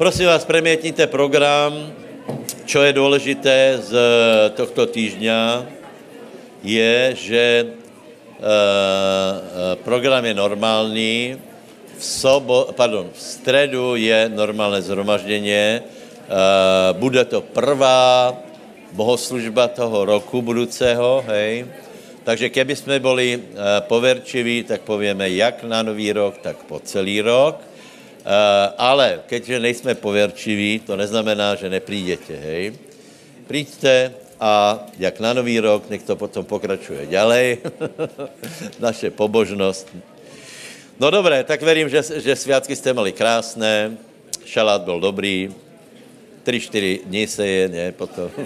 [0.00, 1.92] Prosím vás, premietnite program.
[2.64, 3.92] Čo je důležité z
[4.56, 5.68] tohto týždňa,
[6.64, 8.46] je, že uh,
[9.84, 11.36] program je normální,
[11.98, 15.84] v, sobo, pardon, v středu je normálné zhromaždění, uh,
[16.96, 18.32] bude to prvá
[18.96, 21.68] bohoslužba toho roku budoucího, hej.
[22.24, 23.42] Takže keby jsme byli
[23.80, 27.69] poverčiví, tak povíme jak na nový rok, tak po celý rok.
[28.20, 32.76] Uh, ale keďže nejsme poverčiví, to neznamená, že neprídete, hej.
[33.48, 37.58] Přijďte a jak na nový rok, nech to potom pokračuje ďalej.
[38.84, 39.88] Naše pobožnost.
[41.00, 43.96] No dobré, tak verím, že, že sviatky jste mali krásné,
[44.44, 45.48] šalát byl dobrý,
[46.42, 48.30] tři, čtyři dní se je, ne, potom.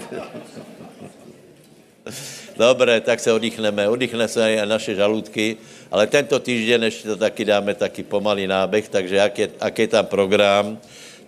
[2.57, 3.89] Dobré, tak se oddychneme.
[3.89, 5.57] Oddychne se i naše žaludky,
[5.95, 9.87] ale tento týden ještě to taky dáme taky pomalý nábeh, takže jak je, jak je
[9.87, 10.75] tam program,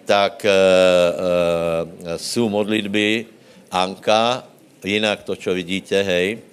[0.06, 3.26] tak e, e, jsou modlitby
[3.72, 4.44] Anka,
[4.84, 6.44] jinak to, co vidíte, hej.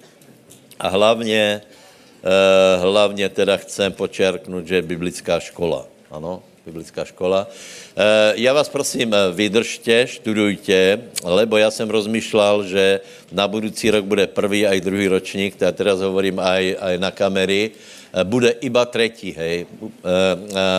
[0.79, 1.61] A hlavně,
[2.23, 7.47] e, hlavně teda chcem počerknout, že je biblická škola, ano, biblická škola.
[8.35, 12.99] Já vás prosím, vydržte, študujte, lebo já jsem rozmýšlel, že
[13.31, 17.71] na budoucí rok bude prvý aj druhý ročník, já teraz hovorím aj, aj na kamery,
[18.23, 19.65] bude iba třetí, hej.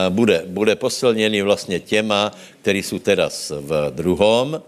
[0.09, 4.63] Bude, bude posilněný vlastně těma, kteří jsou teraz v druhom,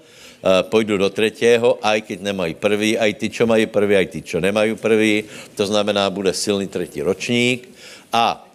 [0.62, 4.39] půjdu do třetího, aj keď nemají prvý, aj ty, čo mají prvý, aj ty, čo
[4.41, 5.24] nemají prvý,
[5.58, 7.69] to znamená, bude silný třetí ročník
[8.12, 8.46] a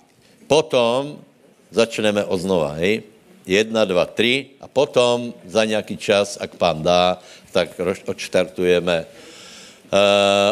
[0.47, 1.19] potom
[1.71, 3.03] začneme od znova, hej.
[3.43, 7.19] Jedna, dva, tři a potom za nějaký čas, ak pán dá,
[7.51, 7.75] tak
[8.07, 9.05] odštartujeme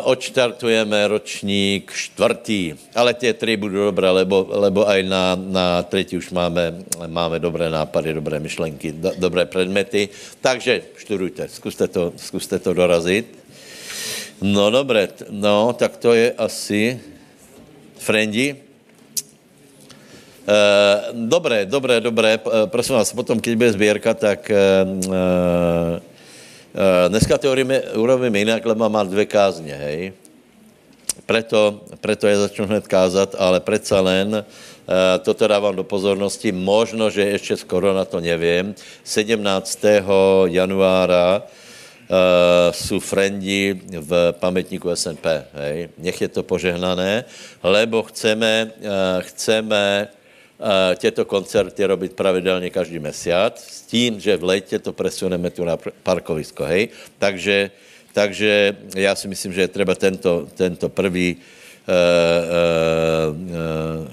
[0.03, 6.29] odštartujeme ročník čtvrtý, ale tie tři budou dobré, lebo, lebo aj na, na třetí už
[6.29, 10.09] máme, máme dobré nápady, dobré myšlenky, do, dobré předmety.
[10.41, 13.25] Takže študujte, zkuste to, zkuste to dorazit.
[14.41, 16.99] No dobré, no tak to je asi,
[17.97, 18.71] frendi,
[20.41, 22.39] Eh, dobré, dobré, dobré.
[22.41, 24.51] Eh, prosím vás, potom, když bude sbírka, tak
[27.07, 27.55] dneska to
[27.95, 30.13] urobíme jinak, lebo mám dvě kázně, hej.
[31.25, 34.45] Preto, preto je začnu hned kázat, ale přece len
[35.21, 36.51] toto dávám do pozornosti.
[36.51, 38.75] Možno, že ještě skoro na to nevím.
[39.03, 39.79] 17.
[40.45, 41.43] januára
[42.11, 45.25] Uh, jsou frendi v pamětníku SNP.
[45.53, 45.89] Hej.
[45.97, 47.23] Nech je to požehnané,
[47.63, 50.20] lebo chceme, uh, chceme Eh,
[50.95, 55.77] těto koncerty robit pravidelně každý měsíc s tím, že v létě to presuneme tu na
[56.03, 56.89] parkovisko, hej.
[57.19, 57.71] Takže,
[58.13, 61.41] takže já si myslím, že je třeba tento, tento prvý uh,
[62.45, 64.07] uh, uh,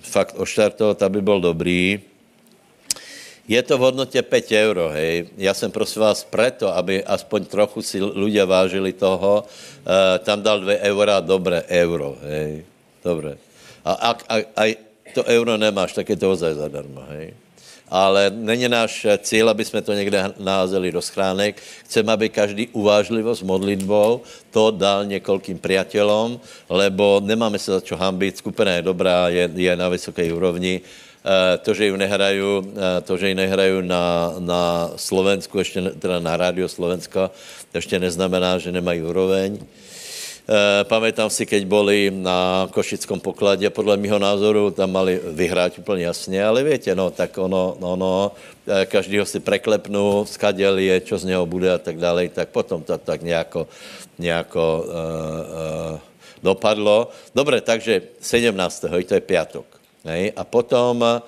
[0.00, 2.00] fakt oštartovat, aby byl dobrý.
[3.48, 5.26] Je to v hodnotě 5 euro, hej.
[5.36, 10.60] Já jsem prosím vás preto, aby aspoň trochu si lidé vážili toho, uh, tam dal
[10.60, 12.64] 2 eura, dobré euro, hej.
[13.04, 13.38] Dobré.
[13.84, 13.92] A,
[14.28, 17.34] a, a to euro nemáš, tak je to ozaj zadarmo, hej.
[17.86, 21.62] Ale není náš cíl, aby jsme to někde naházeli do schránek.
[21.84, 27.94] Chceme, aby každý uvážlivo s modlitbou to dal několikým priateľom, lebo nemáme se za čo
[27.94, 28.42] hambit.
[28.42, 30.82] Skupina je dobrá, je, je na vysoké úrovni.
[30.82, 36.18] E, to, že ju nehrajú, e, to, že ji nehrajú na, na Slovensku, ještě teda
[36.18, 37.30] na rádio Slovenska,
[37.74, 39.62] ještě neznamená, že nemají úroveň.
[40.46, 46.06] E, pamätám si, keď boli na Košickom pokladě, podle mého názoru tam mali vyhrát úplně
[46.06, 48.32] jasně, ale víte, no, tak ono, no, no,
[48.86, 52.98] každýho si preklepnu, skadel je, čo z něho bude a tak dále, tak potom to
[52.98, 53.66] tak nějako,
[54.18, 54.94] nějako uh,
[55.92, 55.98] uh,
[56.42, 57.10] dopadlo.
[57.34, 58.84] Dobře, takže 17.
[59.06, 59.66] to je piatok.
[60.04, 60.30] Nej?
[60.36, 61.18] A potom uh,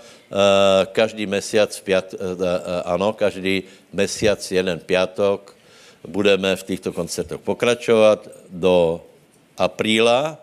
[0.94, 2.46] každý mesiac, piat, uh, uh,
[2.86, 5.58] ano, každý mesiac jeden piatok
[6.06, 9.02] budeme v těchto koncertech pokračovat do
[9.58, 10.38] apríla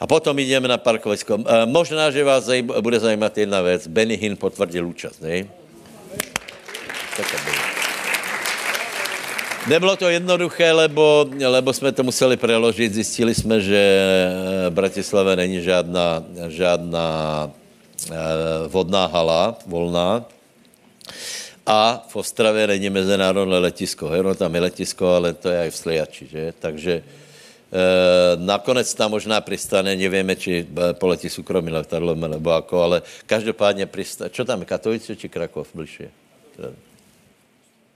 [0.00, 1.40] a potom jdeme na parkovisko.
[1.40, 3.86] E, možná, že vás zaj, bude zajímat jedna věc.
[3.86, 5.48] Benny Hinn potvrdil účast, ne?
[9.66, 12.94] Nebylo to jednoduché, lebo, lebo jsme to museli preložit.
[12.94, 13.82] Zjistili jsme, že
[14.68, 17.08] v Bratislave není žádná, žádná
[17.48, 18.14] e,
[18.68, 20.24] vodná hala volná.
[21.66, 24.10] A v Ostravě není mezinárodné letisko.
[24.22, 26.52] No, tam je letisko, ale to je i v Sliači, že?
[26.60, 27.02] Takže
[28.36, 34.30] nakonec tam možná pristane, nevíme, či eh, poletí soukromí letadlo, nebo jako, ale každopádně pristane.
[34.30, 36.10] Čo tam je, Katovice či Krakov bližšie?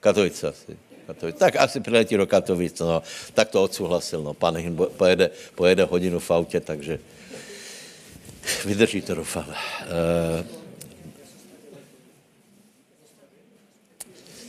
[0.00, 0.74] Katovice asi.
[1.06, 1.38] Katovice.
[1.38, 3.02] Tak asi přiletí do Katovic, no.
[3.34, 4.34] Tak to odsouhlasil, no.
[4.34, 6.98] Pan Hin pojede, pojede hodinu v autě, takže
[8.64, 9.46] vydrží to, doufám.
[9.46, 10.46] Uh,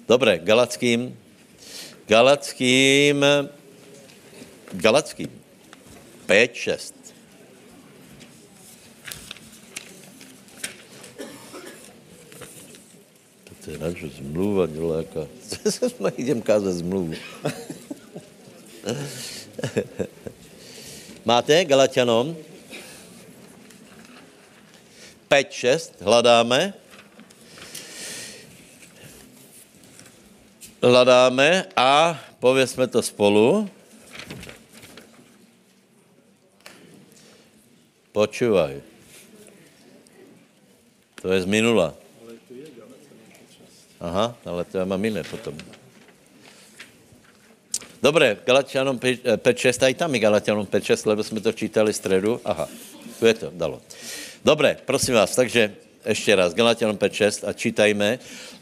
[0.09, 1.13] Dobré, Galackým,
[2.07, 3.25] Galackým,
[4.73, 5.29] Galackým,
[6.25, 6.95] 5, 6.
[13.65, 15.27] To je naše zmluva, děláka.
[16.17, 17.13] Jdem kázat zmluvu.
[21.25, 22.37] Máte Galatianom?
[25.27, 26.73] 5, 6, hledáme.
[30.83, 33.69] Hledáme a pověsme to spolu.
[38.19, 38.83] Počúvaj.
[41.23, 41.95] To je z minula.
[43.95, 45.55] Aha, ale to já mám jiné potom.
[48.03, 52.43] Dobré, Galatianom 5.6, a i tam je Galatianom 5.6, lebo jsme to čítali středu.
[52.43, 52.67] Aha,
[53.19, 53.79] tu je to, dalo.
[54.43, 55.75] Dobré, prosím vás, takže
[56.05, 58.19] ještě raz, Galatianom 5.6 a čítajme,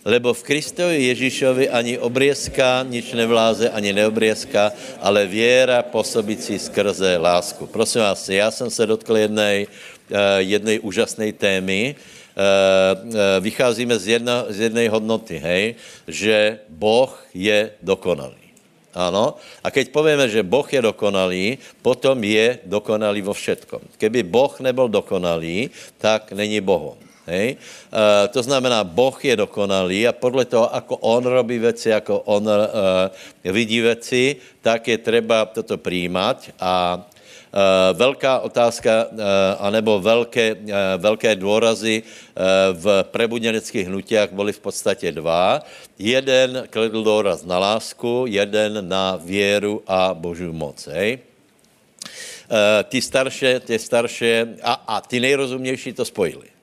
[0.07, 4.71] lebo v Kristovi Ježíšovi ani obriezka nič nevláze, ani neobriezka,
[5.03, 7.67] ale věra působící skrze lásku.
[7.67, 11.99] Prosím vás, já jsem se dotkl jednej, eh, jednej úžasné témy, eh,
[12.39, 15.75] eh, vycházíme z, jedna, z jednej hodnoty, hej,
[16.07, 18.47] že Boh je dokonalý.
[18.97, 19.37] Ano.
[19.61, 23.93] A keď povieme, že Boh je dokonalý, potom je dokonalý vo všetkom.
[23.99, 25.69] Keby Boh nebyl dokonalý,
[26.01, 26.97] tak není Bohom.
[27.27, 27.55] Hej?
[27.55, 32.47] E, to znamená, Boh je dokonalý a podle toho, ako On robí věci, ako On
[32.47, 37.03] e, vidí věci, tak je třeba toto přijímat a
[37.47, 39.23] Eh, velká otázka, eh,
[39.59, 42.03] anebo velké, eh, velké dôrazy
[42.73, 45.65] v prebuděneckých hnutiach byly v podstatě dva.
[45.97, 50.77] Jeden kladl dôraz na lásku, jeden na věru a boží moc.
[50.85, 51.19] Hej?
[52.83, 56.56] Ty starše, ty starše a, a ty nejrozumnější to spojili.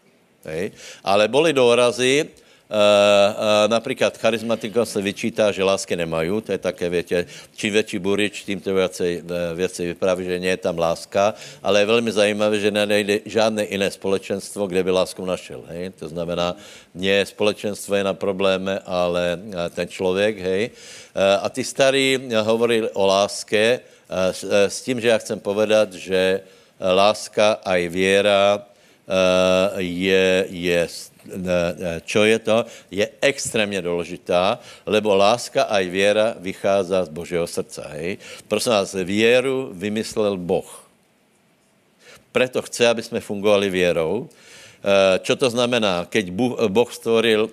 [0.44, 0.72] Hej?
[1.04, 2.28] Ale byly dôrazy,
[2.64, 7.26] Uh, uh, například charizmatikom se vyčítá, že lásky nemají, to je také, větě,
[7.56, 9.22] čím větší burič, tím to věcej,
[9.54, 13.90] věcej vypráví, že nie je tam láska, ale je velmi zajímavé, že nejde žádné jiné
[13.90, 15.92] společenstvo, kde by lásku našel, hej?
[16.00, 16.56] To znamená,
[16.96, 19.38] nie společenstvo je na probléme, ale
[19.76, 20.70] ten člověk, hej?
[21.12, 24.40] Uh, a ty starí hovorili o láske s,
[24.72, 26.40] s tím, že já chcem povedat, že
[26.80, 28.72] láska a i věra
[29.76, 30.88] je, je
[32.04, 37.84] čo je to, je extrémně důležitá, lebo láska a věra vychází z Božího srdca.
[37.88, 38.18] Hej?
[38.48, 40.88] Prosím vás, věru vymyslel Boh.
[42.32, 44.28] Preto chce, aby jsme fungovali věrou.
[45.24, 46.04] Čo to znamená?
[46.04, 46.30] Keď
[46.68, 47.48] Boh stvoril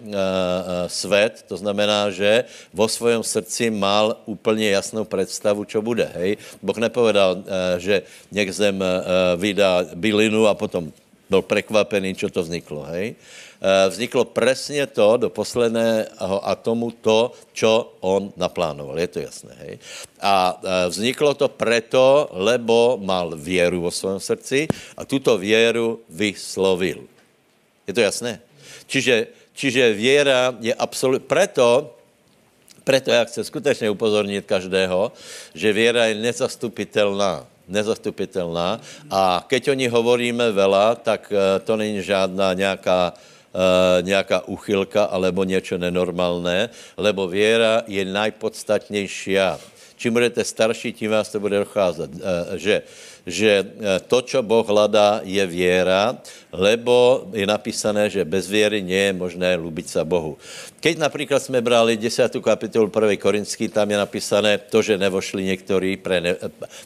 [0.87, 2.43] svět, to znamená, že
[2.75, 6.11] vo svojom srdci mal úplně jasnou představu, čo bude.
[6.15, 6.37] Hej?
[6.59, 7.39] Boh nepovedal,
[7.77, 8.83] že něk zem
[9.37, 10.91] vydá bylinu a potom
[11.31, 12.83] byl překvapený, čo to vzniklo.
[12.91, 13.15] Hej?
[13.15, 18.99] Eh, vzniklo přesně to do posledného atomu to, čo on naplánoval.
[18.99, 19.53] Je to jasné.
[19.63, 19.73] Hej?
[20.19, 24.67] A eh, vzniklo to preto, lebo mal věru vo svém srdci
[24.99, 27.07] a tuto věru vyslovil.
[27.87, 28.43] Je to jasné?
[28.91, 31.27] Čiže, čiže věra je absolutně...
[31.27, 31.95] Preto,
[32.83, 35.11] preto já chci skutečně upozornit každého,
[35.55, 38.81] že věra je nezastupitelná nezastupitelná.
[39.11, 43.13] A keď o ní hovoríme vela, tak eh, to není žádná nějaká
[43.53, 49.37] uh, nějaká uchylka alebo něco nenormálné, lebo věra je najpodstatnější.
[49.95, 52.11] Čím budete starší, tím vás to bude docházet.
[52.15, 52.21] Uh,
[52.55, 52.81] že,
[53.25, 53.65] že
[54.07, 56.17] to, co Boh hledá, je věra,
[56.51, 60.37] lebo je napísané, že bez věry nie je možné lubit se Bohu.
[60.79, 62.33] Keď například jsme brali 10.
[62.41, 63.21] kapitolu 1.
[63.21, 66.35] Korinský, tam je napísané to, že nevošli některý pre ne...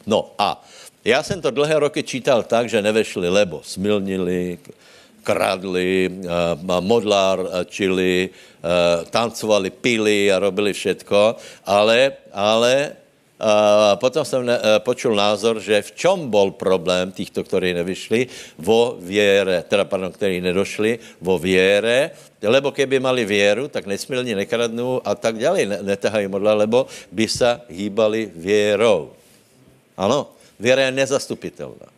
[0.06, 0.60] No a
[1.06, 4.58] já jsem to dlhé roky čítal tak, že nevešli, lebo smilnili,
[5.22, 6.10] kradli,
[6.80, 8.30] modlár čili,
[9.10, 11.36] tancovali, pili a robili všetko,
[11.66, 12.92] ale, ale
[13.36, 18.26] a potom jsem ne, počul názor, že v čom bol problém těchto, kteří nevyšli,
[18.58, 22.10] vo věre, teda pardon, kteří nedošli, vo věre,
[22.42, 27.60] lebo keby mali věru, tak nesmilně nekradnou a tak dále, netahají modla, lebo by se
[27.68, 29.12] hýbali věrou.
[29.96, 31.96] Ano, věra je nezastupitelná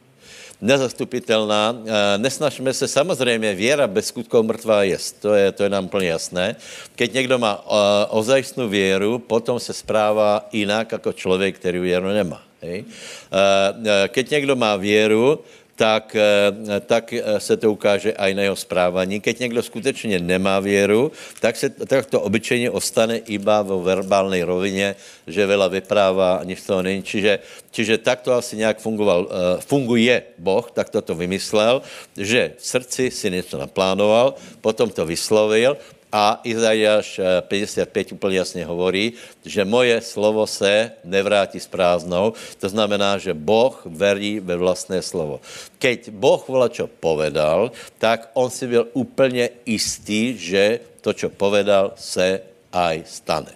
[0.61, 1.75] nezastupitelná.
[1.87, 6.09] Eh, nesnažme se, samozřejmě věra bez skutků mrtvá je, to je, to je nám plně
[6.09, 6.57] jasné.
[6.97, 12.43] Keď někdo má uh, ozajstnou věru, potom se správá jinak jako člověk, který věru nemá.
[12.63, 12.85] Hej?
[12.85, 15.41] Uh, keď někdo má věru,
[15.79, 19.23] tak, eh, tak eh, se to ukáže aj na jeho správání.
[19.23, 24.99] Keď někdo skutečně nemá věru, tak, se, tak to obyčejně ostane iba v verbální rovině,
[25.27, 27.07] že vela vyprává a nic toho není.
[27.07, 27.39] Čiže,
[27.71, 31.83] čiže tak to asi nějak fungoval, eh, funguje Boh, tak to to vymyslel,
[32.19, 35.79] že v srdci si něco naplánoval, potom to vyslovil
[36.13, 39.13] A Izajáš 55 úplně jasně hovorí,
[39.45, 42.33] že moje slovo se nevrátí s prázdnou.
[42.61, 45.45] To znamená, že Boh verí ve vlastné slovo.
[45.79, 51.93] Keď Boh vola čo povedal, tak on si byl úplně istý, že to, čo povedal,
[51.97, 52.41] se
[52.73, 53.53] aj stane.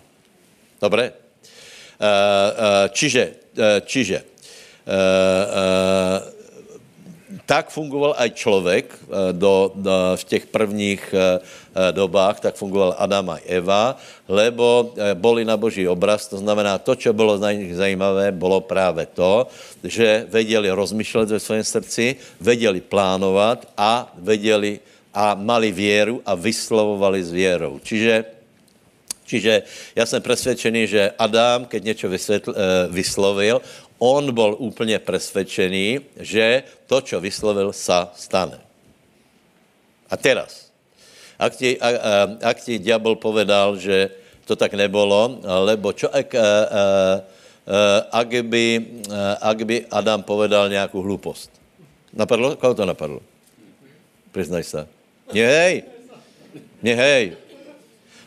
[0.76, 1.12] Dobre?
[2.92, 3.24] Čiže,
[3.88, 4.18] čiže
[7.46, 12.94] tak fungoval aj člověk eh, do, do, v těch prvních eh, eh, dobách, tak fungoval
[12.98, 13.96] Adam a Eva,
[14.28, 17.36] lebo boli na boží obraz, to znamená, to, co bylo
[17.72, 19.46] zajímavé, bylo právě to,
[19.84, 24.80] že věděli rozmýšlet ve svém srdci, věděli plánovat a věděli
[25.14, 27.80] a mali věru a vyslovovali s věrou.
[27.82, 28.24] Čiže
[29.32, 29.62] Čiže
[29.96, 32.06] já jsem přesvědčený, že Adam, keď něco
[32.88, 33.60] vyslovil,
[34.02, 38.58] on byl úplně přesvědčený, že to, co vyslovil, sa stane.
[40.10, 40.74] A teraz,
[41.38, 42.12] ak ti, a, a,
[42.50, 44.10] ak ti diabol povedal, že
[44.42, 45.38] to tak nebolo,
[45.70, 46.50] lebo čo ak, a, a, a,
[48.10, 48.66] ak, by,
[49.06, 51.54] a, ak by Adam povedal nějakou hlupost?
[52.12, 52.58] Napadlo?
[52.58, 53.22] Koho to napadlo?
[54.34, 54.88] Přiznaj se.
[55.32, 55.74] Nie hej.
[56.82, 57.24] Nie hej.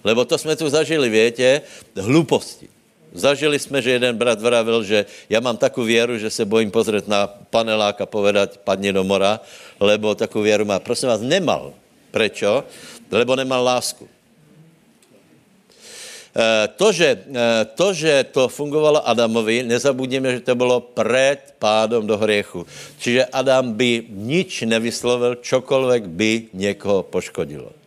[0.04, 1.62] Lebo to jsme tu zažili, větě,
[2.00, 2.75] hluposti.
[3.16, 7.08] Zažili jsme, že jeden brat vravil, že já mám takovou věru, že se bojím pozrieť
[7.08, 9.40] na panelák a povedať, padni do mora,
[9.80, 10.80] lebo takovou věru má.
[10.80, 11.72] Prosím vás, nemal.
[12.12, 12.64] Prečo?
[13.12, 14.08] Lebo nemal lásku.
[16.36, 22.04] Eh, to že, eh, to, že to fungovalo Adamovi, nezabudíme, že to bylo před pádom
[22.04, 22.68] do hriechu.
[23.00, 27.85] Čiže Adam by nič nevyslovil, čokoliv by někoho poškodilo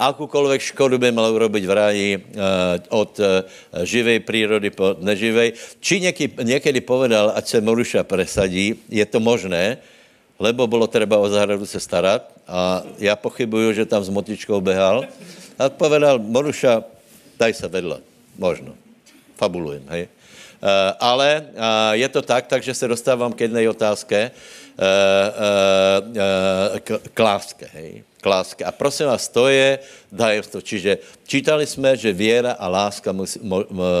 [0.00, 3.44] akúkoľvek škodu by mal urobiť v ráji uh, od uh,
[3.84, 5.52] živej prírody po neživej.
[5.84, 9.76] Či nieký, niekedy povedal, ať se Moruša presadí, je to možné,
[10.40, 15.04] lebo bylo treba o zahradu se starat a já pochybuju, že tam s motičkou behal.
[15.60, 16.80] A povedal, Moruša,
[17.36, 18.00] daj se vedle.
[18.40, 18.72] Možno.
[19.36, 20.08] Fabulujem, hej.
[20.60, 20.68] Uh,
[21.00, 24.84] ale uh, je to tak, takže se dostávám k jedné otázce, uh,
[27.14, 28.64] k, láske, hej k.
[28.64, 29.80] A prosím vás, to je
[30.12, 30.60] tajemstvo.
[30.60, 33.40] Čiže čítali jsme, že věra a láska musí,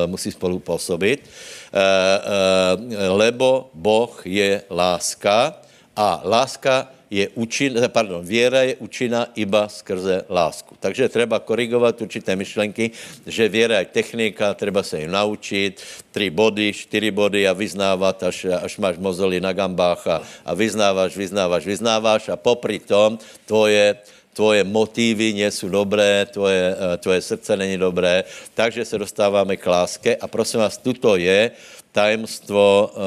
[0.06, 5.56] musí spolu působit, eh, eh, lebo Boh je láska
[5.96, 10.76] a láska je účinná, pardon, věra je účinná iba skrze lásku.
[10.80, 12.90] Takže třeba korigovat určité myšlenky,
[13.26, 18.44] že věra je technika, třeba se jim naučit, tři body, čtyři body a vyznávat, až,
[18.44, 23.98] až máš mozoly na gambách a, a vyznáváš, vyznáváš, vyznáváš a popri tom tvoje,
[24.32, 28.24] tvoje motivy nejsou dobré, tvoje, eh, tvoje srdce není dobré,
[28.54, 31.50] takže se dostáváme k láske a prosím vás, tuto je
[31.92, 33.02] tajemstvo, uh,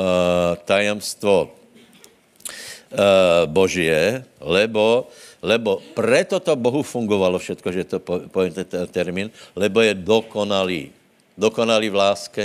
[0.68, 1.63] tajemstvo
[3.50, 5.10] Božie, lebo,
[5.42, 10.94] lebo preto to Bohu fungovalo všetko, že to poviem ten termín, lebo je dokonalý.
[11.34, 12.44] Dokonalý v láske,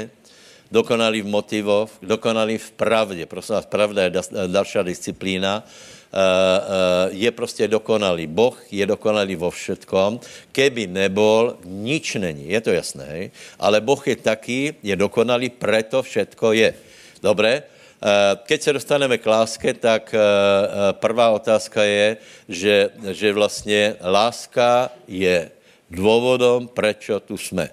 [0.72, 3.22] dokonalý v motivoch, dokonalý v pravdě.
[3.26, 4.12] Prosím vás, pravda je
[4.48, 5.64] další disciplína.
[6.08, 8.26] Uh, uh, je prostě dokonalý.
[8.26, 10.24] Boh je dokonalý vo všetkom.
[10.56, 12.48] Keby nebol, nič není.
[12.48, 13.28] Je to jasné?
[13.60, 16.72] Ale Boh je taký, je dokonalý, preto všetko je.
[17.20, 17.68] Dobre?
[17.98, 22.16] Eh, keď se dostaneme k láske, tak eh, eh, prvá otázka je,
[22.48, 22.76] že,
[23.10, 25.50] že vlastně láska je
[25.90, 27.70] důvodom, prečo tu jsme.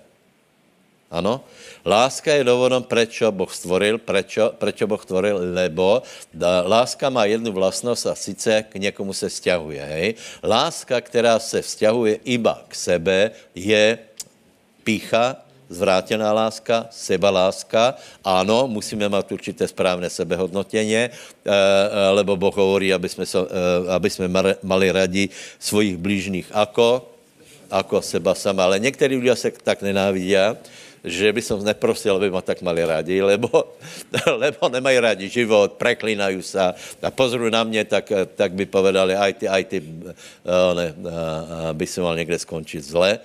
[1.14, 1.46] Ano?
[1.86, 4.02] Láska je důvodom, prečo Boh stvoril,
[4.58, 6.02] prečo Boh stvoril, lebo
[6.34, 9.82] da, láska má jednu vlastnost a sice k někomu se vzťahuje.
[9.86, 10.08] Hej?
[10.42, 14.00] Láska, která se vzťahuje iba k sebe, je
[14.84, 17.96] pícha, zvrátená láska, seba láska.
[18.24, 23.92] Ano, musíme mít určité správné sebehodnotěně, eh, eh, lebo Boh hovorí, aby jsme, so, eh,
[23.92, 24.28] aby jsme
[24.64, 25.30] mali radi
[25.60, 27.10] svojich blížných ako,
[27.72, 28.64] ako seba sama.
[28.64, 30.38] Ale někteří lidé se tak nenávidí,
[31.06, 33.78] že by som neprosil, aby ma tak mali rádi, lebo,
[34.42, 36.58] lebo nemají rádi život, preklínají se
[37.02, 39.78] a pozru na mě, tak, tak by povedali, aj ty, aj ty,
[40.74, 40.88] ne,
[41.74, 43.22] by si mal někde skončit zle.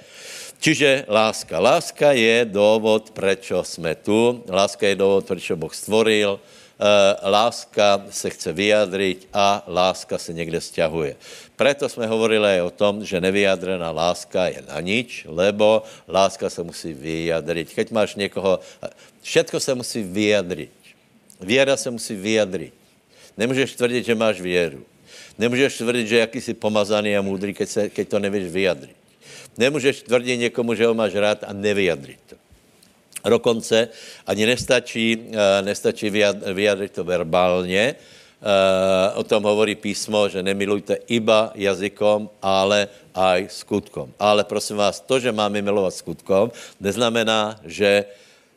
[0.61, 1.57] Čiže láska.
[1.59, 4.45] Láska je důvod, proč jsme tu.
[4.49, 6.37] Láska je důvod, proč Boh stvoril.
[6.37, 11.17] E, láska se chce vyjadřit a láska se někde stěhuje.
[11.57, 16.93] Proto jsme hovorili o tom, že nevyjadrená láska je na nič, lebo láska se musí
[16.93, 17.73] vyjadřit.
[17.75, 18.61] Keď máš někoho,
[19.23, 20.73] všetko se musí vyjadřit.
[21.41, 22.75] Věra se musí vyjadřit.
[23.37, 24.85] Nemůžeš tvrdit, že máš věru.
[25.39, 29.00] Nemůžeš tvrdit, že jaký jsi pomazaný a můdrý, keď, se, keď to nevíš vyjadřit.
[29.59, 32.37] Nemůžeš tvrdit někomu, že ho máš rád a nevyjadřit to.
[33.31, 33.89] Dokonce
[34.27, 36.11] ani nestačí, eh, nestačí
[36.53, 37.97] vyjadřit to verbálně,
[39.15, 44.09] o tom hovorí písmo, že nemilujte iba jazykom, ale aj skutkom.
[44.17, 46.49] Ale prosím vás, to, že máme milovat skutkom,
[46.81, 48.05] neznamená, že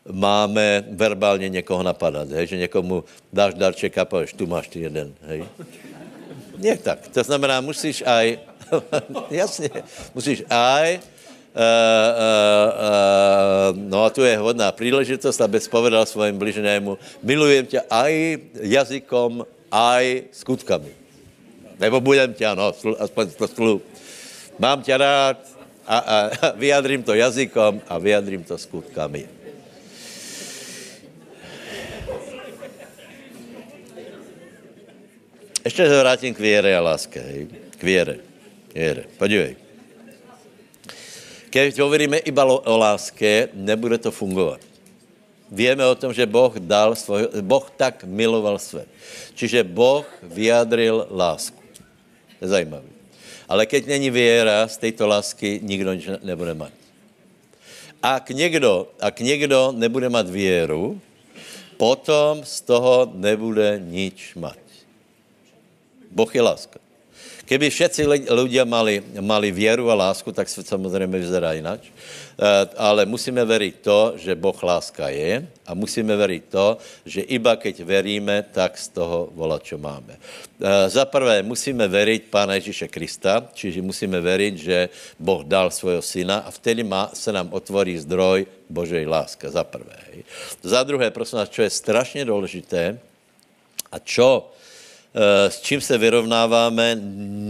[0.08, 2.48] máme verbálně někoho napadat, hej?
[2.48, 5.16] že někomu dáš darček a pověš, tu máš ty jeden.
[5.28, 5.44] Hej?
[6.54, 7.08] Nie tak.
[7.10, 8.40] To znamená, musíš aj,
[9.30, 9.70] jasně,
[10.16, 11.00] musíš aj,
[11.54, 17.82] Uh, uh, uh, no a tu je hodná příležitost, aby povedal svojim bližnému, milujem tě
[17.94, 20.90] aj jazykom, aj skutkami.
[21.80, 23.86] Nebo budem tě, no, aspoň to slub.
[24.60, 25.38] Mám tě rád
[25.86, 29.30] a, a vyjadrím to jazykom a vyjadrím to skutkami.
[35.66, 37.20] Ještě se vrátím k věre a láske.
[37.20, 37.48] Hej?
[37.78, 38.33] K věre.
[38.74, 39.04] Věre.
[39.18, 39.56] Podívej.
[41.50, 44.60] Když hovoríme iba o láske, nebude to fungovat.
[45.54, 48.90] Víme o tom, že Boh dal svoj, Boh tak miloval svět.
[49.38, 51.62] Čiže Boh vyjadril lásku.
[52.40, 52.90] To je zajímavé.
[53.46, 56.74] Ale keď není věra, z této lásky nikdo nič nebude mít.
[58.02, 61.02] Ak někdo, ak někdo nebude mít věru,
[61.78, 64.66] potom z toho nebude nič mít.
[66.12, 66.83] Boh je láska.
[67.44, 71.80] Keby všetci ľudia mali, mali věru a lásku, tak svět samozřejmě vyzerá jinak.
[72.34, 77.54] Eh, ale musíme veriť to, že Boh láska je a musíme veriť to, že iba
[77.62, 80.18] keď veríme, tak z toho volá, čo máme.
[80.18, 84.90] Eh, za prvé musíme veriť Pána Ježíše Krista, čiže musíme veriť, že
[85.22, 90.26] Boh dal svojho syna a vtedy má, se nám otvorí zdroj Božej láska, za prvé.
[90.66, 92.98] Za druhé, prosím vás, čo je strašně důležité
[93.94, 94.50] a čo
[95.50, 96.98] s čím se vyrovnáváme,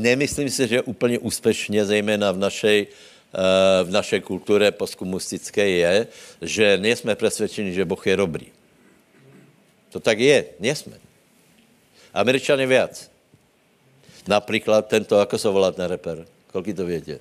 [0.04, 6.08] nemyslím si, že úplně úspěšně, zejména v našej, eh, v našej kultuře postkomunistické je,
[6.42, 8.48] že nejsme přesvědčeni, že Boh je dobrý.
[9.90, 11.00] To tak je, nejsme.
[12.14, 13.12] Američany viac.
[14.28, 16.28] Například tento, ako se volá ten reper?
[16.52, 17.20] Kolik to vědě?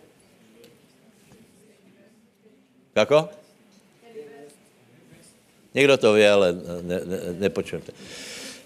[2.95, 3.29] Kako?
[5.75, 7.93] Někdo to ví, ale ne, ne, nepočujete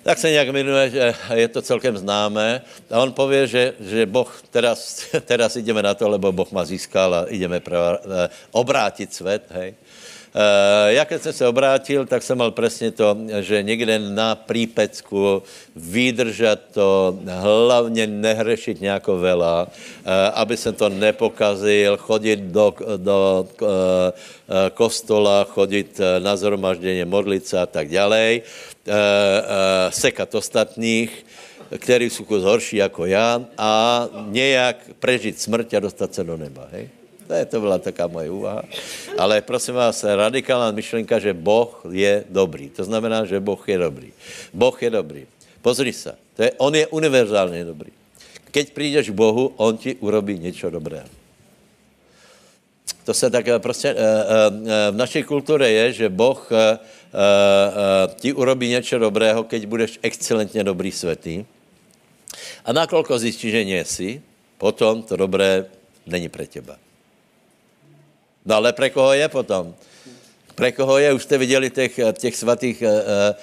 [0.07, 2.63] tak se nějak jmenuje, že je to celkem známé.
[2.91, 7.15] A on pově, že, že Boh, teraz, teraz jdeme na to, lebo Boh ma získal
[7.15, 9.75] a jdeme pra, eh, obrátit svět, hej.
[10.37, 15.43] Uh, já když jsem se obrátil, tak jsem mal přesně to, že někde na prípecku
[15.77, 23.69] vydržet to, hlavně nehrešit nějako vela, uh, aby se to nepokazil, chodit do, do uh,
[24.75, 28.41] kostola, chodit na zhromaždění, modlit se a tak dále,
[29.89, 31.27] sekat ostatních,
[31.79, 36.69] kteří jsou horší jako já a nějak prežít smrt a dostat se do neba.
[36.73, 36.89] Hej?
[37.27, 38.63] To, je, to byla taká moje úvaha.
[39.19, 42.71] Ale prosím vás, radikální myšlenka, že Boh je dobrý.
[42.71, 44.13] To znamená, že Boh je dobrý.
[44.55, 45.27] Boh je dobrý.
[45.63, 46.15] Pozri se.
[46.37, 47.91] To je, on je univerzálně dobrý.
[48.51, 51.09] Keď přijdeš k Bohu, on ti urobí něco dobrého.
[53.05, 56.51] To se tak eh, prostě uh, uh, v naší kultuře je, že Boh
[58.21, 61.45] ti urobí něco dobrého, keď budeš excelentně dobrý světý.
[62.65, 64.23] A nakolko zjistíš, že nejsi,
[64.59, 65.65] potom to dobré
[66.07, 66.77] není pre těba.
[68.47, 69.75] No ale pre koho je potom?
[70.55, 71.13] Pre koho je?
[71.13, 73.35] Už jste viděli těch, těch svatých, eh, eh,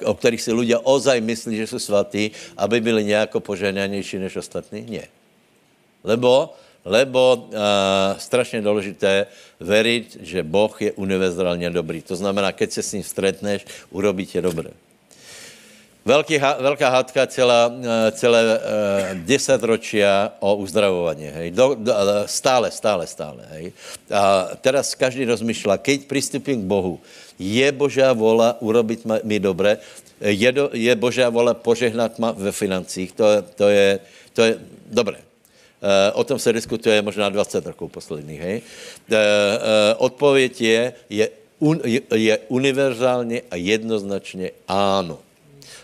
[0.00, 4.36] eh, o kterých si lidé ozaj myslí, že jsou svatí, aby byli nějako poženanější než
[4.36, 4.86] ostatní?
[4.88, 5.04] Ne.
[6.04, 7.50] Lebo, lebo
[8.18, 9.26] strašně důležité
[9.60, 12.02] veriť, že Boh je univerzálně dobrý.
[12.02, 14.70] To znamená, keď se s ním stretneš, urobí tě dobré.
[16.08, 18.58] Velký, velká hádka celá, eh, celé uh,
[19.28, 21.28] deset ročia o uzdravování.
[21.28, 21.50] Hej.
[21.50, 21.92] Do, do,
[22.24, 23.44] stále, stále, stále.
[23.52, 23.76] Hej.
[24.08, 26.96] A teraz každý rozmýšľa, keď přistupím k Bohu,
[27.36, 29.84] je Božá vola urobiť mi dobré,
[30.24, 34.00] je, do, je Božá vola požehnat ma ve financích, to, to, je,
[34.32, 34.52] to je
[34.88, 35.20] dobré.
[36.16, 38.40] O tom se diskutuje možná 20 rokov posledních.
[38.40, 38.56] Hej.
[40.00, 41.26] Odpověď je, je,
[41.60, 45.27] un, je, je univerzálně a jednoznačně áno.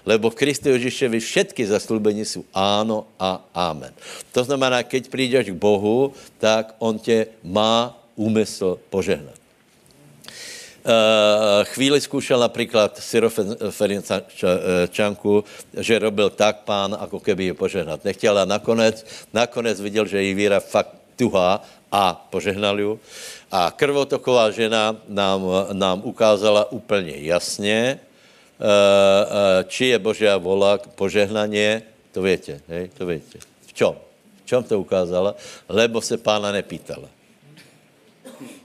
[0.04, 3.92] Lebo v Kristu Ježišovi všetky zaslúbení jsou áno a amen.
[4.36, 9.34] To znamená, keď přijdeš k Bohu, tak on tě má úmysl požehnat.
[10.84, 15.44] Uh, chvíli zkoušel například Syroferenčanku,
[15.80, 20.34] že robil tak pán, jako keby ji požehnat nechtěl a nakonec, nakonec viděl, že její
[20.34, 23.00] víra fakt tuhá a požehnal ju.
[23.48, 27.98] A krvotoková žena nám, nám ukázala úplně jasně, Eh, eh,
[29.68, 33.38] či je Božia vola požehnaně, to větě, hej, to větě.
[33.66, 33.96] V čom?
[34.44, 35.34] V čom to ukázala?
[35.68, 37.08] Lebo se pána nepýtala.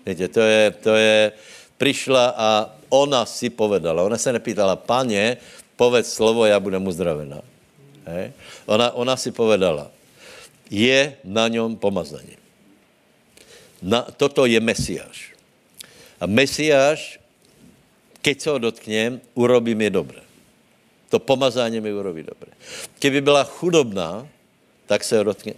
[0.05, 1.31] Víte, to je, to je,
[1.77, 2.49] přišla a
[2.89, 5.37] ona si povedala, ona se nepýtala, pane,
[5.75, 7.41] povedz slovo, já budem uzdravená.
[8.05, 8.31] Hej.
[8.65, 9.91] Ona, ona si povedala,
[10.69, 12.37] je na něm pomazání.
[13.81, 15.33] Na, toto je Mesiáš.
[16.19, 17.19] A Mesiáš,
[18.21, 20.21] keď se ho dotknem, urobí mi dobré.
[21.09, 22.51] To pomazání mi urobí dobré.
[22.99, 24.27] Kdyby byla chudobná,
[24.85, 25.53] tak se ho dotkne.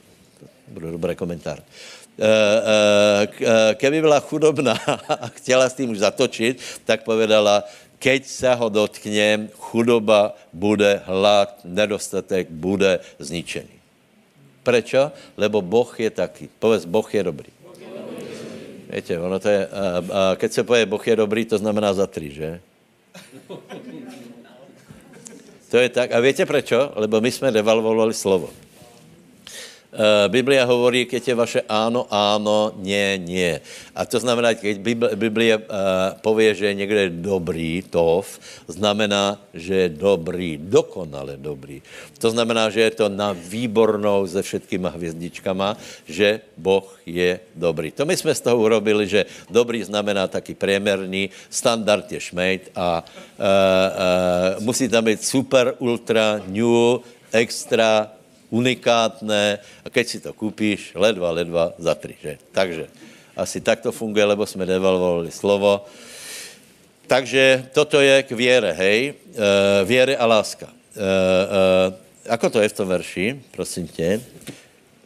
[0.67, 1.60] Budu dobrý komentár.
[1.60, 4.74] Eh, eh, eh, keby byla chudobná
[5.21, 7.63] a chtěla s tím už zatočit, tak povedala,
[8.00, 13.78] keď se ho dotknem, chudoba bude, hlad, nedostatek bude zničený.
[14.63, 15.12] Prečo?
[15.38, 16.50] Lebo Boh je taky.
[16.60, 17.50] Povedz, Boh je dobrý.
[18.91, 22.08] Víte, ono to je, a, a keď se poje Boh je dobrý, to znamená za
[22.08, 22.60] tři, že?
[25.71, 26.12] To je tak.
[26.12, 26.91] A víte prečo?
[26.95, 28.49] Lebo my jsme devalvovali slovo.
[29.91, 33.60] Eh, Biblia hovorí, keď je vaše áno, áno, nie, nie.
[33.91, 34.80] A to znamená, keď
[35.19, 38.39] Biblia uh, povie, že je někde dobrý, tov,
[38.71, 41.84] znamená, že je dobrý, dokonale dobrý.
[42.23, 45.75] To znamená, že je to na výbornou se všetkýma hvězdičkama,
[46.08, 47.91] že Boh je dobrý.
[47.91, 53.04] To my jsme z toho urobili, že dobrý znamená taky priemerný, standard je šmejt a
[53.04, 57.04] uh, musí tam být super, ultra, new,
[57.36, 58.21] extra,
[58.52, 62.34] unikátné a keď si to koupíš, ledva, ledva za tři, že?
[62.52, 62.86] Takže
[63.36, 65.86] asi tak to funguje, lebo jsme devalvovali slovo.
[67.08, 69.00] Takže toto je k věre, hej?
[69.08, 70.68] E, věre a láska.
[70.68, 74.22] E, e, ako to je v tom verši, prosím tě?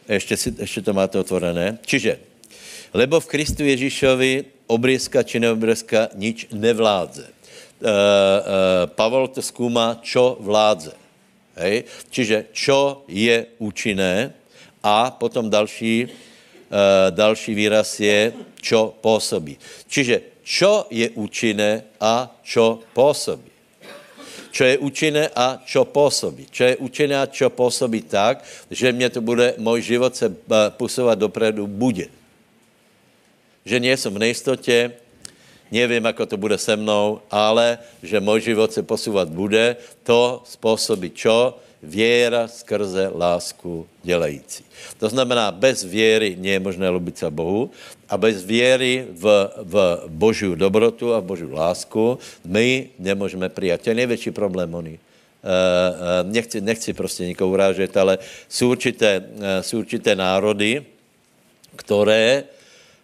[0.09, 1.77] Ještě, si, ještě to máte otvorené.
[1.85, 2.19] Čiže,
[2.93, 7.25] lebo v Kristu Ježíšovi obrieska či neobrieska nič nevládze.
[7.25, 7.91] E, e,
[8.93, 11.04] Pavel to zkoumá, čo vládze.
[11.55, 11.83] Hej?
[12.09, 14.33] Čiže čo je účinné
[14.83, 19.57] a potom další, uh, další výraz je, čo působí.
[19.87, 23.49] Čiže čo je účinné a čo působí.
[24.55, 26.47] Čo je účinné a čo působí.
[26.47, 30.55] Čo je účinné a čo působí tak, že mě to bude, můj život se eh,
[30.69, 32.07] posouvat dopredu bude.
[33.65, 34.91] Že nejsem v nejistotě,
[35.71, 41.09] nevím, ako to bude se mnou, ale že můj život se posouvat bude, to způsobí
[41.09, 41.57] čo?
[41.85, 44.65] Věra skrze lásku dělající.
[44.97, 47.69] To znamená, bez věry nie je možné lubit se Bohu
[48.09, 49.23] a bez věry v,
[49.61, 49.75] v
[50.07, 53.81] Božiu dobrotu a v Božiu lásku my nemůžeme přijat.
[53.81, 54.97] To je největší problém, oni.
[54.97, 58.17] Uh, uh, nechci, nechci prostě nikoho urážet, ale
[58.49, 60.85] jsou určité, uh, jsou určité národy,
[61.75, 62.43] které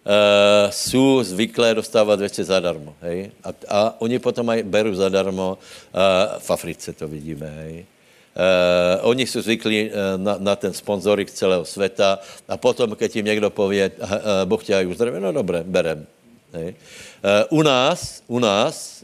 [0.05, 2.95] uh, jsou zvyklé dostávat věci zadarmo.
[3.01, 3.31] Hej?
[3.43, 5.57] A, a oni potom aj beru zadarmo.
[5.57, 7.47] Uh, v Africe to vidíme.
[7.47, 7.85] Hej?
[8.31, 13.25] Uh, oni jsou zvyklí uh, na, na ten sponzorik celého světa a potom, keď jim
[13.25, 16.07] někdo pově, uh, uh, Boh tě uzdraví, no dobré, berem.
[16.53, 16.75] Hej.
[17.49, 19.03] Uh, u nás, u nás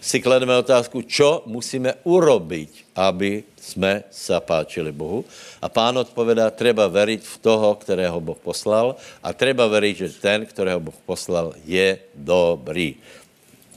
[0.00, 5.24] si klademe otázku, čo musíme urobiť, aby jsme zapáčili Bohu.
[5.60, 10.48] A pán odpovedá, treba veriť v toho, kterého Boh poslal a treba veriť, že ten,
[10.48, 12.96] kterého Boh poslal, je dobrý.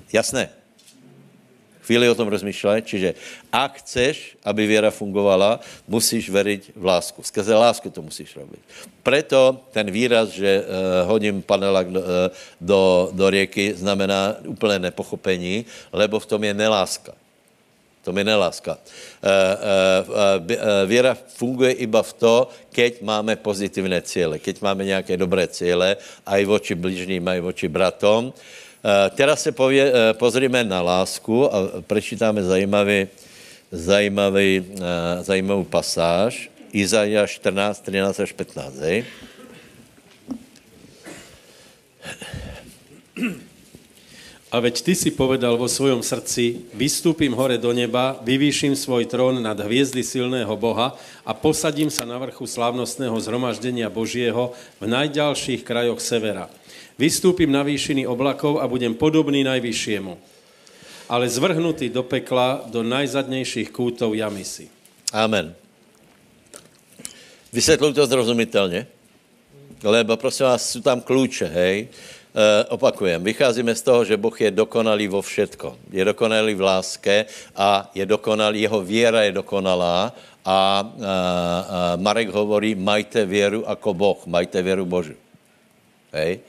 [0.08, 0.62] Jasné?
[1.92, 3.10] chvíli o tom rozmýšlet, čiže
[3.52, 7.20] ak chceš, aby věra fungovala, musíš veriť v lásku.
[7.20, 8.64] Skrze lásku to musíš robit.
[9.04, 12.32] Preto ten výraz, že uh, hodím panelak do, uh,
[12.64, 17.12] do, do rieky, znamená úplné nepochopení, lebo v tom je neláska.
[18.02, 18.78] To mi neláska.
[18.78, 22.36] Uh, uh, uh, věra funguje iba v to,
[22.74, 28.34] keď máme pozitivné cíle, keď máme nějaké dobré cíle, aj voči bližním, aj voči bratom.
[28.82, 33.08] Eh, teraz se pově, eh, pozrime na lásku a prečítáme zajímavý,
[33.72, 36.50] zajímavý, eh, zajímavou pasáž.
[36.74, 38.82] Izaja 14, 13 až 15.
[38.82, 39.06] Hej?
[44.52, 49.40] A veď ty si povedal vo svojom srdci, vystúpim hore do neba, vyvýším svoj trón
[49.40, 54.52] nad hviezdy silného Boha a posadím sa na vrchu slávnostného zhromaždenia Božieho
[54.84, 56.52] v najďalších krajoch severa.
[57.00, 60.20] Vystúpim na výšiny oblakov a budem podobný najvyššiemu,
[61.08, 64.68] ale zvrhnutý do pekla, do najzadnějších kútov jamisy.
[65.16, 65.56] Amen.
[67.56, 68.88] Vysvětluji to zrozumitelně,
[69.84, 71.88] lebo prosím vás, jsou tam klíče, hej.
[72.32, 75.92] E, opakujem, vycházíme z toho, že Boh je dokonalý vo všetko.
[75.92, 77.16] Je dokonalý v láske
[77.56, 80.12] a je dokonalý, jeho věra je dokonalá a,
[80.48, 80.88] a, a
[82.00, 85.14] Marek hovorí, majte věru jako Boh, majte věru Božu.
[86.12, 86.40] Hej.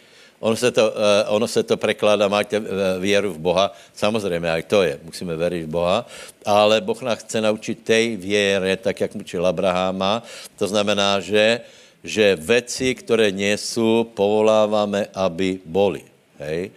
[0.43, 2.67] Ono se to, uh, ono se to prekládá, máte uh,
[2.99, 6.07] věru v Boha, samozřejmě, aj to je, musíme věřit v Boha,
[6.47, 10.23] ale Boh nás chce naučit tej věre, tak jak učil Abraháma,
[10.59, 11.61] to znamená, že,
[12.05, 16.03] že věci, které nejsou, povoláváme, aby boli.
[16.39, 16.71] hej.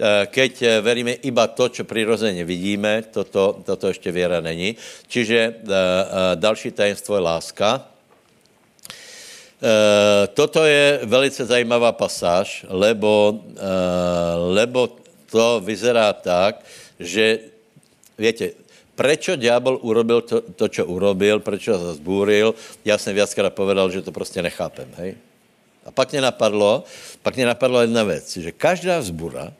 [0.00, 4.76] Eh, keď eh, veríme iba to, čo prirozeně vidíme, toto, toto ještě věra není.
[5.08, 5.76] Čiže eh,
[6.40, 7.86] další tajemstvo je láska.
[10.32, 13.44] Toto je velice zajímavá pasáž, lebo,
[14.56, 14.96] lebo
[15.28, 16.64] to vyzerá tak,
[16.96, 17.52] že,
[18.16, 18.56] viete,
[19.00, 22.52] prečo diabol urobil to, to čo urobil, prečo ho zbúril,
[22.84, 25.16] já jsem viackrát povedal, že to prostě nechápem, hej.
[25.84, 26.84] A pak mě napadlo,
[27.22, 29.52] pak mě napadlo jedna věc, že každá vzbura, e,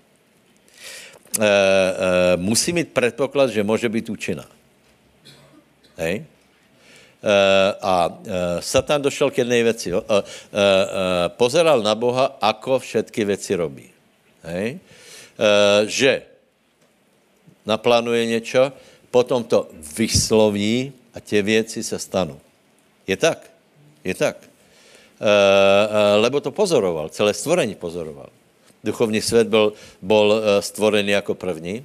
[1.40, 4.44] e, musí mít předpoklad, že může být účinná.
[5.96, 6.20] Hej?
[6.20, 6.24] E,
[7.80, 9.88] a e, Satan došel k jedné věci.
[9.88, 10.02] E, e,
[11.28, 13.88] pozeral na Boha, ako všetky věci robí.
[14.44, 14.78] Hej?
[15.88, 16.22] Že
[17.64, 18.72] naplánuje něco,
[19.10, 22.40] potom to vysloví a tě věci se stanou.
[23.06, 23.50] Je tak?
[24.04, 24.36] Je tak.
[24.40, 24.48] E,
[25.20, 28.28] e, lebo to pozoroval, celé stvorení pozoroval.
[28.84, 31.84] Duchovní svět byl, byl eh, stvorený jako první.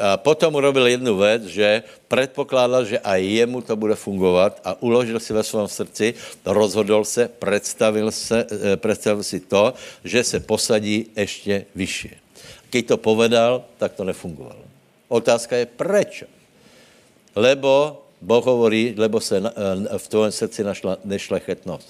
[0.00, 5.20] A potom urobil jednu věc, že předpokládal, že aj jemu to bude fungovat a uložil
[5.20, 8.46] si ve svém srdci, rozhodl se, představil, se,
[8.76, 12.10] představil si to, že se posadí ještě vyšší.
[12.70, 14.69] Když to povedal, tak to nefungovalo.
[15.10, 16.24] Otázka je, proč?
[17.34, 19.42] Lebo Boh hovorí, lebo se
[19.96, 21.88] v tvém srdci našla nešlechetnost.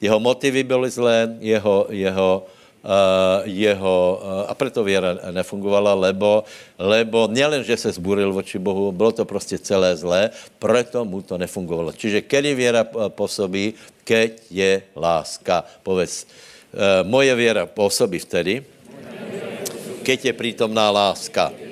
[0.00, 2.46] Jeho motivy byly zlé, jeho, jeho,
[2.84, 6.44] Eh, jeho, eh, a proto věra nefungovala, lebo,
[6.76, 10.28] lebo nielen, že se zburil voči Bohu, bylo to prostě celé zlé,
[10.60, 11.96] proto mu to nefungovalo.
[11.96, 13.72] Čiže kedy věra působí,
[14.04, 15.64] keď je láska.
[15.80, 18.60] Povedz, eh, moje věra působí vtedy,
[20.04, 21.63] keď je prítomná láska.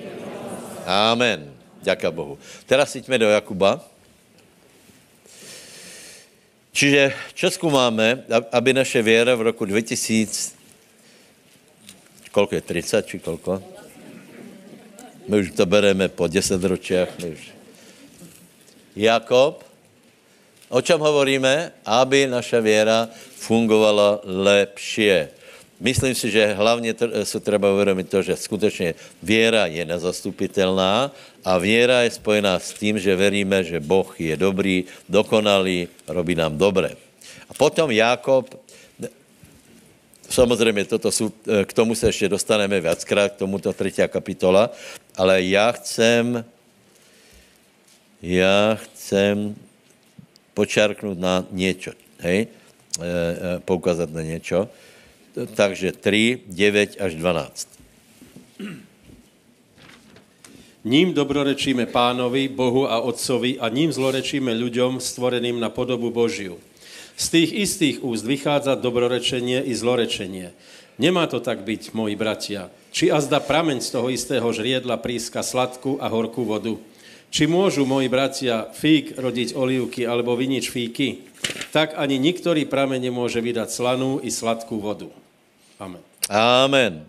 [0.86, 1.50] Amen.
[1.82, 2.38] Ďaká Bohu.
[2.66, 3.82] Teraz siďme do Jakuba.
[6.72, 10.62] Čiže Česku máme, aby naše věra v roku 2000
[12.32, 13.60] koľko je, 30 či koľko?
[15.28, 17.12] My už to bereme po 10 ročiach.
[17.20, 17.52] Už.
[18.96, 19.62] Jakob,
[20.72, 21.76] o čem hovoríme?
[21.84, 25.30] Aby naša věra fungovala lepšie.
[25.82, 31.10] Myslím si, že hlavně se treba uvědomit to, že skutečně věra je nezastupitelná
[31.44, 36.58] a věra je spojená s tím, že veríme, že Boh je dobrý, dokonalý, robí nám
[36.58, 36.94] dobré.
[37.50, 38.62] A potom Jakob
[40.32, 44.70] Samozřejmě toto jsou, eh, k tomu se ještě dostaneme viackrát, k tomuto třetí kapitola,
[45.16, 46.44] ale já chcem,
[48.22, 49.54] já chcem
[50.54, 52.46] počarknout na něco, hej, e,
[53.04, 54.68] e, poukázat na něco.
[55.32, 57.68] Takže 3, 9 až 12.
[60.82, 66.58] Ním dobrorečíme pánovi, Bohu a Otcovi a ním zlorečíme ľuďom stvoreným na podobu Božiu.
[67.14, 70.50] Z tých istých úst vychádza dobrorečenie i zlorečenie.
[70.98, 72.68] Nemá to tak byť, moji bratia.
[72.90, 76.76] Či azda prameň z toho istého žriedla príska sladkú a horkú vodu?
[77.32, 81.24] Či môžu, moji bratia, fík rodiť olivky alebo vinič fíky?
[81.70, 85.21] Tak ani niktorý prameň nemôže vydať slanú i sladkú vodu.
[85.82, 86.02] Amen.
[86.30, 87.06] Amen.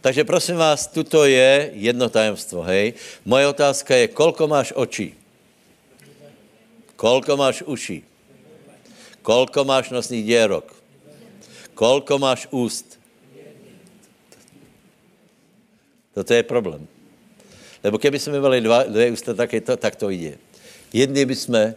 [0.00, 2.96] Takže prosím vás, tuto je jedno tajemstvo, hej.
[3.28, 5.12] Moje otázka je, kolko máš očí?
[6.96, 8.00] Kolko máš uší?
[9.20, 10.64] Kolko máš nosných děrok?
[11.76, 12.96] Kolko máš úst?
[16.16, 16.88] Toto je problém.
[17.84, 20.40] Lebo keby jsme měli dva, dvě ústa, tak, je to, tak to jde.
[20.92, 21.74] Jedny bychom, eh,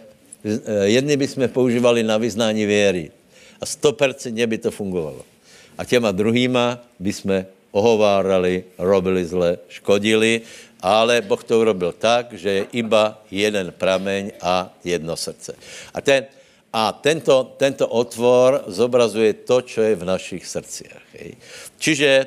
[0.87, 3.11] jedny bychom používali na vyznání věry
[3.59, 5.38] a stopercentně by to fungovalo.
[5.79, 10.41] A těma druhýma bychom ohovárali, robili zle, škodili,
[10.83, 15.55] ale Boh to urobil tak, že je iba jeden prameň a jedno srdce.
[15.95, 16.27] A ten,
[16.73, 21.03] a tento, tento otvor zobrazuje to, čo je v našich srdciach.
[21.15, 21.31] Hej.
[21.79, 22.25] Čiže e,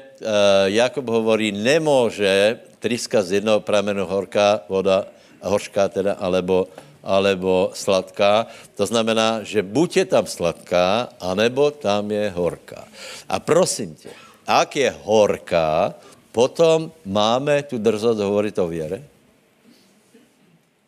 [0.73, 5.07] Jakob hovorí, nemůže tryska z jednoho pramenu horká voda,
[5.43, 6.67] hořká teda, alebo,
[7.03, 8.47] alebo sladká.
[8.79, 12.87] To znamená, že buď je tam sladká, anebo tam je horká.
[13.29, 14.11] A prosím tě,
[14.47, 15.95] ak je horká,
[16.33, 19.03] potom máme tu drzost hovorit o věre?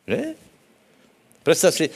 [0.06, 0.34] Že?
[1.42, 1.90] Představ si,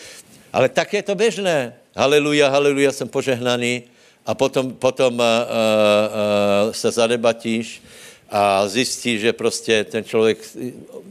[0.53, 1.75] ale tak je to běžné.
[1.97, 3.83] Haleluja, haleluja, jsem požehnaný.
[4.27, 7.83] A potom, potom uh, uh, uh, se zadebatíš
[8.31, 10.39] a zjistí, že prostě ten člověk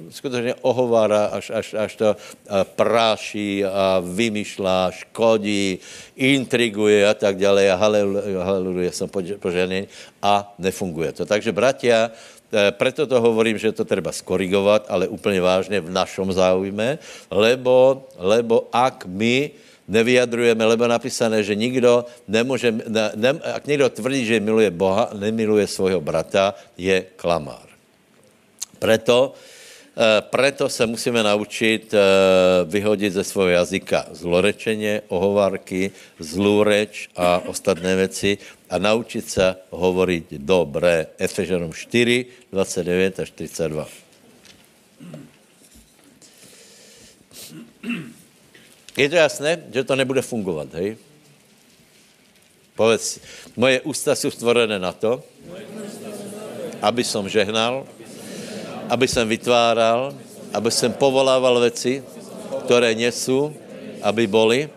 [0.10, 2.16] skutečně ohovára, až, až, až to
[2.76, 5.80] práší a vymýšlá, škodí,
[6.16, 7.72] intriguje a tak dále.
[7.72, 9.88] A haleluja, haleluja, jsem požený
[10.22, 11.26] a nefunguje to.
[11.26, 12.12] Takže, bratia,
[12.48, 16.96] Eh, preto to hovorím, že to treba skorigovat, ale úplně vážně v našom záujme,
[17.28, 19.52] lebo, lebo ak my
[19.88, 25.68] nevyjadrujeme, lebo napísané, že nikdo nemůže, ne, ne, ak někdo tvrdí, že miluje Boha, nemiluje
[25.68, 27.68] svého brata, je klamár.
[28.80, 29.34] Preto,
[29.98, 32.00] eh, preto se musíme naučit eh,
[32.66, 38.38] vyhodit ze svého jazyka zlorečeně, ohovárky, zlou reč a ostatné věci
[38.70, 41.08] a naučit se hovorit dobré.
[41.18, 43.88] Efežanům 4, 29 až 42.
[48.98, 50.98] Je to jasné, že to nebude fungovat, hej?
[52.74, 53.22] Povedz,
[53.54, 55.22] moje ústa jsou stvorené na to,
[56.82, 57.86] aby som žehnal,
[58.90, 60.14] aby jsem vytváral,
[60.54, 62.04] aby jsem povolával věci,
[62.66, 63.54] které nesou,
[64.02, 64.70] aby boli,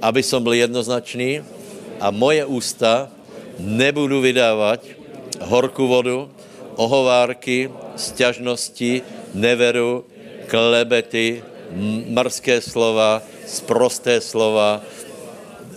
[0.00, 1.44] aby som byl jednoznačný
[2.00, 3.08] a moje ústa
[3.60, 4.80] nebudu vydávat
[5.40, 6.30] horkou vodu,
[6.76, 9.02] ohovárky, stěžnosti,
[9.34, 10.04] neveru,
[10.46, 11.53] klebety,
[12.08, 14.82] mrské slova, sprosté slova,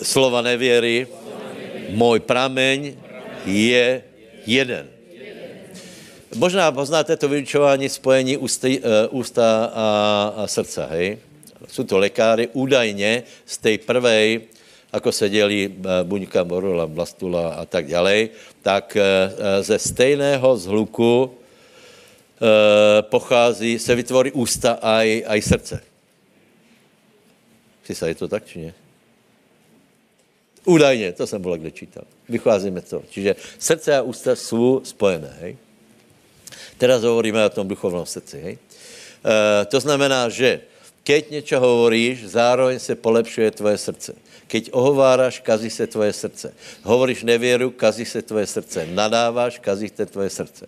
[0.01, 1.07] slova nevěry.
[1.89, 2.93] Můj prameň
[3.45, 4.03] je
[4.45, 4.87] jeden.
[6.35, 9.87] Možná poznáte to vyučování spojení ústa, uh, ústa a,
[10.37, 11.17] a srdce, hej?
[11.67, 14.41] Jsou to lékáry, údajně z té prvej,
[14.93, 18.29] jako se dělí uh, buňka, borula, blastula a tak dále,
[18.61, 21.36] tak uh, ze stejného zhluku
[23.01, 25.83] pochází, se vytvoří ústa a i srdce.
[27.83, 28.73] Přisa, je to tak, či ne?
[30.65, 32.03] Údajně, to jsem byl kde čítal.
[32.29, 33.03] Vycházíme to.
[33.09, 35.57] Čiže srdce a ústa jsou spojené, hej?
[36.77, 38.37] Teraz hovoríme o tom duchovnom srdci.
[38.39, 38.55] Hej?
[38.57, 40.61] E, to znamená, že
[41.03, 44.11] keď něco hovoríš, zároveň se polepšuje tvoje srdce.
[44.47, 46.53] Keď ohováráš, kazí se tvoje srdce.
[46.83, 48.87] Hovoríš nevěru, kazí se tvoje srdce.
[48.91, 50.67] Nadáváš, kazí se tvoje srdce.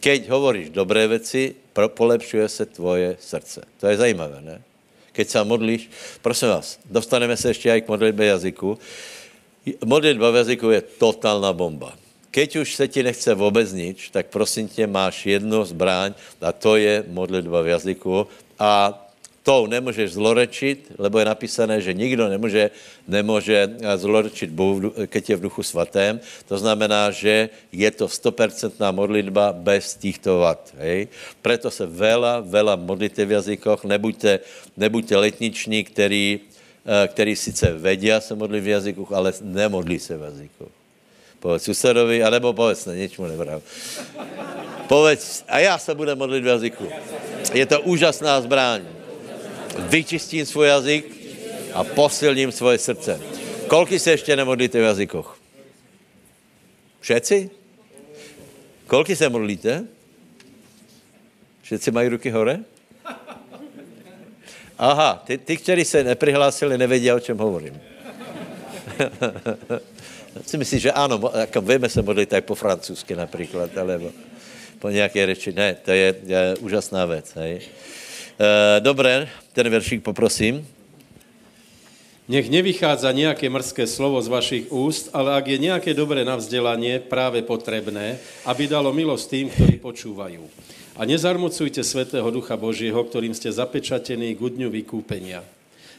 [0.00, 3.62] Keď hovoríš dobré věci, polepšuje se tvoje srdce.
[3.80, 4.62] To je zajímavé, ne?
[5.12, 5.90] Keď se modlíš,
[6.22, 8.78] prosím vás, dostaneme se ještě i k modlitbě jazyku.
[9.84, 11.96] Modlitba v jazyku je totálna bomba
[12.36, 16.76] keď už se ti nechce vůbec nič, tak prosím tě, máš jednu zbraň a to
[16.76, 18.92] je modlitba v jazyku a
[19.46, 22.70] to nemůžeš zlorečit, lebo je napísané, že nikdo nemůže,
[23.06, 26.18] nemůže zlorečit Bohu, keď je v duchu svatém.
[26.50, 30.74] To znamená, že je to 100% modlitba bez týchto vat.
[30.82, 31.06] Hej?
[31.46, 34.42] Preto se vela, vela modlíte v jazykoch, nebuďte,
[34.74, 40.22] nebuďte letniční, který, eh, který sice vedia se modlit v jazykoch, ale nemodlí se v
[40.22, 40.74] jazykoch.
[41.38, 43.62] Povedz susedovi, anebo povedz, ne, nič mu nevrám.
[44.90, 46.84] Povedz, a já se budu modlit v jazyku.
[47.54, 48.95] Je to úžasná zbraň.
[49.78, 51.04] Vyčistím svůj jazyk
[51.74, 53.20] a posilním svoje srdce.
[53.66, 55.38] Kolky se ještě nemodlíte v jazykoch?
[57.00, 57.50] Všetci?
[58.86, 59.84] Kolky se modlíte?
[61.62, 62.58] Všetci mají ruky hore?
[64.78, 67.80] Aha, ty, ty kteří se neprihlásili, nevědí, o čem hovorím.
[70.46, 74.10] si myslím, že ano, jako víme se modlit tak po francouzsky například, alebo
[74.78, 75.52] po nějaké řeči.
[75.52, 77.32] Ne, to je, je úžasná věc.
[77.34, 77.60] Hej.
[78.36, 80.60] E, dobré, ten veršík poprosím.
[82.28, 86.98] Nech nevychádza nějaké mrzké slovo z vašich úst, ale ak je nějaké dobré na vzdělání
[86.98, 90.42] právě potrebné, aby dalo milost tým, ktorí počúvajú.
[90.96, 95.44] A nezarmucujte Svetého Ducha Božího, ktorým ste zapečatení k dňu vykúpenia.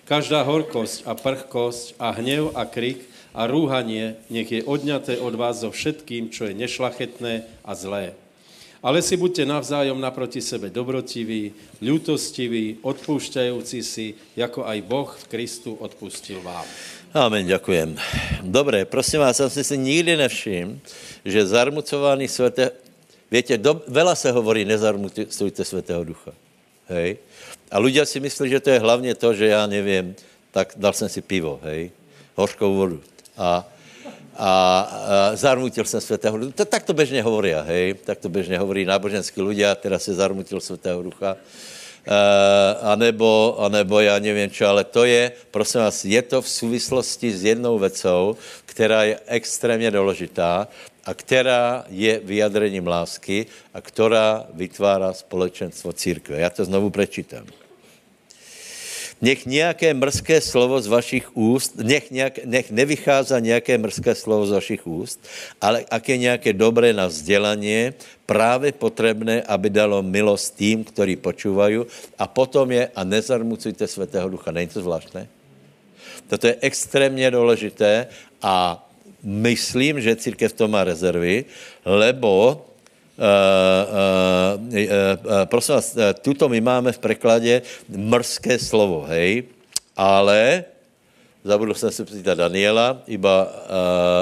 [0.06, 5.63] Každá horkosť a prchkosť a hnev a krik a rúhanie nech je odňaté od vás
[5.63, 8.17] so všetkým, čo je nešlachetné a zlé.
[8.84, 15.74] Ale si buďte navzájom naproti sebe dobrotiví, ľutostiví, odpúšťajúci si, jako aj Boh v Kristu
[15.82, 16.66] odpustil vám.
[17.13, 17.98] Amen, ďakujem.
[18.46, 20.78] Dobré, prosím vás, jsem si nikdy nevšiml,
[21.26, 22.72] že zarmucovaný světé...
[23.32, 26.32] Víte, do, vela se hovorí, nezarmucujte svatého ducha.
[26.88, 27.18] Hej?
[27.68, 30.16] A ľudia si myslí, že to je hlavně to, že já nevím,
[30.52, 31.92] tak dal jsem si pivo, hej?
[32.36, 33.02] Hořkou vodu
[33.38, 33.68] a,
[34.38, 36.65] a, a zarmutil jsem svatého ducha.
[36.65, 41.04] Tak to běžně hovorí, hej, tak to běžně hovorí náboženský ľudia, teda se zarmutil svatého
[41.04, 41.38] ducha.
[42.08, 47.32] Uh, anebo, anebo já nevím čo, ale to je, prosím vás, je to v souvislosti
[47.32, 50.67] s jednou vecou, která je extrémně důležitá
[51.04, 56.39] a která je vyjadrením lásky a která vytvára společenstvo církve.
[56.39, 57.66] Já to znovu prečítám.
[59.21, 64.51] Nech nějaké mrzké slovo z vašich úst, nech, nějak, nech nevychází nějaké mrzké slovo z
[64.51, 65.18] vašich úst,
[65.61, 71.89] ale ak je nějaké dobré na vzdělání, právě potřebné, aby dalo milost tým, ktorí počúvají
[72.20, 74.51] a potom je, a nezarmucujte Svatého Ducha.
[74.51, 75.28] Není to zvláštné?
[76.30, 78.07] Toto je extrémně důležité
[78.41, 78.78] a
[79.24, 81.45] myslím, že církev to má rezervy,
[81.86, 82.68] lebo
[83.18, 83.26] Uh,
[84.61, 89.49] uh, uh, prosím vás, tuto my máme v prekladě mrzké slovo, hej,
[89.97, 90.65] ale
[91.43, 93.49] zabudl jsem se pýtat Daniela, iba uh,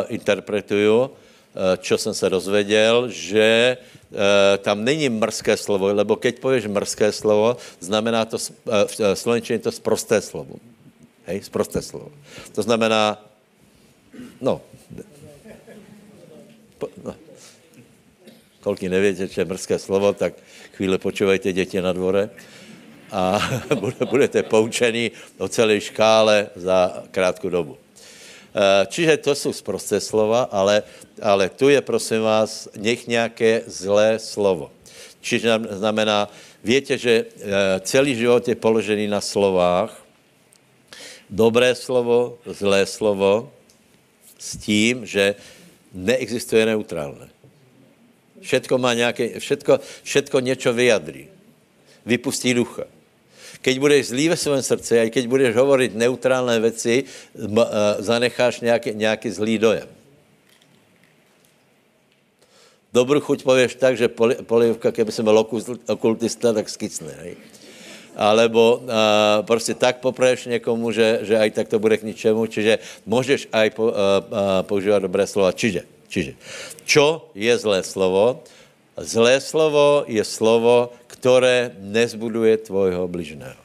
[0.07, 4.17] interpretuju, uh, jsem se dozvěděl, že uh,
[4.63, 9.71] tam není mrzké slovo, lebo keď pověš mrzké slovo, znamená to, uh, v slovenčině to
[9.75, 10.55] sprosté slovo.
[11.27, 12.15] Hej, sprosté slovo.
[12.55, 13.19] To znamená,
[14.39, 14.61] no,
[16.79, 17.15] po, no
[18.65, 18.89] kolky
[19.29, 20.33] čo je mrzké slovo, tak
[20.73, 22.33] chvíli počúvajte děti na dvore
[23.13, 23.37] a
[24.09, 27.77] budete poučení o celé škále za krátkou dobu.
[27.77, 30.81] Eh, čiže to jsou zprosté slova, ale,
[31.21, 34.71] ale tu je, prosím vás, nech nějaké zlé slovo.
[35.21, 36.25] Čiže znamená,
[36.63, 37.25] víte, že eh,
[37.85, 39.93] celý život je položený na slovách.
[41.29, 43.51] Dobré slovo, zlé slovo,
[44.39, 45.35] s tím, že
[45.93, 47.34] neexistuje neutrálné.
[48.45, 51.27] Všetko má nějaké, všetko, všetko něco vyjadří.
[52.05, 52.85] Vypustí ducha.
[53.61, 57.03] Keď budeš zlý ve svém srdci a keď budeš hovorit neutrálné věci,
[57.97, 59.89] zanecháš nějaký, nějaký zlý dojem.
[62.93, 65.43] Dobrou chuť pověš tak, že poli, polivka, keby jsem byl
[65.87, 67.11] okultista, tak skicne.
[67.25, 67.35] Hej?
[68.15, 72.79] Alebo a, prostě tak popraješ někomu, že, že aj tak to bude k ničemu, čiže
[73.05, 75.51] můžeš aj po, a, a, používat dobré slova.
[75.51, 76.37] Čiže Čiže,
[76.85, 78.43] čo je zlé slovo?
[78.95, 83.59] Zlé slovo je slovo, které nezbuduje tvojho bližného.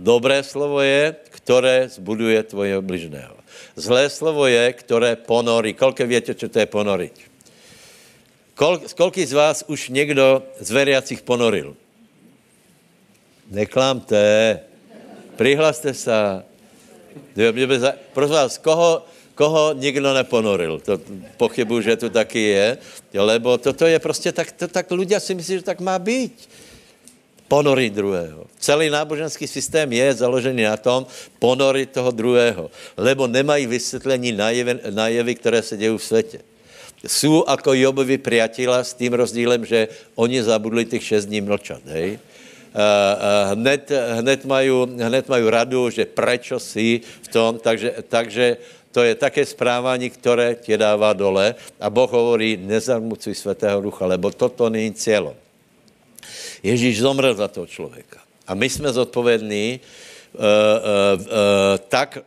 [0.00, 3.36] Dobré slovo je, které zbuduje tvojho bližného.
[3.76, 5.76] Zlé slovo je, které ponorí.
[5.76, 7.14] Kolké víte, co to je ponoriť?
[8.54, 11.76] Kol, kolky z vás už někdo z veriacich ponoril?
[13.50, 14.60] Neklamte.
[15.36, 16.44] Prihlaste se.
[18.12, 19.04] Prosím vás, koho,
[19.40, 20.84] koho nikdo neponoril.
[20.84, 21.00] To
[21.40, 22.66] pochybuji, že to taky je,
[23.16, 26.36] lebo toto je prostě tak, to, tak ľudia si myslí, že tak má být.
[27.48, 28.46] Ponorit druhého.
[28.60, 31.08] Celý náboženský systém je založený na tom
[31.40, 32.70] ponorit toho druhého,
[33.00, 34.36] lebo nemají vysvětlení
[34.92, 36.38] na jevy, které se dějí v světě.
[37.02, 39.88] Jsou jako Jobovi priatela s tím rozdílem, že
[40.20, 42.20] oni zabudli těch šest dní mlčat, hej?
[43.50, 44.70] hned, hned, mají,
[45.02, 48.56] hned mají radu, že prečo si v tom, takže, takže
[48.92, 54.30] to je také správání, které tě dává dole a Boh hovorí, nezarmucuj svatého ducha, lebo
[54.30, 55.36] toto není cílo.
[56.62, 58.20] Ježíš zomrel za toho člověka.
[58.46, 61.28] A my jsme zodpovědní uh, uh, uh,
[61.88, 62.18] tak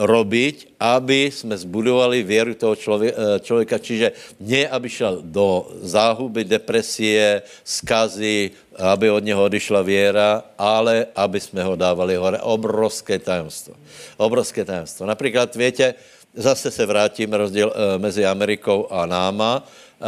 [0.00, 7.42] robiť, aby jsme zbudovali věru toho člověka, člověka, čiže ne, aby šel do záhuby, depresie,
[7.64, 12.40] skazy, aby od něho odišla věra, ale aby jsme ho dávali hore.
[12.40, 13.74] Obrovské tajemstvo.
[14.16, 15.06] Obrovské tajemstvo.
[15.06, 15.94] Například, víte,
[16.34, 19.60] zase se vrátím rozdíl uh, mezi Amerikou a náma.
[20.00, 20.06] Uh,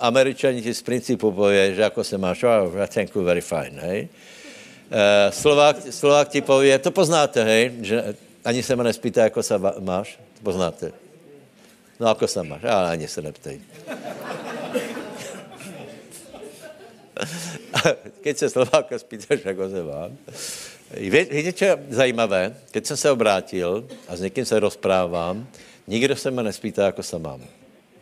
[0.00, 4.08] Američani ti z principu pově, že jako se máš, oh, thank you, very fine, hej.
[5.30, 8.14] Slovák, Slovák ti pově, to poznáte, hej, že
[8.48, 10.92] ani se mě nespýtá, jako se máš, poznáte.
[12.00, 13.60] No, jako se máš, ale ani se neptej.
[18.20, 20.16] Keď se Slováka spýtaš, jako se mám.
[21.54, 22.56] Co je zajímavé?
[22.70, 25.46] Keď jsem se obrátil a s někým se rozprávám,
[25.86, 27.44] nikdo se mě nespýtá, jako se mám.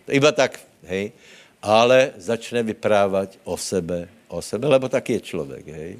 [0.08, 1.12] Iba tak, hej,
[1.62, 5.98] ale začne vyprávat o sebe, o sebe, lebo taky je člověk, hej.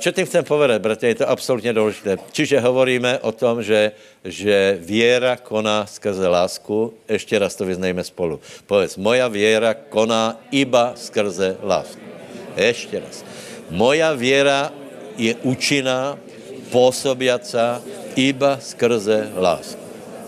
[0.00, 2.16] Čo tím chcem povedat, bratě, je to absolutně důležité.
[2.32, 3.92] Čiže hovoríme o tom, že,
[4.24, 6.94] že věra koná skrze lásku.
[7.08, 8.40] Ještě raz to vyznejme spolu.
[8.66, 12.00] Povedz, moja věra koná iba skrze lásku.
[12.56, 13.24] Ještě raz.
[13.70, 14.72] Moja věra
[15.16, 16.18] je účinná,
[16.72, 17.82] působiaca
[18.16, 19.80] iba skrze lásku.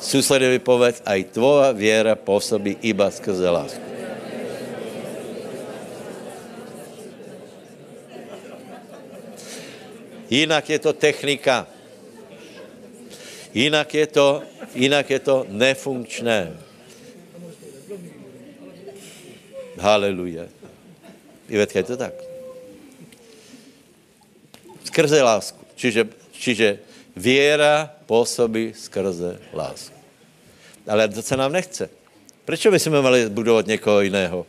[0.03, 3.92] Susedovi povedz, aj tvoja věra působí iba skrze lásku.
[10.33, 11.69] Jinak je to technika.
[13.55, 14.43] Jinak je to,
[14.75, 16.57] jinak je to nefunkčné.
[19.77, 20.49] Haleluja.
[21.53, 22.15] Ivetka, je to tak?
[24.89, 25.61] Skrze lásku.
[25.77, 26.79] Čiže, čiže
[27.17, 29.97] věra působí skrze lásku.
[30.89, 31.91] Ale to se nám nechce.
[32.45, 34.47] Proč bychom měli budovat někoho jiného?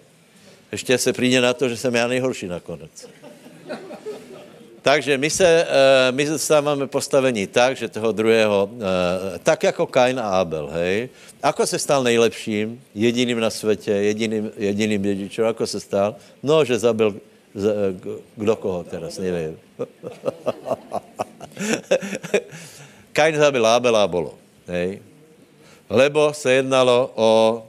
[0.71, 3.22] Ještě se přijde na to, že jsem já nejhorší nakonec.
[4.83, 10.19] Takže my se, eh, my dostáváme postavení tak, že toho druhého, eh, tak jako Kain
[10.19, 11.07] a Abel, hej.
[11.39, 16.15] Ako se stal nejlepším, jediným na světě, jediným, jediným dědičem, ako se stal?
[16.43, 17.19] No, že zabil, eh,
[18.35, 19.55] kdo koho teraz, nevím.
[23.15, 24.35] Kain zabil Abela a bolo,
[24.67, 24.99] hej.
[25.87, 27.63] Lebo se jednalo o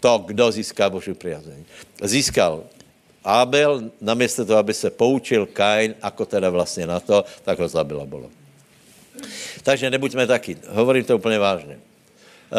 [0.00, 1.68] to, kdo získá Boží priazeň.
[2.00, 2.64] Získal
[3.28, 8.08] Abel, namiesto toho, aby se poučil Kain, ako teda vlastně na to, tak ho zabila
[8.08, 8.32] bolo.
[9.62, 10.56] Takže nebuďme taky.
[10.72, 11.76] Hovorím to úplně vážně.
[11.76, 12.56] Uh,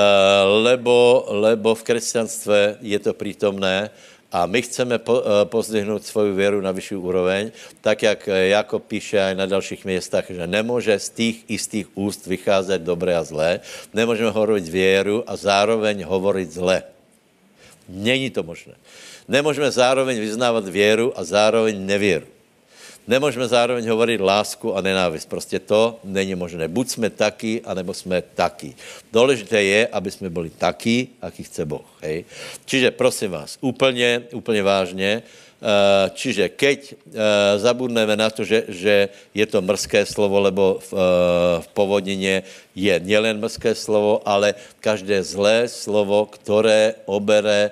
[0.62, 3.90] lebo, lebo v křesťanstve je to přítomné
[4.32, 7.52] a my chceme po, uh, pozdvihnout svoju věru na vyšší úroveň,
[7.82, 12.86] tak jak Jakob píše aj na dalších městách, že nemůže z těch istých úst vycházet
[12.86, 13.60] dobré a zlé.
[13.94, 16.84] Nemůžeme hovorit věru a zároveň hovorit zlé.
[17.90, 18.78] Není to možné.
[19.30, 22.26] Nemůžeme zároveň vyznávat věru a zároveň nevěru.
[23.08, 25.30] Nemůžeme zároveň hovorit lásku a nenávist.
[25.30, 26.68] Prostě to není možné.
[26.68, 28.74] Buď jsme taky, anebo jsme taky.
[29.14, 31.86] Důležité je, aby jsme byli taky, aký chce Boh.
[32.02, 32.26] Hej?
[32.66, 36.94] Čiže prosím vás, úplně, úplně vážně, eh, čiže keď eh,
[37.58, 40.98] zabudneme na to, že, že je to mrzké slovo, lebo v, eh,
[41.62, 47.72] v povodnině je nielen mrzké slovo, ale každé zlé slovo, které obere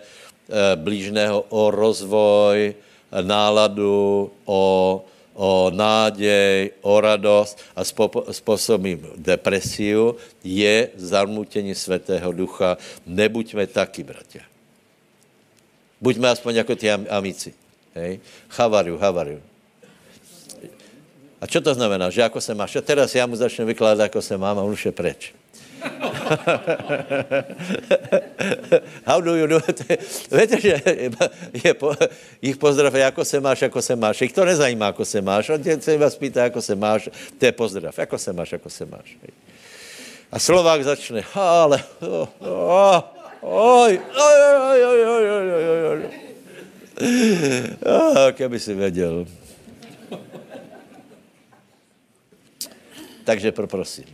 [0.76, 2.76] blížného o rozvoj,
[3.22, 5.06] náladu, o
[5.38, 7.84] o nádej, o radost a
[8.32, 12.78] způsobím depresiu, je zarmutění Svatého Ducha.
[13.06, 14.42] Nebuďme taky, bratě.
[16.02, 17.54] Buďme aspoň jako ty amici.
[17.94, 18.20] Hej?
[18.50, 19.42] Havariu, havariu.
[21.42, 22.10] A co to znamená?
[22.10, 22.76] Že jako se máš?
[22.76, 25.34] A teraz já mu začnu vykládat, jako se mám a on už je preč.
[29.06, 29.82] How do you do it?
[30.32, 30.82] Víte, že
[31.66, 31.96] je po,
[32.42, 34.22] jich pozdrav, jako se máš, jako se máš.
[34.22, 35.50] Jich to nezajímá, jako se máš.
[35.50, 37.10] On se vás pýta, jako se máš.
[37.38, 37.98] To je pozdrav.
[37.98, 39.18] Jako se máš, jako se máš.
[40.32, 43.04] A Slovák začne, ale, oh,
[43.42, 44.00] oj, oj,
[44.60, 46.10] oj, oj, oj, oj, oj, oj.
[47.86, 49.26] Oh, keby si věděl.
[53.24, 54.06] Takže poprosím.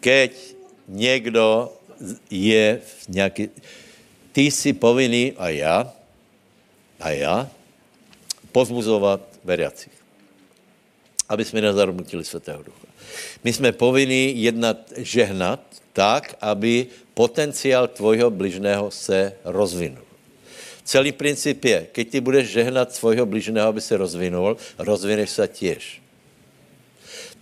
[0.00, 0.53] Keď
[0.88, 1.72] někdo
[2.30, 3.48] je v nějaký...
[4.32, 5.92] Ty jsi povinný, a já,
[7.00, 7.50] a já,
[8.52, 9.92] pozbuzovat veriacích,
[11.28, 12.86] aby jsme nezarmutili Svatého Ducha.
[13.44, 15.60] My jsme povinni jednat, žehnat
[15.92, 20.04] tak, aby potenciál tvojho bližného se rozvinul.
[20.84, 26.03] Celý princip je, keď ty budeš žehnat svojho bližného, aby se rozvinul, rozvineš se těž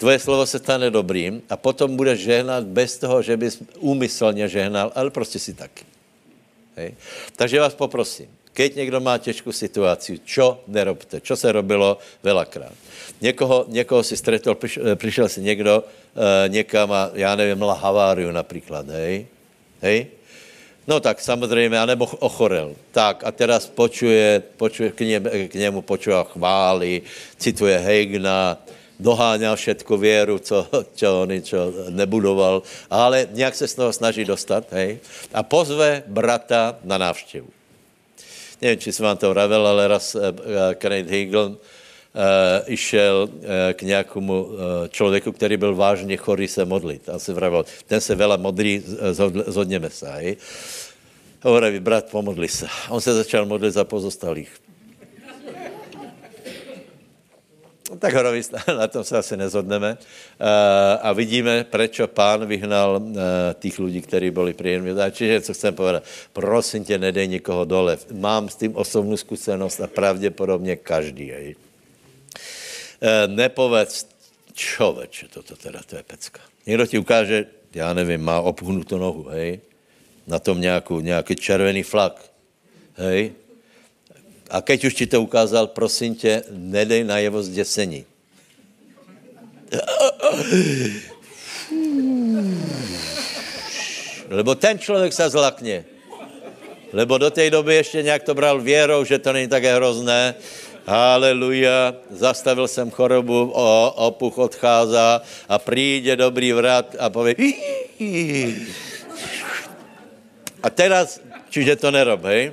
[0.03, 4.91] tvoje slovo se stane dobrým a potom budeš žehnat bez toho, že bys úmyslně žehnal,
[4.99, 5.87] ale prostě si taky.
[6.75, 6.99] Hej.
[7.39, 12.75] Takže vás poprosím, keď někdo má těžkou situaci, čo nerobte, čo se robilo velakrát.
[13.23, 18.31] Někoho, někoho si stretol, přišel, přišel si někdo uh, někam a já nevím, měla haváriu
[18.35, 19.27] například, hej?
[19.83, 20.07] Hej?
[20.87, 22.75] No tak samozřejmě, anebo ochorel.
[22.91, 27.03] Tak a teraz počuje, počuje k, ně, k němu počuje chvály,
[27.39, 28.59] cituje Hegna,
[29.03, 34.71] doháňal všetko věru, co, čo on čo nebudoval, ale nějak se z toho snaží dostat,
[34.71, 35.03] hej,
[35.35, 37.51] a pozve brata na návštěvu.
[38.63, 40.23] Nevím, či jsem vám to vravil, ale raz uh,
[40.79, 41.57] Kenneth Hegel uh,
[42.71, 43.43] išel uh,
[43.75, 47.09] k nějakému uh, člověku, který byl vážně chorý se modlit.
[47.09, 48.83] A se vravil, ten se vela modlí,
[49.47, 50.07] zhodněme se.
[51.43, 52.67] Hovorí, brat, pomodli se.
[52.89, 54.55] On se začal modlit za pozostalých.
[57.82, 58.43] No, tak hovorí,
[58.79, 59.91] na tom se asi nezhodneme.
[59.93, 60.47] Uh,
[61.03, 63.17] a vidíme, proč pán vyhnal uh,
[63.59, 64.91] těch lidí, kteří byli příjemní.
[65.11, 67.99] Čiže, co chcem povedat, prosím tě, nedej nikoho dole.
[68.13, 71.31] Mám s tím osobnou zkušenost a pravděpodobně každý.
[71.31, 71.55] Hej.
[73.03, 74.07] Uh, nepovedz,
[74.53, 76.41] čověče, toto teda, to je pecka.
[76.67, 79.61] Někdo ti ukáže, já nevím, má opuhnutou nohu, hej,
[80.27, 82.31] na tom nějakou, nějaký červený flak,
[82.95, 83.33] hej,
[84.53, 88.05] a keď už ti to ukázal, prosím tě, nedej na jeho zděsení.
[94.29, 95.85] Lebo ten člověk se zlakne.
[96.93, 100.35] Lebo do té doby ještě nějak to bral věrou, že to není také hrozné.
[100.85, 107.35] Haleluja, zastavil jsem chorobu, o, opuch odchází a přijde dobrý vrat a pově
[110.63, 112.53] a teraz, čiže to nerob, hej?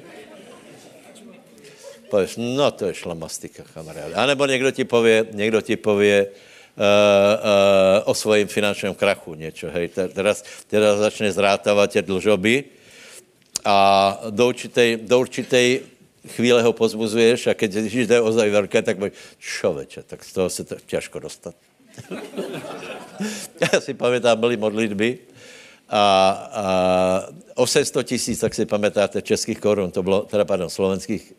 [2.10, 4.14] Pověš, no to je šlamastika, kamaráde.
[4.14, 9.68] A nebo někdo ti pově, někdo ti pově uh, uh, o svojím finančním krachu něco,
[9.70, 9.88] hej.
[10.14, 12.64] Teraz, teraz začne zrátávat tě dlžoby
[13.66, 15.82] a do určitej, do určitej
[16.28, 20.64] chvíle ho pozbuzuješ a keď jde o velké, tak boj, čověče, tak z toho se
[20.64, 21.56] to těžko dostat.
[23.74, 25.18] Já si pamatám, byly modlitby
[25.90, 26.64] a, a
[27.56, 31.34] 800 tisíc, tak si pamätáte, českých korun, to bylo, teda pardon, slovenských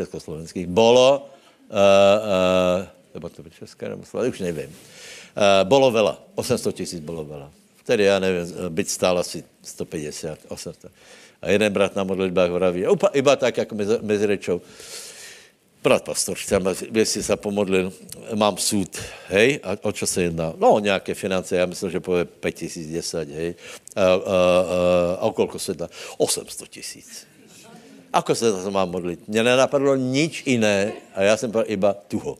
[0.00, 1.28] československých, bolo,
[1.68, 7.24] uh, uh, nebo to bylo české, nebo už nevím, uh, bolo veľa, 800 tisíc bolo
[7.24, 7.48] veľa.
[7.84, 10.92] Vtedy, já nevím, byť stál asi 150, 800.
[11.42, 14.60] A jeden brat na modlitbách vraví, iba, iba tak, jako mezi, mezi rečou,
[15.82, 17.92] brat pastor, chcem, jestli se pomodlil,
[18.34, 20.52] mám súd, hej, a o čo se jedná?
[20.58, 23.54] No, nějaké finance, já myslím, že pově 5 tisíc, 10, hej.
[23.96, 24.16] A, a, a,
[25.14, 25.88] a o kolko se dá?
[26.18, 27.26] 800 tisíc.
[28.12, 29.28] Ako se to mám modlit?
[29.28, 32.38] Mně nenapadlo nič jiné a já jsem iba tuho.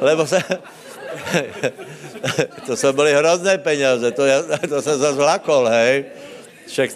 [0.00, 0.40] Lebo se,
[2.66, 6.04] to jsou byly hrozné peněze, to, já, to jsem zase vlakol, hej.
[6.70, 6.90] Však,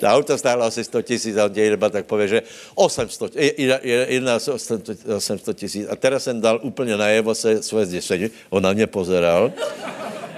[0.00, 2.42] to auto stálo asi 100 tisíc a on tě iba tak pově, že
[2.74, 3.36] 800,
[4.08, 4.40] jedna
[5.16, 5.86] 800 tisíc.
[5.90, 9.52] A teraz jsem dal úplně najevo se svoje zděšení, on na mě pozeral,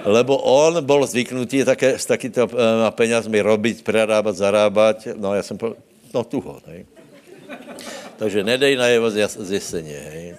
[0.03, 4.97] lebo on byl zvyknutý také s takýmito eh, penězmi robiť, prerábať, zarábať.
[5.15, 5.75] No já jsem po,
[6.13, 6.85] no tuho, hej.
[8.19, 9.09] Takže nedej najevo
[9.39, 10.35] zjesení, hej.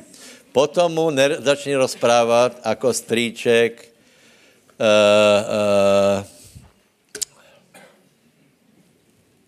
[0.53, 3.89] Potom mu ne, začni rozprávat jako strýček
[4.79, 4.87] uh,
[5.43, 6.34] uh,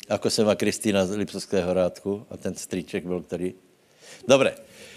[0.09, 3.55] ako se má Kristýna z Lipsovského rádku a ten strýček byl který?
[4.29, 4.55] Dobré.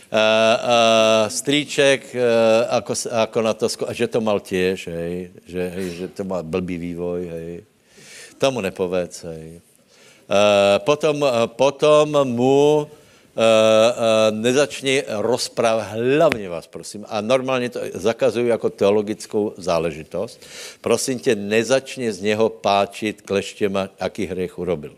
[0.10, 5.70] Uh, uh, strýček, uh, ako, ako na to, a že to mal těž, hej, že,
[5.70, 7.62] hej, že to má blbý vývoj, hej.
[8.41, 9.62] Tomu nepovedz, hej.
[10.26, 12.89] Uh, potom, uh, potom mu
[14.32, 20.42] nezačni rozprávat, hlavně vás prosím, a normálně to zakazuju jako teologickou záležitost,
[20.82, 24.96] prosím tě, nezačni z něho páčit kleštěma, aký hřech urobil.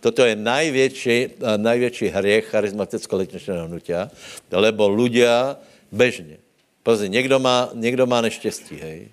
[0.00, 1.26] Toto je najvětší,
[1.56, 4.10] najvětší hriech charizmatického letničného hnutia,
[4.50, 5.56] lebo ľudia
[5.92, 6.38] bežně.
[6.82, 9.08] Pozri, někdo má, někdo má neštěstí, hej.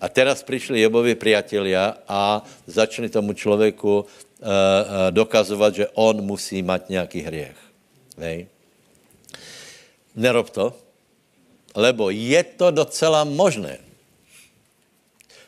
[0.00, 4.06] A teraz přišli Jobovi priatelia a začali tomu člověku uh, uh,
[5.10, 7.65] dokazovat, že on musí mít nějaký hriech.
[8.18, 8.48] Hej.
[10.16, 10.72] Nerob to,
[11.76, 13.78] lebo je to docela možné.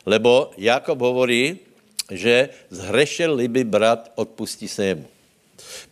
[0.05, 1.65] Lebo Jakob hovorí,
[2.09, 5.09] že zhrešil by brat, odpustí se jemu.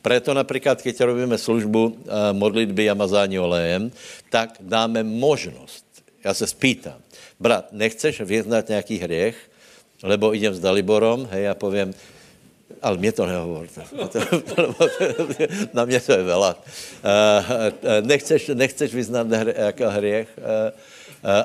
[0.03, 1.97] Preto například, keď robíme službu uh,
[2.33, 3.93] modlitby a mazání olejem,
[4.31, 5.85] tak dáme možnost.
[6.25, 7.01] Já se spýtám,
[7.41, 9.37] brat, nechceš vyznat nějaký hriech,
[10.03, 11.95] lebo idem s Daliborom, hej, já povím,
[12.83, 13.83] ale mě to nehovorte.
[15.73, 16.57] Na mě to je vela.
[18.03, 20.29] Nechceš, nechceš vyznat jako hriech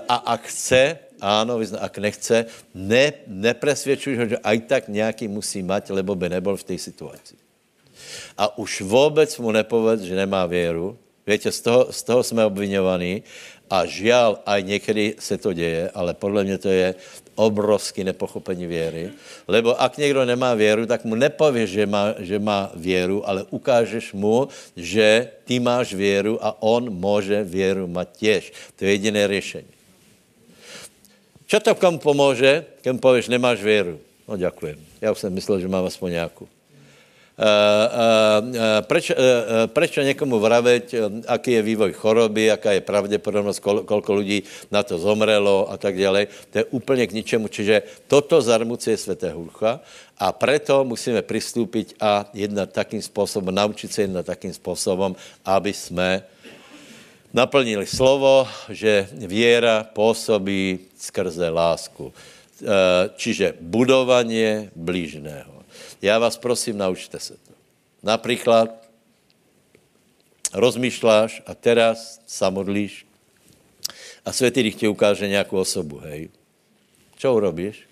[0.10, 5.64] a ak chce, áno, vyzna, ak nechce, ne, nepresvědčuj ho, že aj tak nějaký musí
[5.64, 7.36] mať, lebo by nebyl v té situaci.
[8.38, 10.98] A už vůbec mu nepovedz, že nemá věru.
[11.28, 13.24] Víte, z toho, z toho jsme obvinovaní
[13.70, 16.96] a žial, aj někdy se to děje, ale podle mě to je
[17.36, 19.10] obrovský nepochopení věry.
[19.48, 24.14] Lebo ak někdo nemá věru, tak mu nepověš, že má, že má věru, ale ukážeš
[24.14, 28.54] mu, že ty máš věru a on může věru mít těž.
[28.76, 29.72] To je jediné řešení.
[31.48, 34.00] Čo to komu pomůže, keď pověš, nemáš věru?
[34.28, 34.80] No děkujem.
[35.02, 36.48] Já už jsem myslel, že mám aspoň nějakou.
[37.42, 37.48] Uh,
[38.54, 40.86] uh, prečo, uh, prečo někomu vraveť,
[41.26, 45.98] aký je vývoj choroby, aká je pravděpodobnost, kol, kolko lidí na to zomrelo a tak
[45.98, 46.30] dále.
[46.54, 47.50] To je úplně k ničemu.
[47.50, 49.82] Čiže toto zarmucuje světé hlucha
[50.22, 56.22] a preto musíme přistúpiť a jednat takým způsobem, naučit se jednat takým způsobem, aby jsme
[57.34, 62.14] naplnili slovo, že věra působí skrze lásku.
[63.18, 65.61] Čiže budovanie blížného.
[66.02, 67.54] Já vás prosím, naučte se to.
[68.04, 68.90] Například
[70.54, 73.06] rozmýšláš a teraz sa modlíš
[74.26, 76.30] a Světý ti ukáže nějakou osobu, hej.
[77.18, 77.86] Čo urobíš?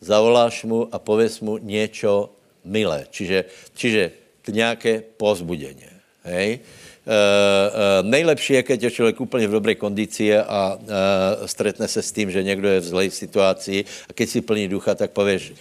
[0.00, 2.32] Zavoláš mu a pověs mu něco
[2.64, 3.44] milé, čiže,
[3.74, 4.10] čiže
[4.48, 5.86] nějaké pozbudení,
[6.24, 6.60] hej.
[7.02, 12.02] Uh, uh, nejlepší je, keď je člověk úplně v dobré kondici a uh, stretne se
[12.02, 15.52] s tím, že někdo je v zlej situaci a keď si plní ducha, tak pověš,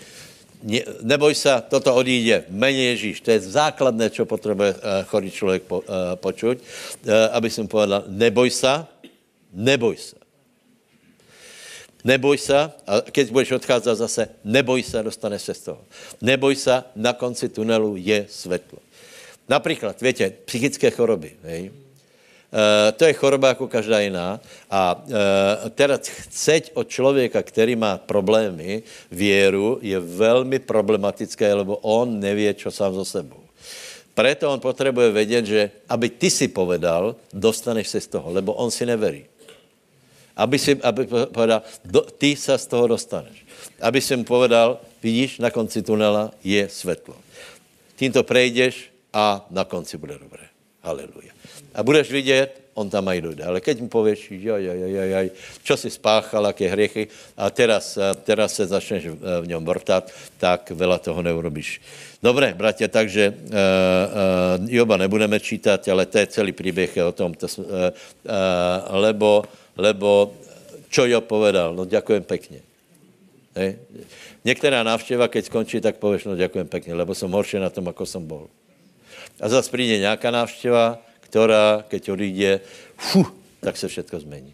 [1.01, 3.22] neboj se, toto odjíde, méně Ježíš.
[3.22, 5.86] To je základné, co potřebuje uh, chorý člověk po, uh,
[6.16, 8.86] počuť, uh, aby jsem povedal, neboj se,
[9.53, 10.16] neboj se.
[12.03, 12.57] Neboj se,
[12.88, 15.82] a keď budeš odcházet zase, neboj se, dostaneš se z toho.
[16.22, 18.80] Neboj se, na konci tunelu je světlo.
[19.49, 21.72] Například, víte, psychické choroby, hej?
[22.51, 24.39] Uh, to je choroba jako každá jiná.
[24.71, 32.19] A uh, teda chceť od člověka, který má problémy, věru, je velmi problematické, lebo on
[32.19, 33.39] neví, co sám za sebou.
[34.13, 38.71] Preto on potřebuje vědět, že aby ty si povedal, dostaneš se z toho, lebo on
[38.71, 39.25] si neverí.
[40.35, 43.45] Aby si aby povedal, do, ty se z toho dostaneš.
[43.81, 47.15] Aby si mu povedal, vidíš, na konci tunela je světlo.
[47.95, 50.43] Tímto prejdeš a na konci bude dobré.
[50.83, 51.40] Haleluja.
[51.76, 53.43] A budeš vidět, on tam aj dojde.
[53.43, 55.28] Ale keď mu povieš, jaj, jaj, jaj, jaj,
[55.63, 60.07] čo si spáchal, aké hriechy, a teraz, teraz se začneš v něm vrtat,
[60.39, 61.84] tak veľa toho neurobíš.
[62.24, 67.34] Dobre, bratia, takže uh, uh, Joba nebudeme čítať, ale to je celý príbeh o tom,
[67.34, 67.91] to, uh, uh,
[69.01, 69.41] lebo,
[69.74, 70.30] lebo
[70.93, 72.59] čo Job povedal, no ďakujem pekne.
[73.57, 73.76] Hej.
[74.45, 78.05] Některá návštěva, keď skončí, tak pověš, no ďakujem pekne, lebo som horšie na tom, ako
[78.05, 78.47] som bol.
[79.41, 81.01] A zase přijde nějaká návštěva,
[81.32, 82.59] která, keď odjde,
[82.97, 83.32] fuh,
[83.63, 84.53] tak se všetko změní.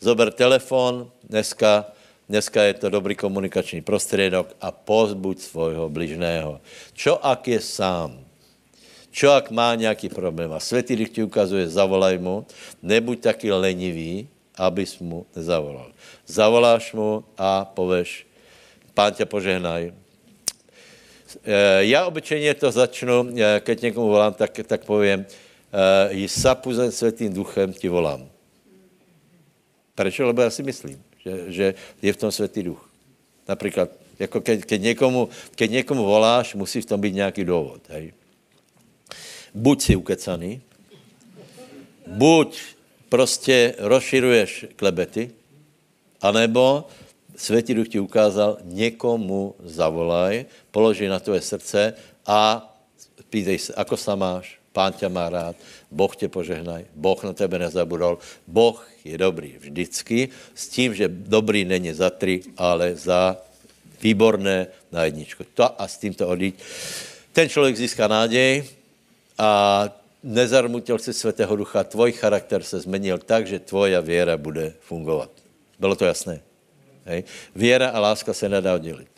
[0.00, 1.96] Zober telefon, dneska,
[2.28, 6.60] dneska je to dobrý komunikační prostředok a pozbuď svojho bližného.
[6.92, 8.20] Čo ak je sám?
[9.10, 10.52] Čo ak má nějaký problém?
[10.52, 12.44] A světý když ti ukazuje, zavolaj mu,
[12.84, 14.28] nebuď taky lenivý,
[14.60, 15.88] abys mu nezavolal.
[16.28, 18.28] Zavoláš mu a poveš,
[18.94, 19.92] pán tě požehnaj,
[21.44, 25.26] Eh, já obyčejně to začnu, eh, keď někomu volám, tak, tak povím,
[25.72, 28.28] uh, i sapuzen světým duchem ti volám.
[29.94, 30.18] Proč?
[30.18, 32.90] Lebo já si myslím, že, že je v tom světý duch.
[33.48, 37.80] Například, jako keď, keď, někomu, keď někomu voláš, musí v tom být nějaký důvod.
[37.88, 38.12] Hej.
[39.54, 40.60] Buď si ukecaný,
[42.06, 42.60] buď
[43.08, 45.30] prostě rozširuješ klebety,
[46.22, 46.86] anebo
[47.40, 51.96] Světý duch ti ukázal, někomu zavolaj, položí na tvoje srdce
[52.26, 52.60] a
[53.32, 55.56] pýtej se, ako sa máš, pán tě má rád,
[55.90, 61.64] Boh tě požehnaj, Boh na tebe nezabudol, Boh je dobrý vždycky, s tím, že dobrý
[61.64, 63.36] není za tři, ale za
[64.02, 65.44] výborné na jedničku.
[65.54, 66.54] To a s tímto odíť.
[67.32, 68.64] Ten člověk získá nádej
[69.38, 69.88] a
[70.22, 75.30] nezarmutil si svatého ducha, tvoj charakter se změnil tak, že tvoja věra bude fungovat.
[75.78, 76.40] Bylo to jasné?
[77.04, 77.24] Hej.
[77.54, 79.10] Věra a láska se nedá oddělit.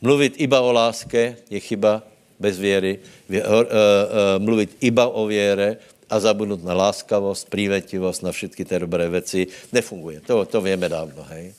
[0.00, 2.02] Mluvit iba o láske je chyba
[2.40, 2.98] bez věry.
[3.30, 5.76] Eh, eh, mluvit iba o věre
[6.10, 10.20] a zabudnout na láskavost, prívetivost, na všechny ty dobré věci, nefunguje.
[10.20, 11.24] To, to víme dávno.
[11.28, 11.54] Hej.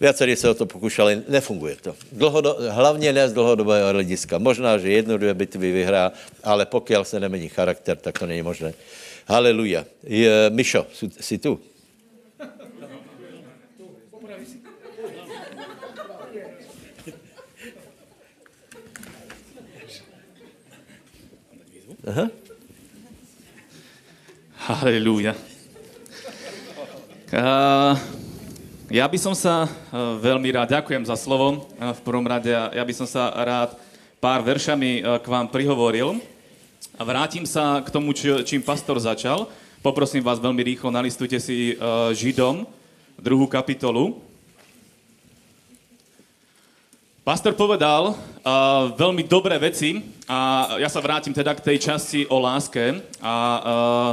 [0.00, 1.96] Viacerí se o to pokušali, nefunguje to.
[2.12, 4.38] Dlhodo, hlavně ne z dlouhodobého hlediska.
[4.38, 6.12] Možná, že jednu, dvě bitvy vyhrá,
[6.44, 8.74] ale pokud se nemení charakter, tak to není možné.
[9.26, 9.84] Haleluja.
[10.50, 10.86] Mišo,
[11.20, 11.60] jsi tu?
[22.06, 22.30] Aha.
[24.70, 25.34] Halelúja.
[27.34, 27.98] Uh,
[28.94, 32.78] ja by som sa uh, veľmi rád, ďakujem za slovo uh, v prvom rade, ja
[32.86, 33.74] by som sa rád
[34.22, 36.22] pár veršami uh, k vám prihovoril
[36.94, 39.50] a vrátim sa k tomu, či, čím pastor začal.
[39.82, 42.70] Poprosím vás veľmi rýchlo, nalistujte si uh, Židom,
[43.18, 44.22] druhú kapitolu.
[47.26, 48.14] Pastor povedal uh,
[48.94, 49.98] veľmi dobré veci
[50.30, 53.02] a ja sa vrátim teda k tej časti o láske.
[53.18, 54.10] A uh,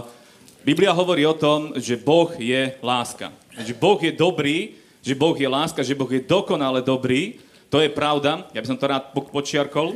[0.65, 3.29] Biblia hovorí o tom, že Boh je láska.
[3.53, 7.37] Že Boh je dobrý, že Boh je láska, že Boh je dokonale dobrý.
[7.69, 9.93] To je pravda, ja by som to rád počiarkol.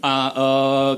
[0.00, 0.32] A uh,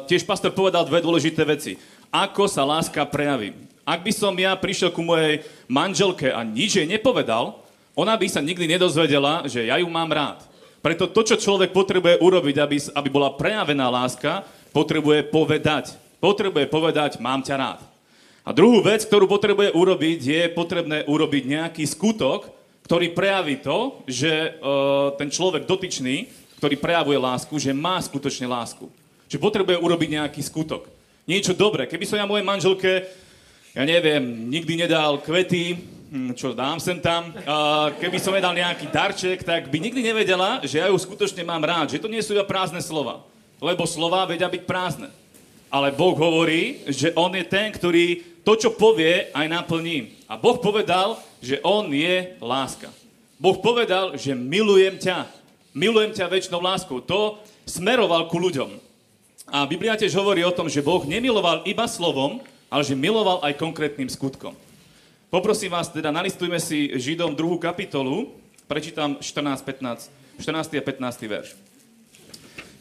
[0.06, 1.74] tiež pastor povedal dve dôležité veci.
[2.14, 3.58] Ako sa láska prejaví.
[3.82, 7.58] Ak by som ja prišiel ku mojej manželke a nič jej nepovedal,
[7.98, 10.53] ona by sa nikdy nedozvedela, že ja ju mám rád.
[10.84, 15.96] Preto to, čo človek potrebuje urobiť, aby, aby bola prejavená láska, potrebuje povedať.
[16.20, 17.80] Potrebuje povedať, mám ťa rád.
[18.44, 22.52] A druhú vec, ktorú potrebuje urobiť, je potrebné urobiť nejaký skutok,
[22.84, 26.28] ktorý prejaví to, že uh, ten človek dotyčný,
[26.60, 28.84] ktorý prejavuje lásku, že má skutočne lásku.
[29.32, 30.84] Čiže potrebuje urobiť nejaký skutok.
[31.24, 31.88] Niečo dobré.
[31.88, 33.08] Keby som ja mojej manželke,
[33.72, 35.80] ja neviem, nikdy nedal kvety,
[36.14, 37.34] Hm, čo dám sem tam.
[37.98, 41.58] Keby som jej dal nejaký darček, tak by nikdy nevedela, že ja ju skutočne mám
[41.66, 43.26] rád, že to nie sú iba prázdne slova.
[43.58, 45.10] Lebo slova vedia byť prázdne.
[45.74, 50.22] Ale Boh hovorí, že On je ten, ktorý to, čo povie, aj naplní.
[50.30, 52.94] A Boh povedal, že On je láska.
[53.34, 55.26] Boh povedal, že milujem ťa.
[55.74, 57.02] Milujem ťa väčšnou láskou.
[57.10, 58.70] To smeroval ku ľuďom.
[59.50, 62.38] A Biblia tiež hovorí o tom, že Boh nemiloval iba slovom,
[62.70, 64.54] ale že miloval aj konkrétnym skutkom.
[65.34, 68.38] Poprosím vás, teda nalistujme si Židom druhú kapitolu,
[68.70, 70.06] prečítam 14, 15,
[70.38, 71.58] 14 a 15 verš.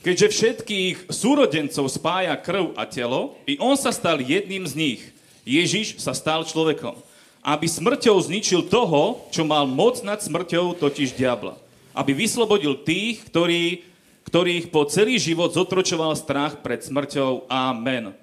[0.06, 5.02] Keďže všetkých súrodencov spája krv a telo, i on sa stal jedným z nich.
[5.50, 6.94] Ježiš sa stal človekom,
[7.42, 11.58] aby smrťou zničil toho, čo mal moc nad smrťou, totiž diabla.
[11.98, 13.82] Aby vyslobodil tých, ktorí,
[14.30, 17.50] ktorých po celý život zotročoval strach pred smrťou.
[17.50, 18.14] Amen.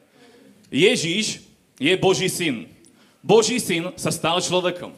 [0.71, 1.43] Ježiš
[1.83, 2.79] je Boží syn.
[3.21, 4.97] Boží syn sa stal človekom.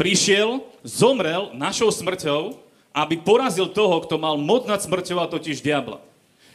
[0.00, 2.56] Prišiel, zomrel našou smrťou,
[2.92, 6.00] aby porazil toho, kto mal moc nad smrťou, a totiž diabla.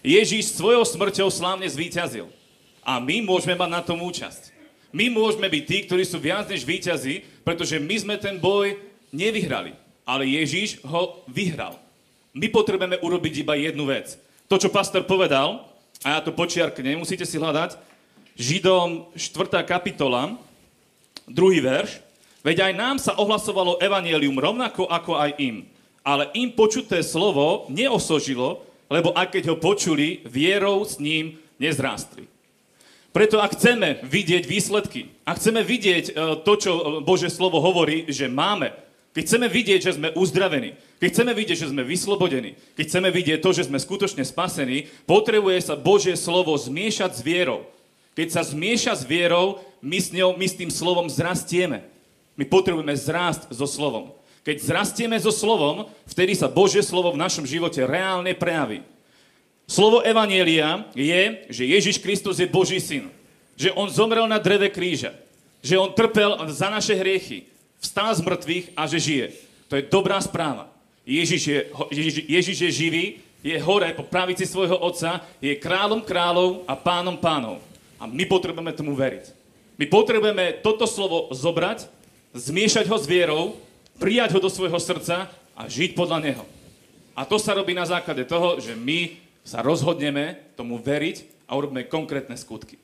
[0.02, 2.30] Ježíš svojou smrťou slávne zvíťazil.
[2.82, 4.54] A my môžeme mať na tom účasť.
[4.96, 8.80] My môžeme byť tí, ktorí sú viac než víťazi, pretože my sme ten boj
[9.12, 9.76] nevyhrali.
[10.08, 11.76] Ale Ježíš ho vyhral.
[12.32, 14.16] My potrebujeme urobiť iba jednu vec.
[14.48, 15.68] To, čo pastor povedal,
[16.06, 17.76] a ja to počiarknem, musíte si hľadať,
[18.38, 19.66] Židom 4.
[19.66, 20.38] kapitola,
[21.28, 22.00] druhý verš,
[22.42, 25.68] veď aj nám sa ohlasovalo evanielium rovnako ako aj im.
[26.08, 32.26] Ale im počuté slovo neosožilo, lebo aj keď ho počuli, vierou s ním nezrástli.
[33.12, 36.14] Preto ak chceme vidieť výsledky, ak chceme vidieť e,
[36.46, 38.72] to, čo e, Bože slovo hovorí, že máme,
[39.18, 43.40] keď chceme vidieť, že sme uzdravení, keď chceme vidieť, že sme vyslobodení, keď chceme vidieť
[43.42, 47.66] to, že sme skutočne spasení, potrebuje sa Božie slovo zmiešať s vierou.
[48.18, 51.86] Keď sa zmieša s vierou, my s, ňou, my s tým slovom zrastieme.
[52.34, 54.10] My potrebujeme zrásť so slovom.
[54.42, 58.82] Keď zrastieme so slovom, vtedy sa Božie slovo v našom živote reálne prejaví.
[59.70, 63.14] Slovo Evanielia je, že Ježiš Kristus je Boží syn.
[63.54, 65.14] Že on zomrel na dreve kríža.
[65.62, 67.46] Že on trpel za naše hriechy.
[67.78, 69.28] Vstal z mŕtvych a že žije.
[69.70, 70.72] To je dobrá správa.
[71.06, 71.60] Ježiš je,
[71.94, 73.06] Ježiš, Ježiš je živý,
[73.46, 77.62] je hore po pravici svojho otca, je kráľom kráľov a pánom pánov.
[77.98, 79.34] A my potrebujeme tomu veriť.
[79.78, 81.86] My potrebujeme toto slovo zobrať,
[82.34, 83.44] zmiešať ho s vierou,
[83.98, 86.46] prijať ho do svojho srdca a žiť podľa neho.
[87.18, 91.90] A to sa robí na základe toho, že my sa rozhodneme tomu veriť a urobíme
[91.90, 92.78] konkrétne skutky.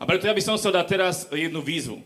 [0.00, 2.00] A preto ja by som chcel dať teraz jednu výzvu.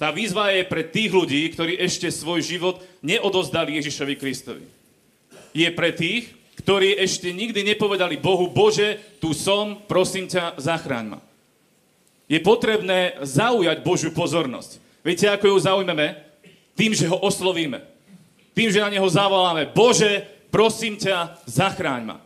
[0.00, 4.64] Tá výzva je pre tých ľudí, ktorí ešte svoj život neodozdali Ježišovi Kristovi.
[5.52, 6.32] Je pre tých,
[6.64, 11.20] ktorí ešte nikdy nepovedali Bohu, Bože, tu som, prosím ťa, zachráň ma.
[12.30, 14.78] Je potrebné zaujať Božiu pozornosť.
[15.02, 16.14] Viete, ako ju zaujmeme?
[16.78, 17.82] Tým, že ho oslovíme.
[18.54, 20.22] Tým, že na neho zavoláme, Bože,
[20.54, 22.16] prosím ťa, zachráň ma.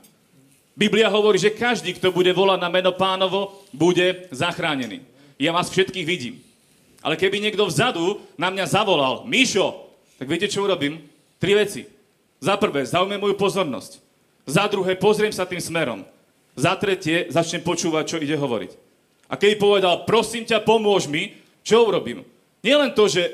[0.76, 5.00] Biblia hovorí, že každý, kto bude volať na meno pánovo, bude zachránený.
[5.40, 6.44] Ja vás všetkých vidím.
[7.00, 9.88] Ale keby niekto vzadu na mňa zavolal, Mišo,
[10.20, 11.00] tak viete, čo urobím?
[11.40, 11.88] Tri veci.
[12.44, 14.04] Za prvé, zaujme moju pozornosť.
[14.44, 16.04] Za druhé, pozriem sa tým smerom.
[16.52, 18.83] Za tretie, začnem počúvať, čo ide hovoriť.
[19.28, 22.24] A keby povedal, prosím ťa, pomôž mi, čo urobím?
[22.60, 23.28] Nie len to, že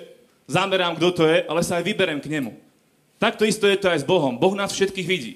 [0.46, 2.54] zamerám, kto to je, ale sa aj vyberem k nemu.
[3.20, 4.38] Takto isto je to aj s Bohom.
[4.38, 5.34] Boh nás všetkých vidí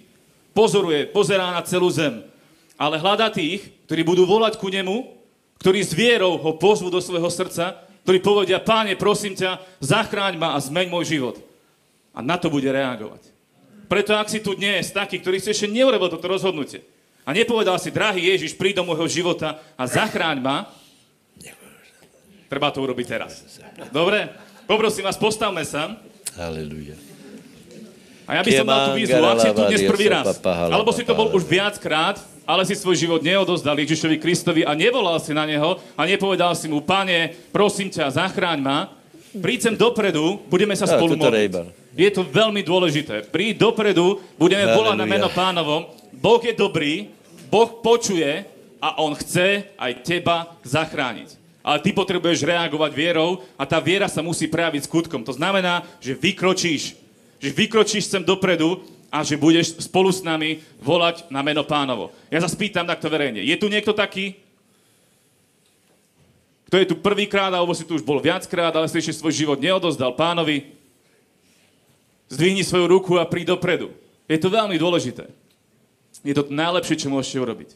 [0.55, 2.22] pozoruje, pozerá na celú zem.
[2.78, 5.12] Ale hľada tých, ktorí budú volať ku nemu,
[5.61, 10.55] ktorí s vierou ho pozvú do svojho srdca, ktorí povedia, páne, prosím ťa, zachráň ma
[10.55, 11.36] a zmeň môj život.
[12.14, 13.34] A na to bude reagovať.
[13.90, 16.86] Preto ak si tu dnes taký, ktorý si ešte neurobil toto rozhodnutie
[17.24, 20.56] a nepovedal si, drahý Ježiš, príď do môjho života a zachráň ma,
[22.48, 23.42] treba to urobiť teraz.
[23.90, 24.28] Dobre?
[24.68, 25.96] Poprosím vás, postavme sa.
[26.36, 26.94] Halleluja.
[28.24, 31.04] A ja by som dal tú výzvu, ak si tu dnes prvý raz, alebo si
[31.04, 35.48] to bol už viackrát, ale si svoj život neodozdal Ježišovi Kristovi a nevolal si na
[35.48, 38.92] neho a nepovedal si mu, pane, prosím ťa, zachráň ma,
[39.40, 41.52] príď sem dopredu, budeme sa spolu modliť.
[41.94, 43.28] Je to veľmi dôležité.
[43.28, 45.88] Príď dopredu, budeme volať na meno pánovom.
[46.10, 47.13] Boh je dobrý,
[47.55, 48.42] Boh počuje
[48.82, 51.38] a On chce aj teba zachrániť.
[51.62, 55.22] Ale ty potrebuješ reagovať vierou a tá viera sa musí prejaviť skutkom.
[55.22, 57.05] To znamená, že vykročíš
[57.44, 58.80] že vykročíš sem dopredu
[59.12, 62.09] a že budeš spolu s nami volať na meno pánovo.
[62.32, 63.44] Ja sa spýtam takto verejne.
[63.44, 64.40] Je tu niekto taký?
[66.64, 69.61] Kto je tu prvýkrát, alebo si tu už bol viackrát, ale si ešte svoj život
[69.61, 70.72] neodozdal pánovi?
[72.32, 73.92] Zdvihni svoju ruku a príď dopredu.
[74.24, 75.28] Je to veľmi dôležité.
[76.24, 77.70] Je to najlepšie, čo môžete urobiť.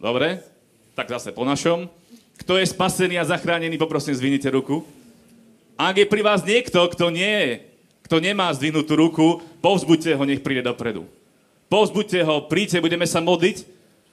[0.00, 0.40] Dobre?
[0.96, 1.86] Tak zase po našom.
[2.40, 4.82] Kto je spasený a zachránený, poprosím, zvinite ruku.
[5.76, 7.52] Ak je pri vás niekto, kto nie je
[8.12, 9.26] kto nemá zdvihnutú ruku,
[9.64, 11.08] povzbuďte ho, nech príde dopredu.
[11.72, 13.64] Povzbuďte ho, príďte, budeme sa modliť,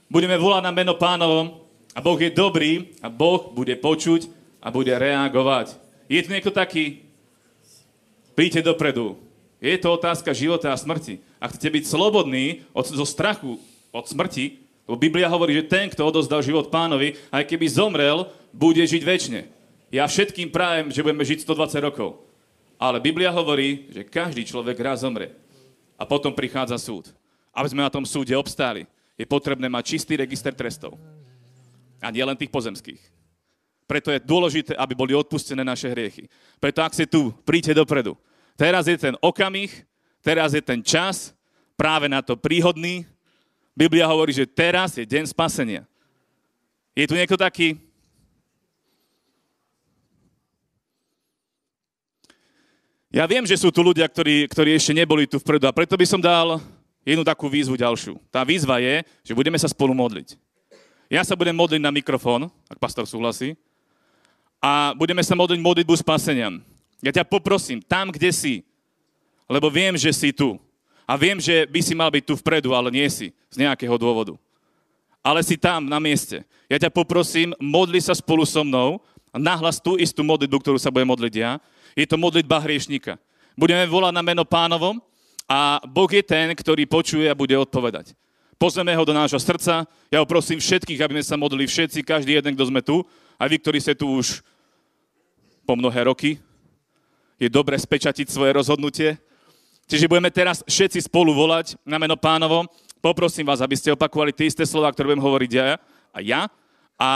[0.07, 1.59] budeme volať na meno pánovom
[1.91, 4.31] a Boh je dobrý a Boh bude počuť
[4.63, 5.75] a bude reagovať.
[6.07, 7.03] Je tu niekto taký?
[8.39, 9.19] Príďte dopredu.
[9.59, 11.19] Je to otázka života a smrti.
[11.39, 13.55] Ak chcete byť slobodní od, zo strachu
[13.95, 18.81] od smrti, lebo Biblia hovorí, že ten, kto odozdal život pánovi, aj keby zomrel, bude
[18.81, 19.41] žiť väčšine.
[19.89, 22.21] Ja všetkým prajem, že budeme žiť 120 rokov.
[22.79, 25.35] Ale Biblia hovorí, že každý človek raz zomre.
[25.99, 27.11] A potom prichádza súd.
[27.51, 28.87] Aby sme na tom súde obstáli,
[29.19, 30.95] je potrebné mať čistý register trestov.
[31.99, 33.01] A nie len tých pozemských.
[33.83, 36.29] Preto je dôležité, aby boli odpustené naše hriechy.
[36.61, 38.15] Preto ak si tu, príďte dopredu.
[38.55, 39.69] Teraz je ten okamih,
[40.24, 41.32] teraz je ten čas,
[41.80, 43.07] práve na to príhodný.
[43.72, 45.88] Biblia hovorí, že teraz je deň spasenia.
[46.95, 47.80] Je tu niekto taký,
[53.09, 56.05] Ja viem, že sú tu ľudia, ktorí, ktorí ešte neboli tu vpredu a preto by
[56.05, 56.61] som dal
[57.01, 58.22] jednu takú výzvu ďalšiu.
[58.30, 60.38] Tá výzva je, že budeme sa spolu modliť.
[61.09, 63.57] Ja sa budem modliť na mikrofón, ak pastor súhlasí.
[64.61, 66.53] a budeme sa modliť modlitbu spasenia.
[67.01, 68.53] Ja ťa poprosím, tam, kde si,
[69.49, 70.61] lebo viem, že si tu.
[71.09, 74.37] A viem, že by si mal byť tu vpredu, ale nie si, z nejakého dôvodu.
[75.25, 76.45] Ale si tam, na mieste.
[76.69, 79.01] Ja ťa poprosím, modli sa spolu so mnou
[79.33, 81.57] a nahlas tú istú modlitbu, ktorú sa budem modliť ja.
[81.97, 83.17] Je to modlitba hriešnika.
[83.57, 85.01] Budeme volať na meno pánovom
[85.49, 88.13] a Boh je ten, ktorý počuje a bude odpovedať.
[88.59, 89.87] Pozveme ho do nášho srdca.
[90.13, 93.01] Ja ho prosím všetkých, aby sme sa modlili všetci, každý jeden, kto sme tu.
[93.39, 94.45] A vy, ktorí ste tu už
[95.63, 96.37] po mnohé roky,
[97.39, 99.15] je dobre spečatiť svoje rozhodnutie.
[99.89, 102.69] Čiže budeme teraz všetci spolu volať na meno pánovo.
[103.01, 105.81] Poprosím vás, aby ste opakovali tie isté slova, ktoré budem hovoriť ja
[106.13, 106.41] a ja.
[106.45, 106.51] A,
[107.01, 107.11] a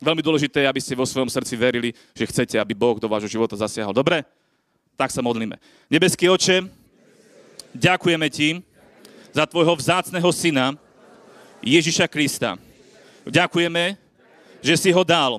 [0.00, 3.28] veľmi dôležité je, aby ste vo svojom srdci verili, že chcete, aby Boh do vášho
[3.28, 3.92] života zasiahol.
[3.92, 4.24] Dobre?
[4.96, 5.60] Tak sa modlíme.
[5.92, 6.64] Nebeský oče,
[7.76, 8.64] ďakujeme ti
[9.28, 10.72] za tvojho vzácného syna,
[11.60, 12.56] Ježiša Krista.
[13.28, 13.98] Ďakujeme,
[14.64, 15.36] že si ho dal,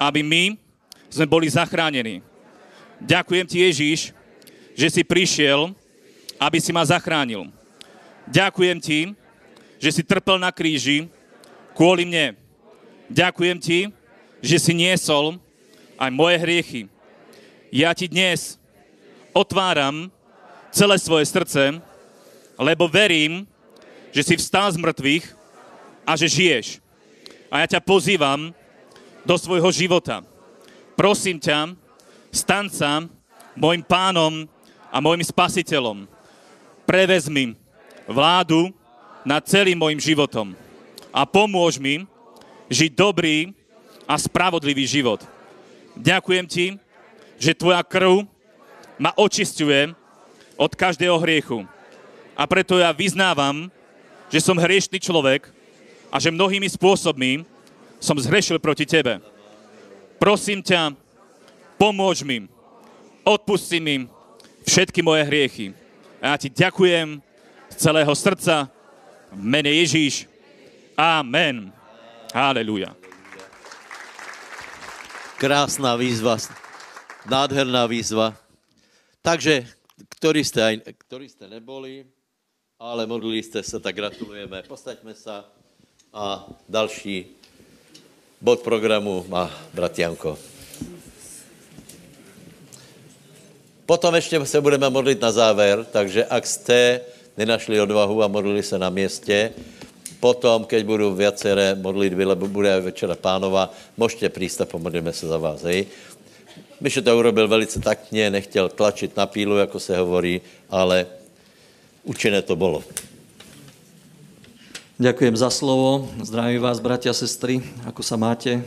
[0.00, 0.56] aby my
[1.12, 2.24] sme boli zachránení.
[3.04, 4.00] Ďakujem ti, Ježíš,
[4.72, 5.72] že si prišiel,
[6.40, 7.48] aby si ma zachránil.
[8.28, 9.00] Ďakujem ti,
[9.82, 11.10] že si trpel na kríži
[11.74, 12.38] kvôli mne.
[13.10, 13.78] Ďakujem ti,
[14.42, 15.38] že si niesol
[15.98, 16.82] aj moje hriechy.
[17.72, 18.60] Ja ti dnes
[19.32, 20.12] otváram
[20.72, 21.80] celé svoje srdce,
[22.60, 23.48] lebo verím,
[24.12, 25.24] že si vstal z mŕtvych
[26.04, 26.66] a že žiješ.
[27.48, 28.52] A ja ťa pozývam
[29.24, 30.24] do svojho života.
[30.98, 31.72] Prosím ťa,
[32.32, 33.04] stan sa
[33.56, 34.48] môjim pánom
[34.92, 36.04] a môjim spasiteľom.
[36.84, 37.56] Prevezmi
[38.04, 38.68] vládu
[39.24, 40.52] nad celým môjim životom
[41.08, 42.04] a pomôž mi
[42.68, 43.56] žiť dobrý
[44.04, 45.24] a spravodlivý život.
[45.96, 46.66] Ďakujem ti,
[47.40, 48.28] že tvoja krv
[49.00, 49.96] ma očistuje
[50.60, 51.64] od každého hriechu.
[52.36, 53.72] A preto ja vyznávam,
[54.32, 55.48] že som hriešný človek
[56.08, 57.44] a že mnohými spôsobmi
[58.00, 59.20] som zhrešil proti tebe.
[60.16, 60.96] Prosím ťa,
[61.76, 62.48] pomôž mi,
[63.22, 64.08] odpusti mi
[64.66, 65.66] všetky moje hriechy.
[66.22, 67.18] A ja ti ďakujem
[67.72, 68.70] z celého srdca
[69.34, 70.28] mene Ježíš.
[70.94, 71.72] Amen.
[72.30, 72.94] Haleluja.
[75.36, 76.38] Krásná výzva,
[77.26, 78.38] nádherná výzva.
[79.22, 79.66] Takže,
[80.18, 80.74] ktorí ste, aj,
[81.06, 82.06] ktorí ste neboli,
[82.78, 84.62] ale modlili ste sa, tak gratulujeme.
[84.70, 85.50] Postaďme sa
[86.12, 87.32] a další
[88.38, 90.36] bod programu má brat Janko.
[93.92, 97.00] Potom ještě se budeme modlit na záver, takže ak jste
[97.36, 99.52] nenašli odvahu a modlili se na městě,
[100.20, 103.68] potom, keď budou viaceré modlitby, lebo bude večera pánova,
[104.00, 105.60] můžete prísť a pomodlíme se za vás.
[105.68, 105.92] Hej?
[106.80, 110.40] Myšo to urobil velice taktně, nechtěl tlačit na pílu, jako se hovorí,
[110.72, 111.06] ale
[112.08, 112.80] učené to bylo.
[114.96, 116.08] Ďakujem za slovo.
[116.24, 117.60] Zdravím vás, bratia a sestry.
[117.84, 118.64] Ako sa máte?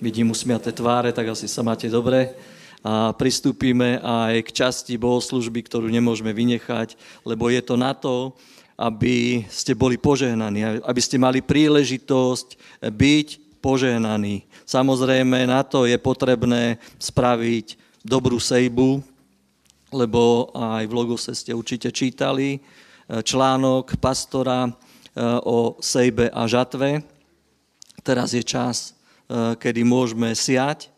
[0.00, 2.32] Vidím usmiaté tváre, tak asi sa máte dobre.
[2.82, 8.34] A pristúpime aj k časti bohoslužby, ktorú nemôžeme vynechať, lebo je to na to,
[8.74, 13.28] aby ste boli požehnaní, aby ste mali príležitosť byť
[13.62, 14.42] požehnaní.
[14.66, 18.98] Samozrejme, na to je potrebné spraviť dobrú sejbu,
[19.94, 22.58] lebo aj v Logose ste určite čítali
[23.06, 24.74] článok pastora
[25.12, 27.04] Eh, o sejbe a žatve.
[28.00, 28.96] Teraz je čas,
[29.28, 30.88] eh, kedy môžeme siať,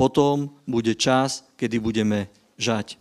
[0.00, 2.96] potom bude čas, kedy budeme žať.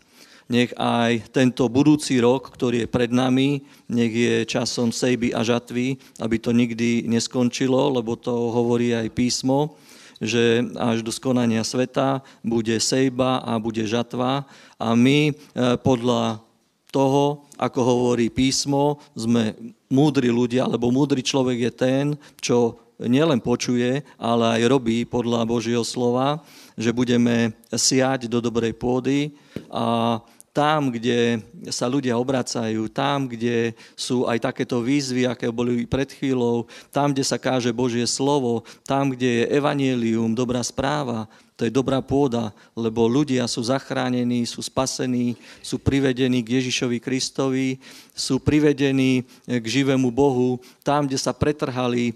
[0.51, 5.95] Nech aj tento budúci rok, ktorý je pred nami, nech je časom sejby a žatvy,
[6.19, 9.79] aby to nikdy neskončilo, lebo to hovorí aj písmo,
[10.19, 14.43] že až do skonania sveta bude sejba a bude žatva
[14.75, 16.43] a my eh, podľa
[16.89, 19.53] toho, ako hovorí písmo, sme
[19.87, 22.05] múdri ľudia, lebo múdry človek je ten,
[22.41, 26.43] čo nielen počuje, ale aj robí podľa Božieho slova,
[26.79, 29.35] že budeme siať do dobrej pôdy
[29.67, 30.17] a
[30.49, 36.65] tam, kde sa ľudia obracajú, tam, kde sú aj takéto výzvy, aké boli pred chvíľou,
[36.89, 41.29] tam, kde sa káže Božie slovo, tam, kde je evanielium, dobrá správa,
[41.59, 47.83] to je dobrá pôda, lebo ľudia sú zachránení, sú spasení, sú privedení k Ježišovi Kristovi,
[48.15, 52.13] sú privedení k živému Bohu, tam, kde sa pretrhali e,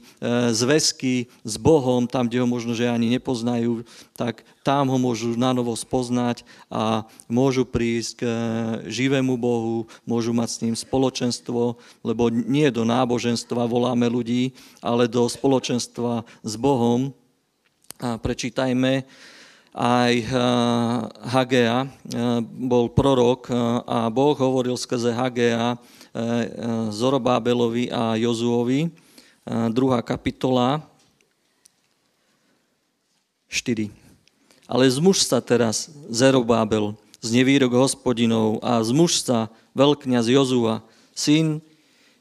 [0.56, 3.84] zväzky s Bohom, tam, kde ho možno, že ani nepoznajú,
[4.16, 8.32] tak tam ho môžu na novo spoznať a môžu prísť k e,
[8.88, 15.28] živému Bohu, môžu mať s ním spoločenstvo, lebo nie do náboženstva voláme ľudí, ale do
[15.28, 17.12] spoločenstva s Bohom.
[18.00, 19.04] A prečítajme
[19.74, 20.28] aj eh,
[21.34, 21.90] Hagea, eh,
[22.46, 23.58] bol prorok eh,
[23.90, 25.76] a Boh hovoril skrze Hagea
[26.94, 28.86] Zorobábelovi a Jozuovi,
[29.74, 30.86] druhá kapitola,
[33.50, 33.90] 4.
[34.70, 40.86] Ale zmuž sa teraz, Zerobábel, z nevýrok hospodinov a zmuž sa veľkňaz Jozua,
[41.18, 41.66] syn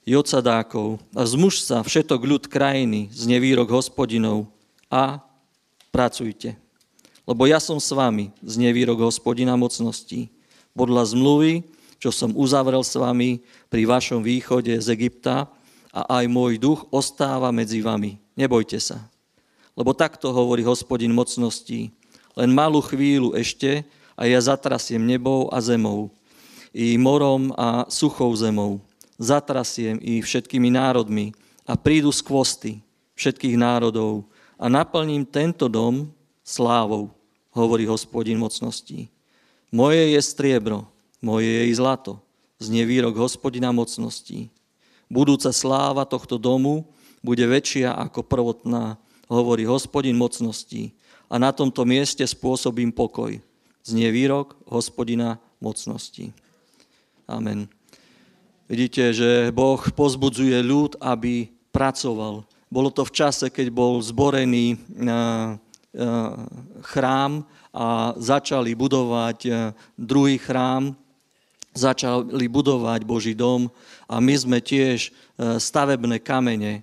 [0.09, 4.49] Jocadákov a zmuž sa všetok ľud krajiny z nevýrok hospodinov
[4.89, 5.21] a
[5.93, 6.62] pracujte.
[7.23, 10.31] Lebo ja som s vami z nevýrok hospodina mocností.
[10.75, 11.63] Podľa zmluvy,
[12.03, 15.47] čo som uzavrel s vami pri vašom východe z Egypta
[15.95, 18.19] a aj môj duch ostáva medzi vami.
[18.35, 19.07] Nebojte sa.
[19.79, 21.95] Lebo takto hovorí hospodin mocností.
[22.35, 23.87] Len malú chvíľu ešte
[24.19, 26.11] a ja zatrasiem nebou a zemou,
[26.73, 28.81] i morom a suchou zemou.
[29.21, 31.37] Zatrasiem i všetkými národmi
[31.69, 32.73] a prídu z kvosty
[33.15, 34.25] všetkých národov
[34.57, 36.09] a naplním tento dom
[36.43, 37.11] slávou,
[37.55, 39.09] hovorí hospodin mocností.
[39.73, 40.85] Moje je striebro,
[41.23, 42.21] moje je i zlato,
[42.61, 44.53] znie výrok hospodina mocností.
[45.09, 46.85] Budúca sláva tohto domu
[47.23, 48.99] bude väčšia ako prvotná,
[49.31, 50.93] hovorí hospodin mocností.
[51.33, 53.41] A na tomto mieste spôsobím pokoj
[53.83, 56.31] znie výrok hospodina mocnosti.
[57.27, 57.71] Amen.
[58.71, 62.47] Vidíte, že Boh pozbudzuje ľud, aby pracoval.
[62.73, 64.81] Bolo to v čase, keď bol zborený
[66.81, 69.39] chrám a začali budovať
[69.93, 70.97] druhý chrám,
[71.77, 73.69] začali budovať Boží dom
[74.09, 76.81] a my sme tiež stavebné kamene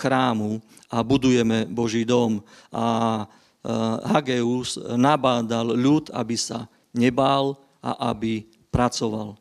[0.00, 2.40] chrámu a budujeme Boží dom.
[2.72, 3.28] A
[3.58, 9.34] Eh, Hageus nabádal ľud, aby sa nebál a aby pracoval.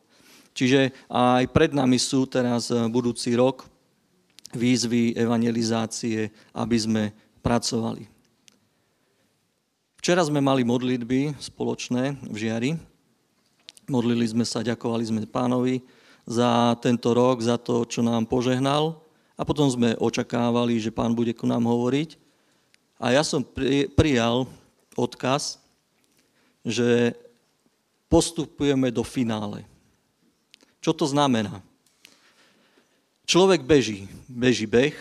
[0.57, 3.69] Čiže aj pred nami sú teraz eh, budúci rok
[4.57, 7.03] výzvy evangelizácie, aby sme
[7.39, 8.16] pracovali.
[10.07, 12.71] Včera sme mali modlitby spoločné v Žiari.
[13.91, 15.83] Modlili sme sa, ďakovali sme pánovi
[16.23, 19.03] za tento rok, za to, čo nám požehnal.
[19.35, 22.15] A potom sme očakávali, že pán bude ku nám hovoriť.
[23.03, 23.43] A ja som
[23.99, 24.47] prijal
[24.95, 25.59] odkaz,
[26.63, 27.11] že
[28.07, 29.67] postupujeme do finále.
[30.79, 31.59] Čo to znamená?
[33.27, 34.95] Človek beží, beží beh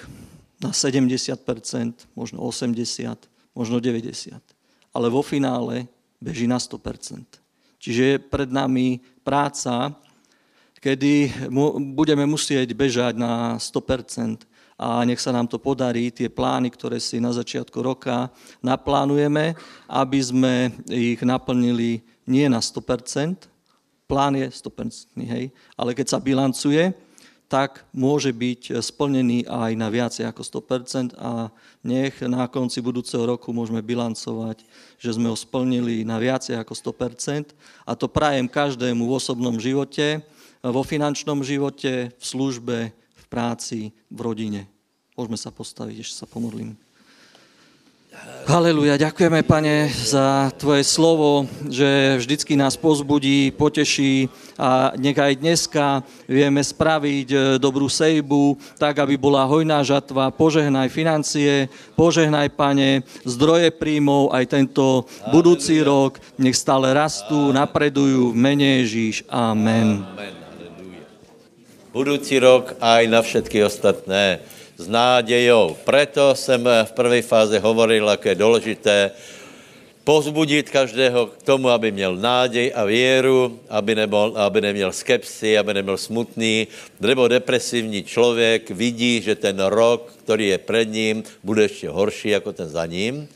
[0.59, 1.31] na 70%,
[2.19, 4.35] možno 80%, možno 90%,
[4.97, 5.85] ale vo finále
[6.17, 7.21] beží na 100%.
[7.77, 9.93] Čiže je pred nami práca,
[10.81, 11.45] kedy
[11.93, 17.17] budeme musieť bežať na 100%, a nech sa nám to podarí, tie plány, ktoré si
[17.17, 18.29] na začiatku roka
[18.61, 19.57] naplánujeme,
[19.89, 23.49] aby sme ich naplnili nie na 100%,
[24.05, 25.49] plán je 100%, hej,
[25.81, 26.93] ale keď sa bilancuje,
[27.47, 31.51] tak môže byť splnený aj na viacej ako 100% a
[31.87, 34.67] nech na konci budúceho roku môžeme bilancovať,
[34.99, 37.55] že sme ho splnili na viacej ako 100%
[37.87, 40.27] a to prajem každému v osobnom živote,
[40.59, 44.67] vo finančnom živote, v službe, v práci, v rodine.
[45.15, 46.86] Môžeme sa postaviť, ešte sa pomodlím.
[48.47, 56.07] Haleluja, ďakujeme, Pane, za Tvoje slovo, že vždycky nás pozbudí, poteší a nech aj dneska
[56.31, 61.67] vieme spraviť e, dobrú sejbu, tak, aby bola hojná žatva, požehnaj financie,
[61.99, 69.27] požehnaj, Pane, zdroje príjmov aj tento budúci rok, nech stále rastú, napredujú v mene Ježíš.
[69.27, 70.07] Amen.
[70.07, 70.47] Amen
[71.97, 74.45] budúci rok aj na všetky ostatné
[74.77, 75.77] s nádejou.
[75.85, 78.97] Preto jsem v prvej fáze hovoril, ako je dôležité
[80.07, 85.75] pozbudit každého k tomu, aby měl nádej a věru, aby, nebol, aby neměl skepsy, aby
[85.75, 86.69] nebyl smutný,
[87.01, 92.53] nebo depresivní člověk vidí, že ten rok, který je před ním, bude ještě horší jako
[92.53, 93.29] ten za ním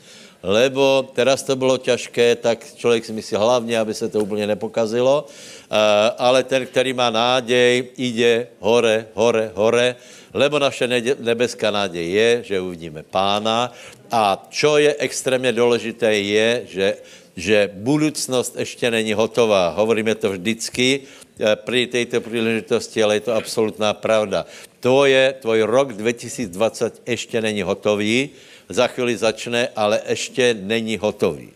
[0.43, 5.25] lebo teraz to bylo těžké, tak člověk si myslí hlavně, aby se to úplně nepokazilo,
[5.25, 5.75] eh,
[6.17, 9.95] ale ten, který má nádej, jde hore, hore, hore,
[10.33, 10.87] lebo naše
[11.19, 13.73] nebeská nádej je, že uvidíme pána.
[14.11, 16.87] A čo je extrémně důležité je, že,
[17.35, 19.69] že budoucnost ještě není hotová.
[19.69, 21.01] Hovoríme to vždycky.
[21.39, 24.45] Eh, při této příležitosti, ale je to absolutná pravda.
[24.79, 28.29] To je, tvoj rok 2020 ještě není hotový,
[28.73, 31.49] za chvíli začne, ale ještě není hotový.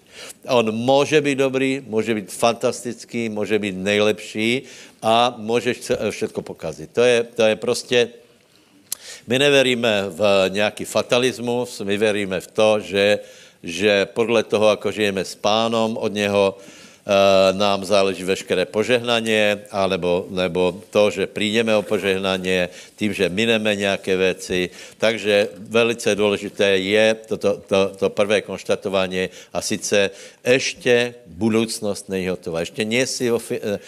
[0.47, 4.61] On může být dobrý, může být fantastický, může být nejlepší
[5.01, 5.73] a může
[6.09, 6.89] všechno pokazit.
[6.93, 8.09] To je, to je prostě,
[9.27, 13.19] my neveríme v nějaký fatalismus, my veríme v to, že,
[13.63, 16.57] že podle toho, ako žijeme s pánom, od něho
[17.51, 24.17] nám záleží veškeré požehnaně, alebo, nebo to, že přijdeme o požehnaně tím, že mineme nějaké
[24.17, 24.69] věci.
[24.97, 27.61] Takže velice důležité je to, to,
[27.97, 30.09] to, prvé konštatování a sice
[30.45, 32.59] ještě budoucnost není hotová.
[32.59, 33.79] Ještě nie si eh,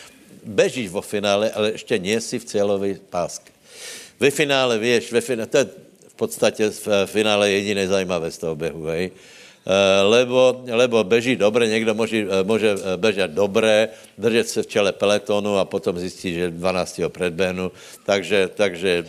[0.46, 3.52] bežíš vo finále, ale ještě nie si v cílové pásky.
[4.20, 5.66] Ve finále, víš, ve finále, to je
[6.08, 9.12] v podstatě v finále jediné zajímavé z toho běhu, hej?
[10.04, 15.66] Lebo, lebo beží dobre, někdo může, může bežet dobré, držet se v čele peletonu a
[15.66, 17.02] potom zjistí, že 12.
[17.08, 17.72] predbehnu.
[18.06, 19.06] Takže, takže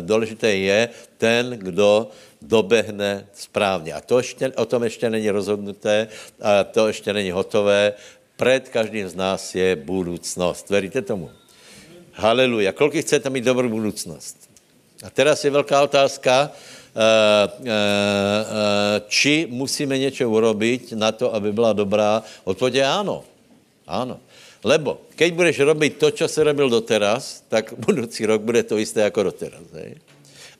[0.00, 0.88] důležité je
[1.18, 2.08] ten, kdo
[2.42, 3.92] dobehne správně.
[3.92, 6.08] A to ještě, o tom ještě není rozhodnuté,
[6.40, 7.92] a to ještě není hotové.
[8.36, 10.70] Před každým z nás je budoucnost.
[10.70, 11.30] Veríte tomu?
[12.12, 12.72] Haleluja.
[12.72, 14.36] Kolik chcete mít dobrou budoucnost?
[15.04, 16.79] A teraz je velká otázka, eh, eh, eh,
[19.08, 22.22] či musíme něco urobiť na to, aby byla dobrá?
[22.44, 23.24] Odpověď je ano.
[23.86, 24.20] Ano.
[24.64, 29.00] Lebo keď budeš robiť to, co se robil doteraz, tak budoucí rok bude to isté
[29.00, 29.64] jako doteraz.
[29.72, 29.94] Hej?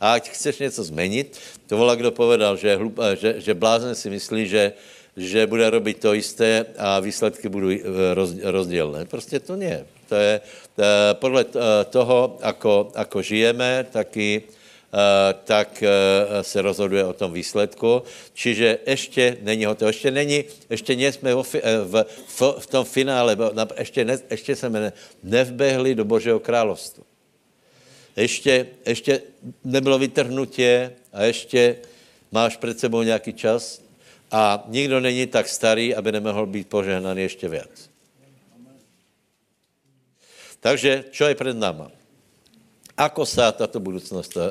[0.00, 1.36] A ať chceš něco změnit,
[1.66, 4.72] to volá, kdo povedal, že, hlup, že, že blázen si myslí, že,
[5.16, 7.68] že bude robit to isté a výsledky budou
[8.14, 9.04] roz, rozdělné.
[9.04, 9.84] Prostě to nie.
[10.08, 10.40] To je
[11.12, 11.44] podle
[11.90, 14.42] toho, ako, ako žijeme, taky,
[15.44, 15.84] tak
[16.42, 18.02] se rozhoduje o tom výsledku.
[18.32, 19.88] Čiže ještě není hotovo.
[19.88, 21.54] Ještě není, ještě nejsme v,
[22.26, 23.36] v, v tom finále,
[23.78, 24.92] ještě, ne, ještě jsme
[25.22, 27.04] nevbehli do Božího království
[28.16, 29.22] ještě, ještě
[29.64, 31.76] nebylo vytrhnutě a ještě
[32.32, 33.82] máš před sebou nějaký čas
[34.30, 37.90] a nikdo není tak starý, aby nemohl být požehnaný ještě víc.
[40.60, 41.90] Takže, čo je před náma?
[43.00, 44.42] Ako se tato budoucnost uh,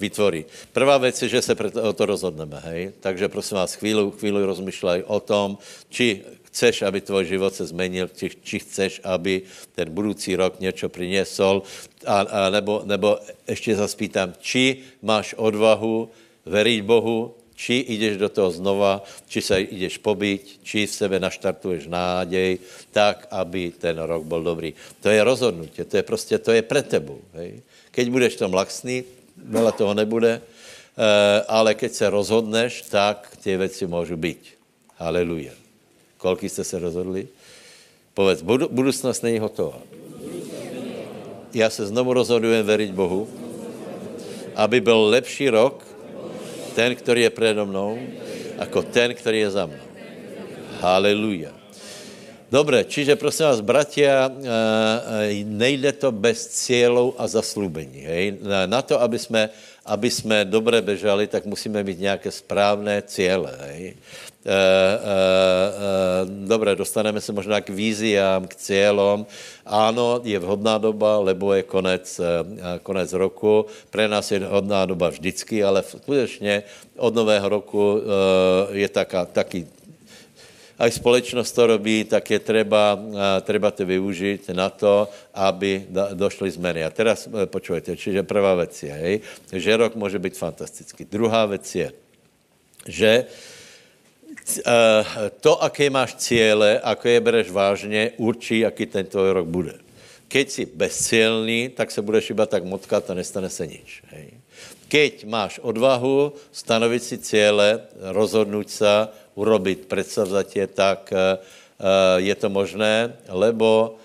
[0.00, 0.44] vytvorí?
[0.72, 2.92] Prvá věc je, že se o to rozhodneme, hej?
[3.00, 5.58] Takže prosím vás, chvíli, chvíli rozmýšlej o tom,
[5.92, 9.42] či chceš, aby tvoj život se změnil, či, či chceš, aby
[9.76, 11.62] ten budoucí rok něco přinesl,
[12.06, 13.18] a, a nebo, nebo
[13.48, 16.08] ještě zaspítám, či máš odvahu
[16.48, 21.90] veriť Bohu, či jdeš do toho znova, či se jdeš pobít, či v sebe naštartuješ
[21.90, 22.62] nádej,
[22.94, 24.70] tak, aby ten rok byl dobrý.
[25.02, 27.18] To je rozhodnutí, to je prostě, to je pre tebu.
[27.34, 27.58] Hej?
[27.90, 29.02] Keď budeš tom laxný,
[29.34, 34.54] veľa toho nebude, eh, ale keď se rozhodneš, tak ty věci můžu být.
[34.94, 35.52] Haleluja.
[36.18, 37.26] Kolik jste se rozhodli?
[38.14, 39.82] Povedz, budoucnost není hotová.
[41.54, 43.28] Já se znovu rozhodujem veriť Bohu,
[44.54, 45.87] aby byl lepší rok,
[46.78, 47.98] ten, který je přede mnou,
[48.58, 49.86] jako ten, který je za mnou.
[50.78, 51.50] Haleluja.
[52.50, 54.46] Dobre, čiže prosím vás, bratia, eh,
[55.26, 58.06] eh, nejde to bez cílů a zaslúbení.
[58.06, 58.38] Hej?
[58.70, 59.50] Na to, aby jsme,
[59.84, 63.58] aby jsme dobře bežali, tak musíme mít nějaké správné cíle.
[63.60, 63.98] Hej?
[64.48, 69.26] Eh, eh, eh, dobré, dostaneme se možná k víziám, k cílům.
[69.66, 72.20] Ano, je vhodná doba, lebo je konec,
[72.82, 73.68] konec roku.
[73.92, 76.62] Pre nás je vhodná doba vždycky, ale skutečně
[76.96, 78.00] od nového roku
[78.72, 79.68] je taká, taký
[80.78, 82.98] aj společnost to robí, tak je třeba,
[83.42, 86.84] treba to využít na to, aby došly změny.
[86.86, 89.14] A teraz počujete, čiže prvá věc je, hej,
[89.52, 91.04] že rok může být fantastický.
[91.04, 91.92] Druhá věc je,
[92.86, 93.57] že Eh,
[95.40, 99.74] to, aké máš cíle, ako je bereš vážně, určí, jaký ten tvoj rok bude.
[100.28, 104.02] Keď si bezcielný, tak se budeš iba tak motkat a nestane se nič.
[104.12, 104.36] Hej.
[104.88, 107.80] Keď máš odvahu stanovit si cíle,
[108.12, 111.40] rozhodnout se, urobit předsavzatie, tak uh,
[112.16, 113.96] je to možné, lebo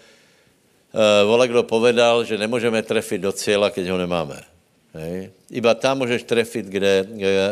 [1.25, 4.52] vole, kdo povedal, že nemůžeme trefit do cíla, keď ho nemáme.
[4.93, 5.33] Hej.
[5.49, 7.05] Iba tam můžeš trefit, kde,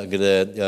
[0.06, 0.62] kde, uh,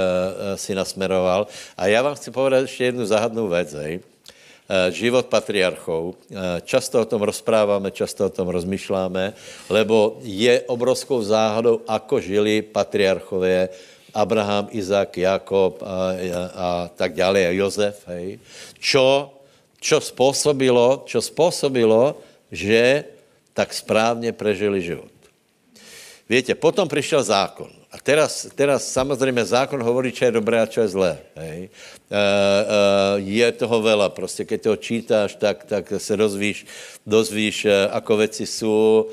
[0.57, 1.47] si nasmeroval.
[1.77, 3.73] A já vám chci povedat ještě jednu záhadnou věc.
[3.73, 3.93] Hej.
[3.99, 5.99] Uh, život patriarchů.
[6.09, 9.33] Uh, často o tom rozpráváme, často o tom rozmýšláme,
[9.69, 13.69] lebo je obrovskou záhadou, ako žili patriarchové
[14.13, 18.01] Abraham, Izak, Jakob a, a, a tak dále, a Jozef.
[18.07, 18.41] Hej.
[18.81, 19.29] Čo,
[19.77, 22.17] čo způsobilo, čo způsobilo,
[22.49, 23.05] že
[23.53, 25.12] tak správně prežili život.
[26.29, 27.67] Víte, potom přišel zákon.
[27.91, 31.13] A teraz, teraz samozřejmě zákon hovorí, co je dobré a co je zlé.
[31.35, 31.59] Hej.
[31.59, 32.25] E, e,
[33.19, 36.65] je toho vela, prostě, keď to čítáš, tak, tak se dozvíš,
[37.05, 39.09] dozvíš, e, ako věci jsou,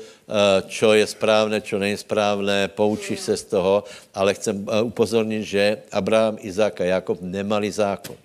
[0.67, 3.83] čo je správné, čo není správné, poučíš se z toho,
[4.15, 8.15] ale chcem upozornit, že Abraham, Izák a Jakob nemali zákon.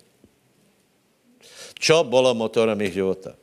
[1.79, 3.35] Čo bylo motorem jejich života?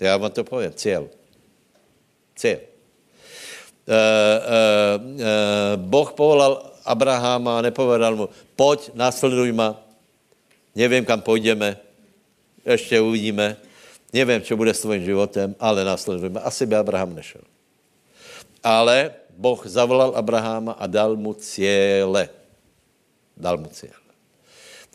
[0.00, 1.10] Já vám to povím, cíl.
[2.36, 2.77] Cíl.
[3.88, 9.80] Eh, eh, eh, boh povolal Abraháma a nepovedal mu, pojď, následuj ma,
[10.76, 11.76] nevím, kam půjdeme,
[12.64, 13.56] ještě uvidíme,
[14.12, 16.40] nevím, co bude s tvým životem, ale následujme.
[16.40, 17.40] Asi by Abraham nešel.
[18.60, 22.28] Ale Boh zavolal Abraháma a dal mu cíle.
[23.36, 23.96] Dal mu cíle.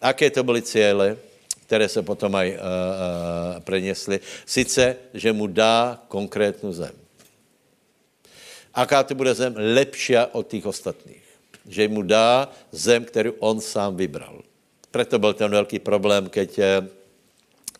[0.01, 1.17] Aké to byly cíle,
[1.65, 2.61] které se potom aj uh, uh,
[3.65, 4.19] prenesly?
[4.45, 7.02] Sice, že mu dá konkrétnu zem
[8.73, 11.23] aká to bude zem lepší od těch ostatních.
[11.67, 14.41] Že mu dá zem, kterou on sám vybral.
[14.91, 16.87] Preto byl ten velký problém, keď eh,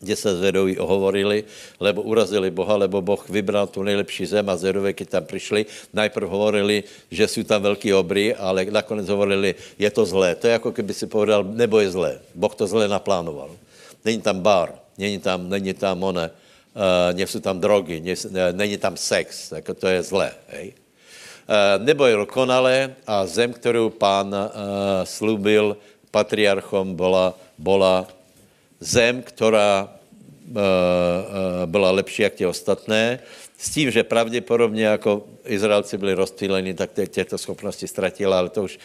[0.04, 1.44] kde se Zedovi ohovorili,
[1.80, 6.28] lebo urazili Boha, lebo Boh vybral tu nejlepší zem a Zedové, keď tam přišli, najprv
[6.28, 10.34] hovorili, že jsou tam velký obry, ale nakonec hovorili, je to zlé.
[10.34, 12.12] To je jako kdyby si povedal, nebo je zlé.
[12.34, 13.50] Boh to zlé naplánoval.
[14.04, 18.96] Není tam bar, není tam, není tam one, uh, nejsou tam drogy, ne, není tam
[18.96, 20.32] sex, jako to je zlé.
[20.48, 20.83] Hej?
[21.44, 24.50] Uh, nebo je dokonalé a zem, kterou pán uh,
[25.04, 25.76] slubil
[26.10, 28.08] patriarchom, byla, byla
[28.80, 29.88] zem, která
[30.48, 30.56] uh,
[31.66, 33.20] byla lepší jak ty ostatné,
[33.58, 38.62] s tím, že pravděpodobně jako Izraelci byli rozptýleni, tak tě, těto schopnosti ztratila, ale to
[38.62, 38.78] už,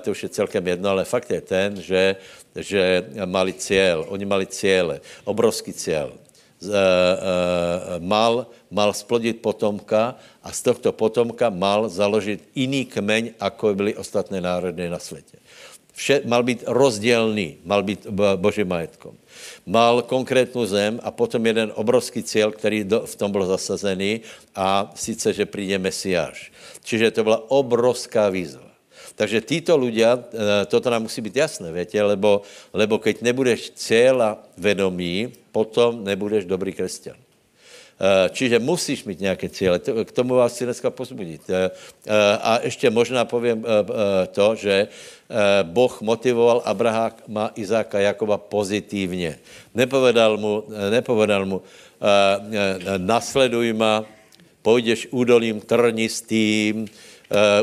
[0.00, 2.16] to už je celkem jedno, ale fakt je ten, že,
[2.56, 6.12] že mali cíl, oni mali cíle, obrovský cíl.
[7.98, 14.42] Mal, mal splodit potomka a z tohto potomka mal založit jiný kmeň, ako byly ostatné
[14.42, 15.38] národy na světě.
[15.94, 19.14] Vše, mal být rozdělný, mal být božím majetkom.
[19.62, 24.20] Mal konkrétnu zem a potom jeden obrovský cíl, který do, v tom byl zasazený
[24.58, 26.52] a sice, že přijde Mesiáš.
[26.82, 28.74] Čiže to byla obrovská výzva.
[29.14, 32.42] Takže títo ľudia, eh, toto nám musí být jasné, větě, lebo,
[32.74, 37.23] lebo keď nebudeš cíla vedomí, potom nebudeš dobrý křesťan.
[37.94, 39.78] Eh, čiže musíš mít nějaké cíle.
[39.78, 41.42] K tomu vás chci dneska pozbudit.
[41.50, 41.70] Eh,
[42.42, 43.64] a ještě možná povím
[44.30, 44.88] to, že
[45.62, 49.38] Boh motivoval Abrahama, Izáka, Jakoba pozitivně.
[49.74, 51.62] Nepovedal mu, nepovedal mu
[52.98, 54.04] nasleduj ma,
[54.62, 56.88] půjdeš údolím trnistým,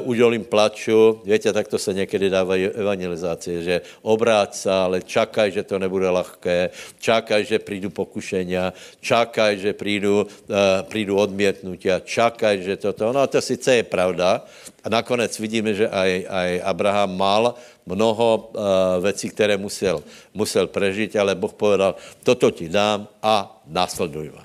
[0.02, 1.22] udělím plaču.
[1.26, 6.10] Víte, tak to se někdy dávají evangelizace, že obráť se, ale čakaj, že to nebude
[6.10, 6.70] lahké,
[7.00, 10.56] čakaj, že přijdu pokušenia, čakaj, že přijdu, uh,
[10.90, 13.14] přijdu odmětnutia, čakaj, že toto.
[13.14, 14.46] No to sice je pravda.
[14.84, 17.54] A nakonec vidíme, že aj, aj Abraham mal
[17.86, 18.62] mnoho uh,
[19.04, 24.42] věcí, které musel, musel prežít, ale Boh povedal, toto ti dám a následuj ma.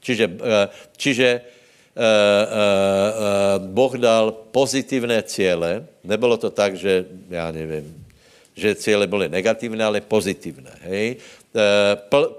[0.00, 1.55] Čiže, uh, čiže Eh, eh, eh,
[3.72, 5.86] boh dal pozitivné cíle.
[6.04, 8.04] Nebylo to tak, že, já nevím,
[8.56, 10.72] že cíle byly negativné, ale pozitivné.
[10.80, 11.16] Hej?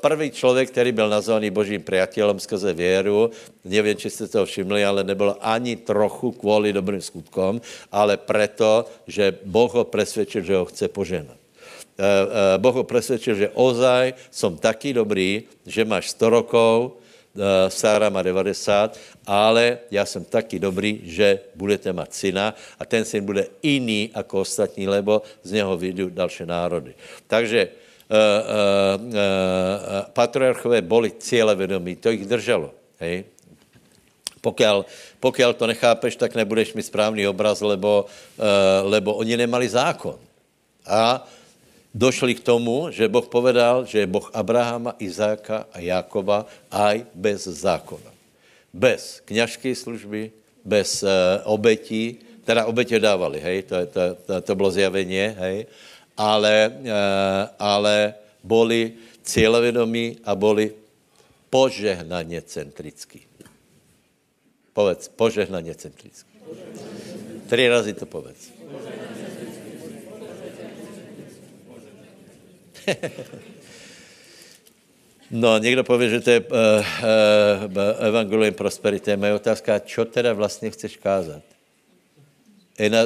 [0.02, 3.34] Prvý člověk, který byl nazvaný božím priateľom skrze věru,
[3.66, 7.62] nevím, či jste to všimli, ale nebylo ani trochu kvůli dobrým skutkom,
[7.92, 11.38] ale proto, že Boh ho presvědčil, že ho chce poženat.
[12.62, 17.07] Boh ho presvědčil, že ozaj som taký dobrý, že máš 100 rokov, Eh,
[17.68, 18.98] Sára má 90,
[19.28, 24.42] ale já jsem taky dobrý, že budete mít syna a ten syn bude jiný jako
[24.42, 26.94] ostatní, lebo z něho vyjdou další národy.
[27.28, 29.16] Takže uh, uh, uh,
[30.14, 32.72] patriarchové boli cíle vědomí, to jich drželo.
[33.00, 33.24] Hej?
[34.42, 34.86] Pokud,
[35.20, 38.06] pokud to nechápeš, tak nebudeš mít správný obraz, lebo,
[38.38, 38.46] uh,
[38.92, 40.16] lebo oni nemali zákon.
[40.88, 41.28] A
[41.94, 47.48] došli k tomu, že Boh povedal, že je Boh Abrahama, Izáka a Jákoba aj bez
[47.48, 48.12] zákona.
[48.74, 50.32] Bez kněžské služby,
[50.66, 51.10] bez uh,
[51.44, 55.66] obetí, teda obetě dávali, hej, to, to, to, to bylo zjavení, hej,
[56.18, 56.88] ale, uh,
[57.60, 58.94] ale boli
[59.24, 60.72] cílevědomí a boli
[61.50, 63.22] požehnaně centrický.
[64.74, 66.38] Povedz, požehnaně centrický.
[67.48, 68.57] Tři razy to povedz.
[75.32, 79.18] No, někdo pově, že to je uh, uh, evangelium prosperity.
[79.18, 81.44] Moje otázka, čo teda vlastně chceš kázat?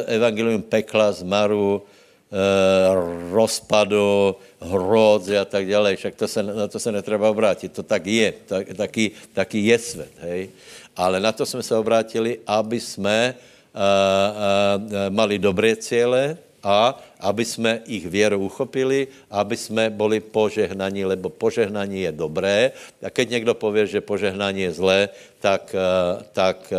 [0.05, 5.95] Evangelium pekla, zmaru, uh, rozpadu, hrodzy a tak dále.
[5.95, 7.73] Však to se, na to se netreba obrátit.
[7.73, 8.33] To tak je.
[8.45, 10.13] Tak, taky, taky je svět.
[10.19, 10.49] Hej?
[10.95, 17.45] Ale na to jsme se obrátili, aby jsme uh, uh, mali dobré cíle, a aby
[17.45, 22.71] jsme jich věru uchopili, aby jsme byli požehnaní, lebo požehnání je dobré.
[23.03, 25.09] A keď někdo pově, že požehnání je zlé,
[25.39, 26.77] tak, eh, tak eh,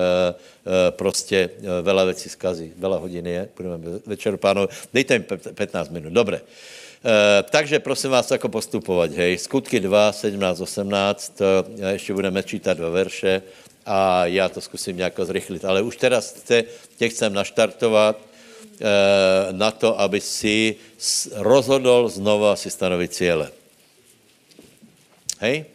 [0.67, 1.51] eh, prostě
[1.83, 2.73] vela věcí zkazí.
[2.77, 4.69] Vela hodiny je, budeme večer pánové.
[4.95, 6.41] Dejte mi 15 minut, dobré.
[7.03, 7.11] Uh,
[7.51, 9.39] takže prosím vás, jako postupovat, hej.
[9.39, 11.45] Skutky 2, 17, 18, to
[11.89, 13.43] ještě budeme čítat dva verše
[13.87, 15.65] a já to zkusím nějak zrychlit.
[15.65, 16.65] Ale už teraz tě,
[16.97, 18.17] tě chcem naštartovat,
[19.53, 20.77] na to, aby si
[21.37, 23.51] rozhodl znova si stanovit cíle.
[25.41, 25.67] Hej?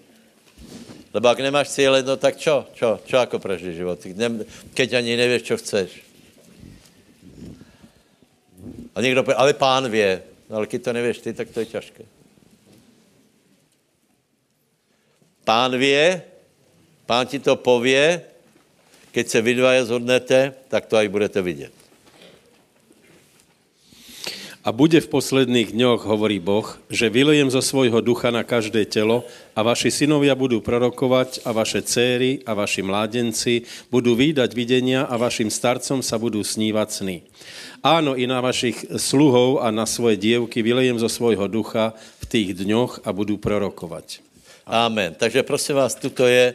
[1.14, 2.68] Lebo ak nemáš cíle, no tak čo?
[2.74, 3.00] Čo?
[3.06, 4.00] Čo jako prežiješ život?
[4.74, 5.90] Keď ani nevíš, čo chceš.
[8.96, 10.24] A někdo pově, ale pán vě.
[10.50, 12.04] No ale když to nevíš ty, tak to je těžké.
[15.44, 16.22] Pán vě,
[17.06, 18.22] pán ti to pově,
[19.12, 21.77] keď se vy dvaja zhodnete, tak to aj budete vidět.
[24.68, 29.24] A bude v posledných dňoch, hovorí Boh, že vylejem zo svojho ducha na každé telo
[29.56, 35.16] a vaši synovia budú prorokovať a vaše céry a vaši mládenci budú výdať videnia a
[35.16, 37.24] vašim starcom sa budú snívať sny.
[37.80, 42.60] Áno, i na vašich sluhov a na svoje dievky vylejem zo svojho ducha v tých
[42.60, 44.20] dňoch a budú prorokovať.
[44.68, 45.16] Amen.
[45.16, 46.52] Takže prosím vás, tuto je,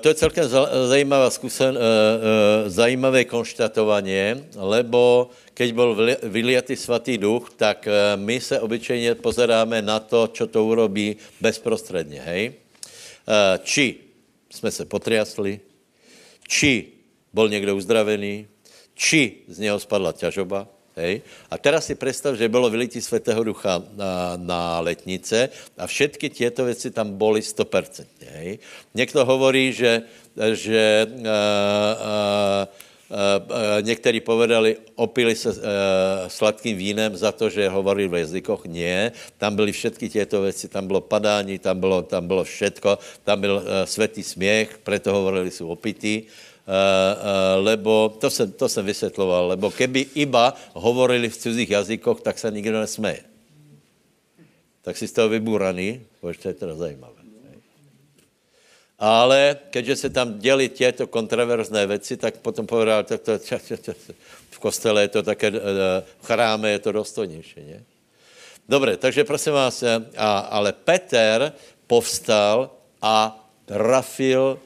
[0.00, 0.44] to je celkem
[0.88, 5.90] zajímavá zkusen, uh, uh, zajímavé konštatovanie, lebo keď byl
[6.28, 12.20] vyliatý svatý duch, tak eh, my se obyčejně pozeráme na to, čo to urobí bezprostředně,
[12.20, 12.52] hej?
[12.52, 13.96] Eh, či
[14.52, 15.60] jsme se potriasli,
[16.48, 16.92] či
[17.32, 18.46] byl někdo uzdravený,
[18.94, 21.22] či z něho spadla ťažoba, hej?
[21.50, 25.48] A teraz si představ, že bylo vylití svatého ducha na, na letnice
[25.78, 28.58] a všetky těto věci tam byly 100%, hej?
[28.94, 30.02] Někdo hovorí, že,
[30.52, 32.66] že uh, uh,
[33.06, 35.54] eh, někteří povedali, opili se eh,
[36.30, 38.66] sladkým vínem za to, že hovorili v jazykoch.
[38.66, 43.40] Nie, tam byly všetky těto věci, tam bylo padání, tam bylo, tam bylo všetko, tam
[43.40, 46.26] byl světý směch, proto hovorili jsou opití,
[47.56, 52.50] lebo, to jsem, to jsem vysvětloval, lebo keby iba hovorili v cizích jazykoch, tak se
[52.50, 53.22] nikdo nesměje.
[54.82, 57.16] Tak si z toho vybúraný, to je teda zajímavé.
[58.98, 63.38] Ale keďže se tam děli těto kontroverzné věci, tak potom povedal, tak to,
[64.50, 67.60] v kostele je to také, eh, v chráme je to dostojnější.
[67.60, 67.84] Ne?
[68.68, 71.52] Dobře, takže prosím vás, eh, a, ale Peter
[71.86, 72.70] povstal
[73.02, 74.58] a trafil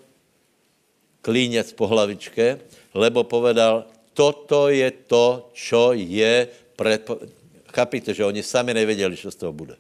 [1.23, 2.61] klíněc po hlavičke,
[2.95, 3.85] lebo povedal,
[4.15, 7.19] toto je to, čo je predpo...
[7.71, 9.77] Chápíte, že oni sami nevěděli, co z toho bude.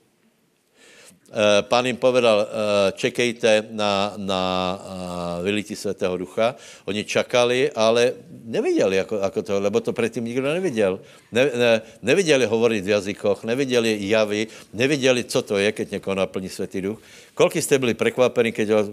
[1.30, 4.42] Eh, pán jim povedal, eh, čekejte na, na
[4.74, 6.58] eh, vylití svatého ducha.
[6.90, 11.00] Oni čakali, ale neviděli, jako, jako to, lebo to předtím nikdo neviděl.
[11.32, 16.48] Ne, ne, neviděli hovorit v jazykoch, neviděli javy, neviděli, co to je, keď někoho naplní
[16.48, 16.98] svatý duch.
[17.34, 18.84] Kolky jste byli překvapeni, keď ho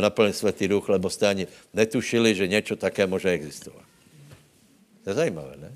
[0.00, 3.84] naplní svatý duch, lebo jste ani netušili, že něco také může existovat.
[5.04, 5.72] To je zajímavé, ne?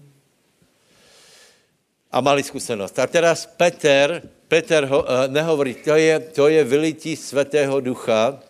[2.12, 2.98] A mali zkušenost.
[2.98, 8.42] A teraz Peter, Peter ho, uh, nehovorí, to je, to je vylití svatého ducha,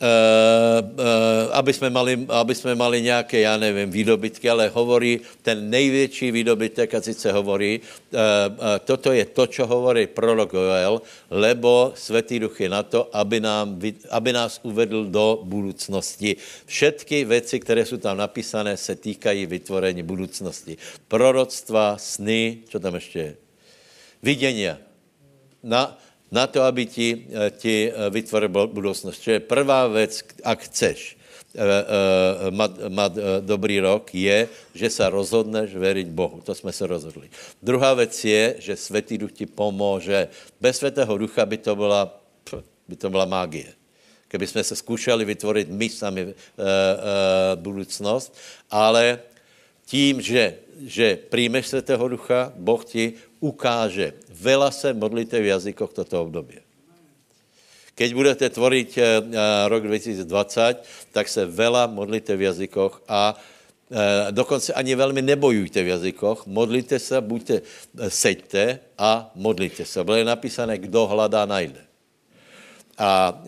[0.00, 5.70] Uh, uh, aby, jsme mali, aby jsme mali nějaké, já nevím, výdobytky, ale hovorí ten
[5.70, 7.80] největší výdobytek, a sice hovorí,
[8.84, 13.76] toto je to, co hovorí prorok Joel, lebo Svatý duch je na to, aby, nám,
[14.10, 16.36] aby nás uvedl do budoucnosti.
[16.66, 20.80] Všetky věci, které jsou tam napísané, se týkají vytvorení budoucnosti.
[21.08, 23.49] Proroctva, sny, co tam ještě je?
[24.22, 24.68] Vidění.
[25.62, 25.98] Na,
[26.30, 29.26] na to, aby ti, eh, ti eh, vytvoril budoucnost.
[29.26, 31.16] Je prvá věc, ak chceš
[31.54, 31.66] eh,
[32.88, 36.40] mať, dobrý rok, je, že se rozhodneš veriť Bohu.
[36.46, 37.30] To jsme se rozhodli.
[37.62, 40.28] Druhá věc je, že Světý duch ti pomůže.
[40.60, 42.20] Bez Světého ducha by to byla,
[42.88, 43.74] by to byla mágie.
[44.30, 46.34] Keby jsme se zkoušeli vytvořit my sami uh, uh,
[47.58, 48.30] budoucnost,
[48.70, 49.18] ale
[49.90, 50.54] tím, že,
[50.86, 53.12] že přijmeš Světého ducha, Boh ti
[53.42, 54.14] ukáže.
[54.30, 56.62] Vela se modlíte v jazykoch toto období.
[57.98, 59.04] Keď budete tvoriť uh,
[59.68, 63.98] rok 2020, tak se vela modlíte v jazykoch a uh,
[64.30, 67.56] dokonce ani velmi nebojujte v jazykoch, modlíte se, buďte,
[68.08, 70.04] seďte a modlíte se.
[70.04, 71.89] Bylo napísané, kdo hledá, najde.
[73.00, 73.42] A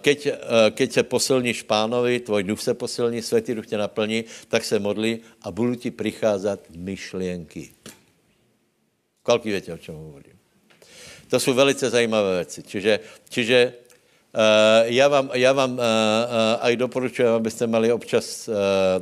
[0.00, 0.28] keď,
[0.70, 5.20] keď se posilníš pánovi, tvoj duch se posilní, světý duch tě naplní, tak se modlí
[5.42, 7.70] a budou ti přicházet myšlienky.
[9.22, 10.32] Kolik víte, o čem hovorím?
[11.28, 12.62] To jsou velice zajímavé věci.
[12.62, 13.72] Čiže, čiže
[14.32, 14.40] uh,
[14.84, 15.84] já vám, já vám uh, uh,
[16.60, 18.54] aj doporučuji, abyste měli občas uh,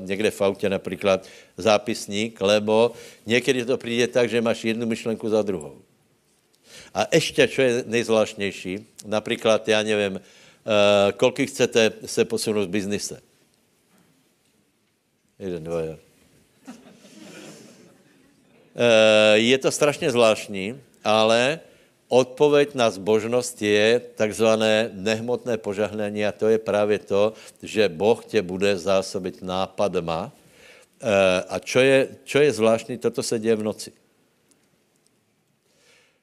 [0.06, 1.26] někde v autě například
[1.56, 2.92] zápisník, lebo
[3.26, 5.78] někdy to přijde tak, že máš jednu myšlenku za druhou.
[6.94, 10.20] A ještě, co je nejzvláštnější, například, já nevím, uh,
[11.16, 13.20] kolik chcete se posunout v biznise?
[15.39, 15.82] Jeden, dva,
[18.73, 21.60] Eh, je to strašně zvláštní, ale
[22.09, 27.32] odpověď na zbožnost je takzvané nehmotné požahnání a to je právě to,
[27.62, 30.32] že Boh tě bude zásobit nápadma.
[30.32, 33.93] Eh, a čo je, čo je zvláštní, toto se děje v noci.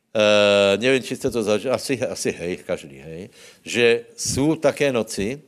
[0.09, 3.29] Uh, nevím, či jste to zažili, asi, asi hej, každý, hej,
[3.61, 5.41] že jsou také noci,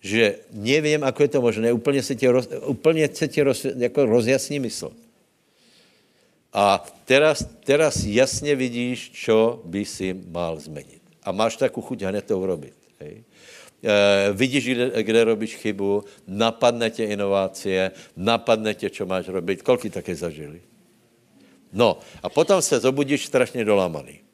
[0.00, 4.06] že nevím, ako je to možné, úplně se tě, roz, úplně se tě roz, jako
[4.06, 4.92] rozjasní mysl.
[6.56, 11.02] A teraz, teraz jasně vidíš, čo by si mal změnit.
[11.22, 12.72] A máš takovou chuť hned to urobit.
[13.00, 13.24] Hej.
[13.84, 19.62] E, vidíš, kde, kde robíš chybu, napadne tě inovácie, napadne tě, čo máš robit.
[19.62, 20.64] Kolik také zažili?
[21.76, 24.24] No a potom se zobudíš strašně dolamaný.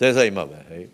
[0.00, 0.88] To je zajímavé, hej?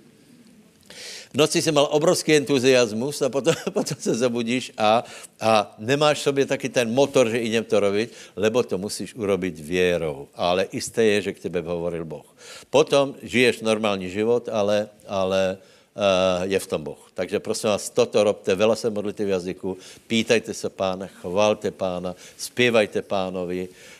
[1.30, 5.04] V noci jsi mal obrovský entuziasmus a potom, potom se zabudíš a,
[5.40, 9.54] a nemáš v sobě taky ten motor, že idem to robiť, lebo to musíš urobiť
[9.60, 10.26] věrou.
[10.34, 12.26] Ale isté je, že k tebe hovoril Boh.
[12.70, 17.02] Potom žiješ normální život, ale, ale uh, je v tom Boh.
[17.14, 22.16] Takže prosím vás, toto robte, vela se modlite v jazyku, pýtajte se pána, chvalte pána,
[22.36, 23.95] zpěvajte pánovi, uh,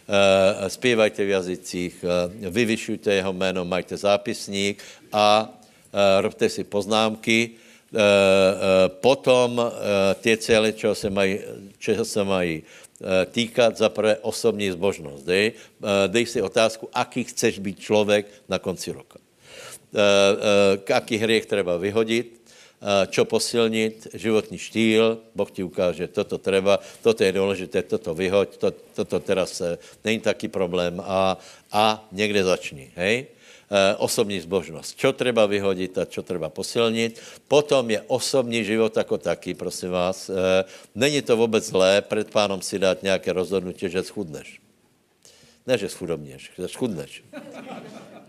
[0.68, 7.50] zpěvajte v jazycích, uh, vyvyšujte jeho jméno, majte zápisník a uh, robte si poznámky,
[9.00, 9.72] potom
[10.20, 11.38] ty cíle, čeho se mají,
[11.78, 12.62] čeho se mají
[13.30, 15.24] týkat za prvé osobní zbožnost.
[15.24, 15.52] Dej,
[16.06, 19.18] dej si otázku, aký chceš být člověk na konci roka.
[20.94, 22.45] Aký hriech treba vyhodit,
[23.10, 28.70] čo posilnit, životní štýl, Boh ti ukáže, toto treba, toto je důležité, toto vyhoď, to,
[28.70, 29.58] toto teraz
[30.04, 31.34] není taký problém a,
[31.72, 33.26] a někde začni, hej?
[33.66, 34.94] E, osobní zbožnost.
[34.94, 37.18] Čo treba vyhodit a čo treba posilnit.
[37.50, 40.30] Potom je osobní život jako taký, prosím vás.
[40.94, 44.62] Není to vůbec zlé před pánom si dát nějaké rozhodnutí, že schudneš.
[45.66, 47.26] Ne, že schudobněš, že schudneš.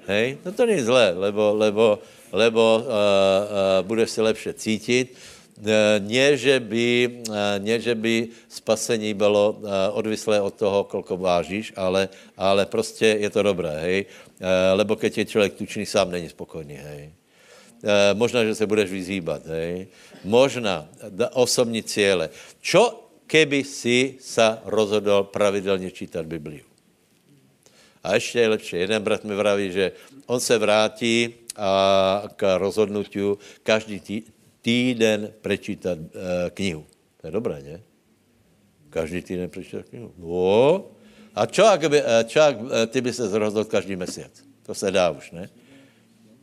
[0.10, 0.42] Hej?
[0.46, 5.18] No to není zlé, lebo, lebo, lebo uh, uh, budeš se lepše cítit.
[6.06, 7.26] Nie, že by,
[7.82, 9.58] že by spasení bylo
[9.98, 14.06] odvislé od toho, kolko vážíš, ale, ale prostě je to dobré, hej.
[14.78, 17.10] Lebo keď je člověk tučný, sám není spokojný, hej.
[18.14, 19.90] Možná, že se budeš vyzýbat, hej.
[20.22, 20.86] Možná
[21.34, 22.30] osobní cíle.
[22.62, 26.70] Čo keby si sa rozhodol pravidelně čítat Bibliu?
[28.04, 28.76] A ještě je lepší.
[28.78, 29.92] Jeden brat mi vraví, že
[30.30, 34.18] on se vrátí a k rozhodnutiu každý tý,
[34.62, 36.86] týden prečítat e, knihu.
[37.22, 37.78] To je dobré, ne?
[38.90, 40.14] Každý týden prečítat knihu.
[40.18, 40.98] No.
[41.38, 44.42] A čo, ak, by, eh, čo, ak eh, ty by se rozhodl každý měsíc?
[44.66, 45.50] To se dá už, ne?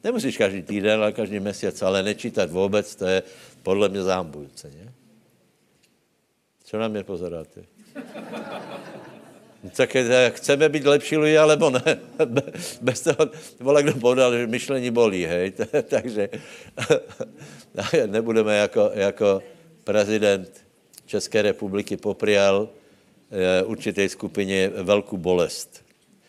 [0.04, 3.22] Nemusíš každý týden, ale každý měsíc, ale nečítat vůbec, to je
[3.62, 4.92] podle mě zámbujúce, ne?
[6.64, 7.64] Co na mě pozoráte?
[9.76, 9.96] Tak
[10.30, 11.98] chceme být lepší lidé, alebo ne?
[12.80, 13.30] Bez toho,
[13.60, 15.52] vole, kdo podal, že myšlení bolí, hej?
[15.88, 16.28] Takže
[18.06, 19.42] nebudeme jako, jako
[19.84, 20.64] prezident
[21.06, 22.68] České republiky poprial
[23.30, 25.84] eh, určité skupině velkou bolest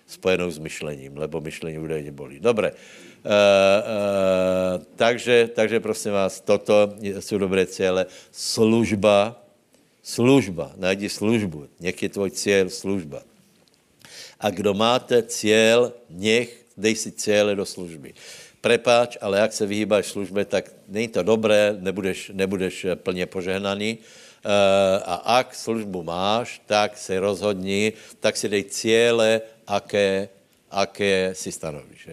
[0.07, 2.39] spojenou s myšlením, lebo myšlení údajně bolí.
[2.39, 2.71] Dobré.
[2.71, 2.77] Uh,
[3.31, 8.05] uh, takže, takže prosím vás, toto jsou dobré cíle.
[8.31, 9.44] Služba,
[10.05, 11.65] Služba, najdi službu.
[11.81, 13.25] Nech je tvoj cíl služba.
[14.37, 18.13] A kdo máte cíl, nech dej si cíle do služby.
[18.61, 23.97] Prepáč, ale jak se vyhýbáš službe, tak není to dobré, nebudeš, nebudeš plně požehnaný.
[23.97, 24.51] Uh,
[25.05, 30.29] a ak službu máš, tak se rozhodni, tak si dej cíle, aké,
[30.69, 32.09] aké si stanovíš.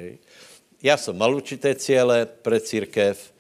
[0.82, 3.31] Já jsem mal určité cíle pre církev,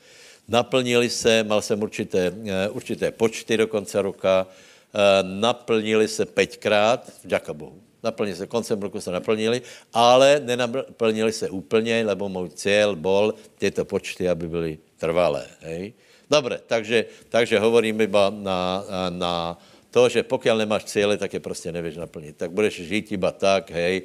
[0.52, 7.08] naplnili se, mal jsem určité, eh, určité počty do konce roka, eh, naplnili se pětkrát,
[7.24, 7.80] vďaka Bohu.
[8.02, 9.62] Naplnili se, koncem roku se naplnili,
[9.94, 15.46] ale nenaplnili se úplně, lebo můj cíl bol tyto počty, aby byly trvalé.
[15.60, 15.92] Hej?
[16.30, 19.58] Dobre, takže, takže hovorím iba na, na
[19.90, 22.36] to, že pokud nemáš cíle, tak je prostě nevíš naplnit.
[22.36, 24.02] Tak budeš žít iba tak, hej,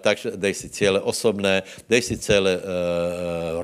[0.00, 2.62] takže dej si cíle osobné, dej si cíle uh,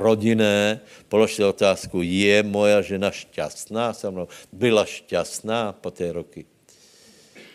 [0.00, 4.28] rodinné, polož si otázku, je moja žena šťastná se mnou?
[4.52, 6.46] Byla šťastná po té roky?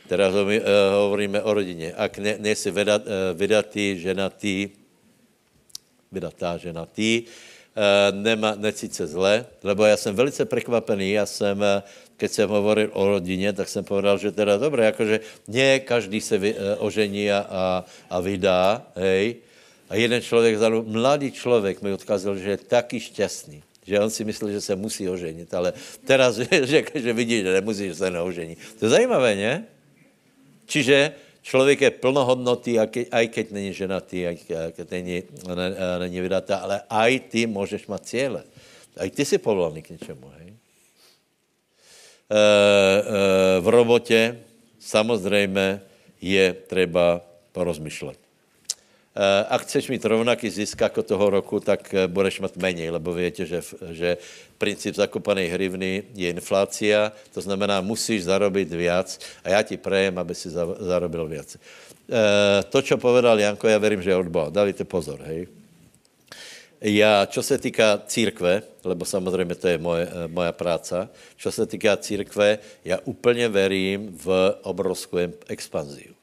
[0.07, 0.49] Teraz uh,
[0.93, 1.93] hovoríme o rodině.
[1.93, 3.01] Ak ne, nejsi vydat,
[3.33, 4.69] vydatý, ženatý,
[6.11, 7.23] vydatá, ženatý,
[8.11, 11.65] nema, necít zle, lebo já jsem velice překvapený, já jsem uh,
[12.19, 16.35] keď jsem hovoril o rodině, tak jsem povedal, že teda dobré, jakože ne každý se
[16.37, 17.61] vy, e, ožení a, a,
[18.11, 19.39] a vydá, hej.
[19.89, 24.51] A jeden člověk, mladý člověk mi odkázal, že je taky šťastný, že on si myslel,
[24.51, 25.73] že se musí oženit, ale
[26.03, 26.35] teraz
[26.75, 28.59] řekl, že vidí, že nemusí, že se neožení.
[28.79, 29.53] To je zajímavé, ne?
[30.67, 32.79] Čiže člověk je plnohodnotý,
[33.11, 34.35] aj keď není ženatý, aj
[34.75, 35.67] keď není, ne,
[35.99, 38.43] není vydatá, ale aj ty můžeš mít cíle.
[38.97, 40.53] Aj ty jsi povolaný k něčemu, hej?
[42.29, 44.39] Eh, eh, v robotě
[44.79, 45.81] samozřejmě
[46.21, 47.21] je třeba
[47.51, 48.28] porozmyšlet.
[49.19, 53.45] Eh, ak chceš mít rovnaký zisk jako toho roku, tak budeš mít méně, lebo víte,
[53.45, 53.59] že,
[53.91, 54.17] že
[54.57, 60.35] princip zakopané hrivny je inflácia, to znamená, musíš zarobit viac a já ti prejem, aby
[60.35, 60.47] si
[60.79, 61.57] zarobil viac.
[62.69, 64.49] To, co povedal Janko, já verím, že je od Boha.
[64.49, 65.47] Dávajte pozor, hej.
[66.81, 71.65] Já, čo se týká církve, lebo samozřejmě to je moje, eh, moja práca, čo se
[71.65, 75.17] týká církve, já úplně verím v obrovskou
[75.47, 76.18] expanziu.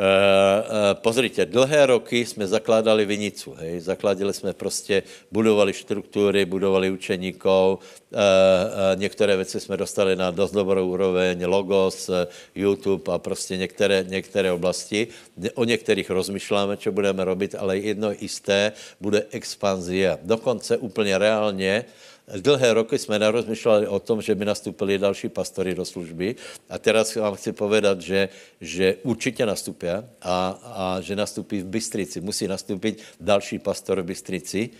[0.00, 5.02] Uh, pozrite, dlhé roky jsme zakládali vinicu, hej, zakládali jsme prostě,
[5.32, 12.10] budovali štruktúry, budovali učeníkov, uh, uh, některé věci jsme dostali na dost dobrou úroveň, logos,
[12.54, 15.08] YouTube a prostě některé, některé oblasti.
[15.54, 20.18] O některých rozmýšláme, co budeme robit, ale jedno jisté bude expanzie.
[20.22, 21.84] Dokonce úplně reálně,
[22.36, 26.36] Dlhé roky jsme nerozmýšleli o tom, že by nastupili další pastory do služby
[26.70, 28.28] a teraz vám chci povedat, že,
[28.60, 30.04] že určitě nastupí a,
[30.62, 32.20] a že nastupí v Bystrici.
[32.20, 34.70] Musí nastupit další pastor v Bystrici,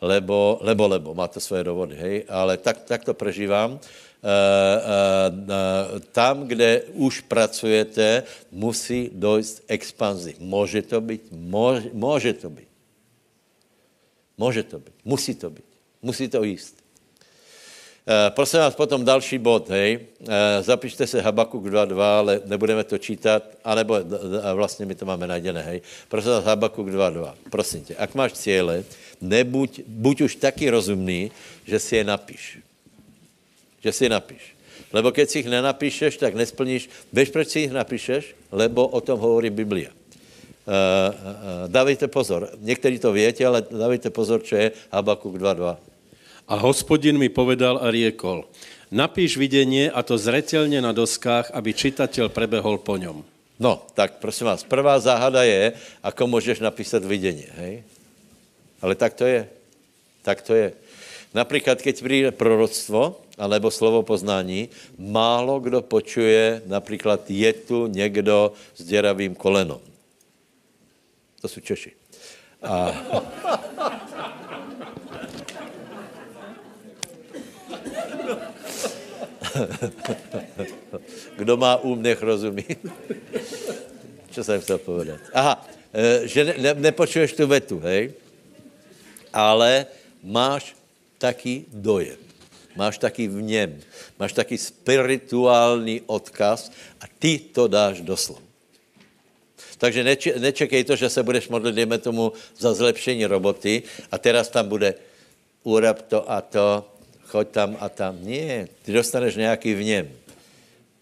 [0.00, 3.78] lebo, lebo, lebo, má to svoje dovody, hej, ale tak, tak to prežívám.
[3.78, 3.80] E, e,
[6.10, 10.34] tam, kde už pracujete, musí dojít expanzi.
[10.38, 11.22] Může to být?
[11.30, 12.68] Může, může to být.
[14.38, 14.94] Může to být.
[15.04, 15.64] Musí to být.
[16.02, 16.81] Musí to jíst.
[18.02, 20.10] Eh, prosím vás, potom další bod, hej.
[20.26, 23.94] Eh, zapište se Habakuk 2.2, ale nebudeme to čítat, anebo
[24.54, 25.80] vlastně my to máme najděné, hej.
[26.08, 28.82] Prosím vás, Habakuk 2.2, prosím tě, ak máš cíle,
[29.20, 31.30] nebuď, buď už taky rozumný,
[31.62, 32.58] že si je napíš.
[33.86, 34.42] Že si je napíš.
[34.92, 36.90] Lebo keď si jich nenapíšeš, tak nesplníš.
[37.12, 38.34] Víš, proč si jich napíšeš?
[38.52, 39.90] Lebo o tom hovorí Biblia.
[39.90, 42.50] Uh, dávejte pozor.
[42.60, 45.91] Někteří to větě, ale dávejte pozor, čo je Habakuk 2.2.
[46.52, 48.44] A hospodin mi povedal a riekol,
[48.92, 53.24] napíš videnie a to zretelně na doskách, aby čitatel prebehol po něm.
[53.56, 55.72] No, tak prosím vás, prvá záhada je,
[56.04, 57.82] ako můžeš napísat vidění, hej?
[58.84, 59.48] Ale tak to je.
[60.22, 60.72] Tak to je.
[61.32, 64.68] Například, keď přijde proroctvo, alebo slovo poznání,
[64.98, 69.80] málo kdo počuje, například je tu někdo s děravým kolenom.
[71.40, 71.92] To jsou Češi.
[72.62, 72.92] A...
[81.36, 82.64] Kdo má úm, nech rozumí.
[84.30, 85.20] Co jsem chtěl povedat?
[85.32, 88.12] Aha, e, že ne, ne, nepočuješ tu vetu, hej?
[89.32, 89.86] Ale
[90.22, 90.76] máš
[91.18, 92.16] taky dojem.
[92.76, 93.80] Máš taky v něm.
[94.18, 98.40] Máš taky spirituální odkaz a ty to dáš do slov.
[99.82, 104.46] Takže neč, nečekej to, že se budeš modlit, dejme tomu, za zlepšení roboty a teraz
[104.46, 104.94] tam bude
[105.66, 106.86] urab to a to,
[107.32, 108.20] choď tam a tam.
[108.20, 110.06] Ne, ty dostaneš nějaký v něm.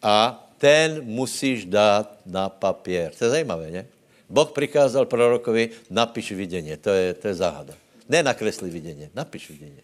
[0.03, 3.11] A ten musíš dát na papír.
[3.19, 3.87] To je zajímavé, ne?
[4.31, 6.77] Boh přikázal prorokovi, napiš vidění.
[6.77, 7.75] To je, to je záhada.
[8.09, 9.83] Ne nakresli vidění, napiš vidění.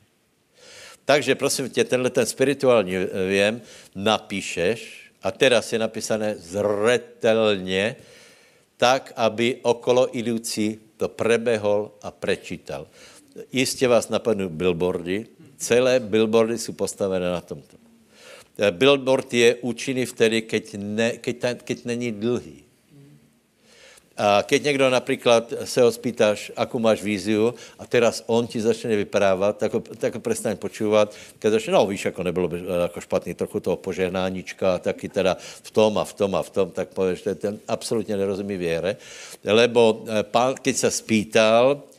[1.04, 2.94] Takže prosím tě, tenhle ten spirituální
[3.28, 3.60] věm
[3.94, 7.96] napíšeš a teraz je napísané zretelně,
[8.76, 12.86] tak, aby okolo idoucí to prebehol a prečítal.
[13.52, 15.26] Jistě vás napadnou billboardy,
[15.56, 17.76] celé billboardy jsou postavené na tomto.
[18.58, 22.66] Eh, billboard je účinný vtedy, keď, ne, keď, ten, keď není dlhý.
[24.16, 28.96] A keď někdo například se ho spýtáš, akou máš víziu, a teraz on ti začne
[28.96, 31.12] vyprávat, tak ho, tak ho přestaň počúvat.
[31.38, 35.70] Keď začne, no víš, jako nebylo by jako špatný trochu toho požehnáníčka, taky teda v
[35.70, 38.96] tom a v tom a v tom, tak pověš, že ten absolutně nerozumí věre.
[39.44, 41.95] Lebo eh, pán, keď se spýtal, Eh, eh,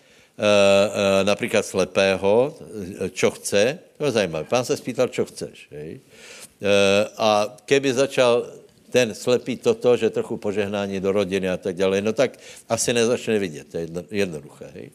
[1.23, 4.45] například slepého, eh, čo chce, to je zajímavé.
[4.45, 5.67] Pán se spýtal, čo chceš.
[5.71, 5.99] Hej?
[7.17, 8.45] A keby začal
[8.89, 12.37] ten slepý toto, že trochu požehnání do rodiny a tak dále, no tak
[12.69, 14.65] asi nezačne vidět, to je jedno, jednoduché.
[14.73, 14.89] Hej?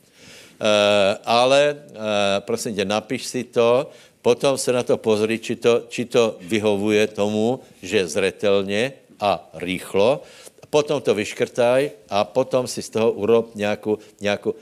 [1.24, 1.76] Ale
[2.42, 3.90] prosím tě, napiš si to,
[4.22, 8.92] potom se na to pozri, či to, či to vyhovuje tomu, že zretelně
[9.22, 10.22] a rýchlo,
[10.70, 14.54] potom to vyškrtaj a potom si z toho urob nějakou, nějakou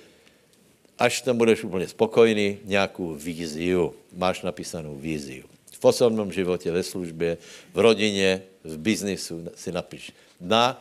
[1.00, 3.94] až tam budeš úplně spokojný, nějakou víziu.
[4.12, 5.48] Máš napísanou víziu.
[5.80, 7.38] V osobnom životě, ve službě,
[7.72, 10.12] v rodině, v biznisu si napiš.
[10.40, 10.76] Na,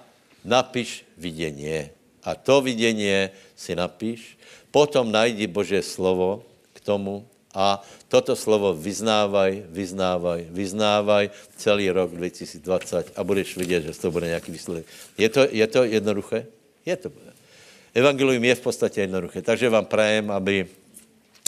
[0.45, 1.87] napiš vidění.
[2.23, 4.35] A to vidění si napiš.
[4.71, 6.43] Potom najdi Bože slovo
[6.75, 7.23] k tomu
[7.55, 7.81] a
[8.11, 14.51] toto slovo vyznávaj, vyznávaj, vyznávaj celý rok 2020 a budeš vidět, že to bude nějaký
[14.51, 14.85] výsledek.
[15.17, 16.45] Je to, je to jednoduché?
[16.85, 17.09] Je to.
[17.93, 19.41] Evangelium je v podstatě jednoduché.
[19.41, 20.67] Takže vám prajem, aby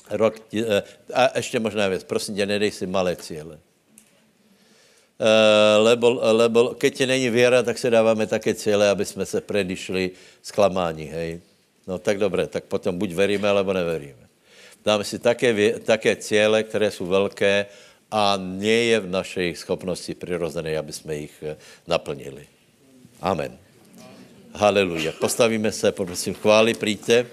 [0.09, 0.35] rok...
[0.53, 3.59] Eh, a ještě možná věc, prosím tě, nedej si malé cíle.
[5.22, 9.41] Eh, lebo, lebo keď ti není věra, tak se dáváme také cíle, aby jsme se
[9.41, 10.11] predišli
[10.41, 11.41] zklamání, hej.
[11.88, 14.26] No tak dobré, tak potom buď veríme, alebo neveríme.
[14.85, 17.65] Dáme si také, také cíle, které jsou velké
[18.11, 21.57] a nie je v našej schopnosti přirozené, aby jsme jich eh,
[21.88, 22.47] naplnili.
[23.22, 23.60] Amen.
[24.53, 25.11] Haleluja.
[25.11, 27.25] Postavíme se, poprosím, chváli, přijďte.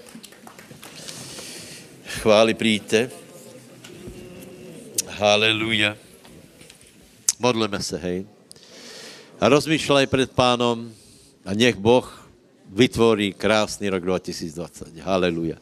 [2.05, 3.09] Chváli, přijďte.
[5.07, 5.97] Haleluja.
[7.39, 8.25] Modleme se, hej.
[9.39, 10.91] A rozmýšlej před pánom
[11.45, 12.29] a nech Boh
[12.69, 14.97] vytvorí krásný rok 2020.
[15.01, 15.57] Haleluja.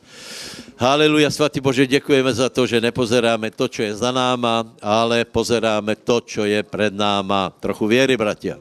[0.77, 5.95] Haleluja, svatý Bože, děkujeme za to, že nepozeráme to, čo je za náma, ale pozeráme
[5.95, 7.49] to, čo je před náma.
[7.59, 8.59] Trochu věry, bratia.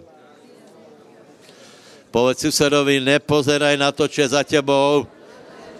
[2.17, 5.05] Povedz susedovi, nepozeraj na to, čo je za tebou,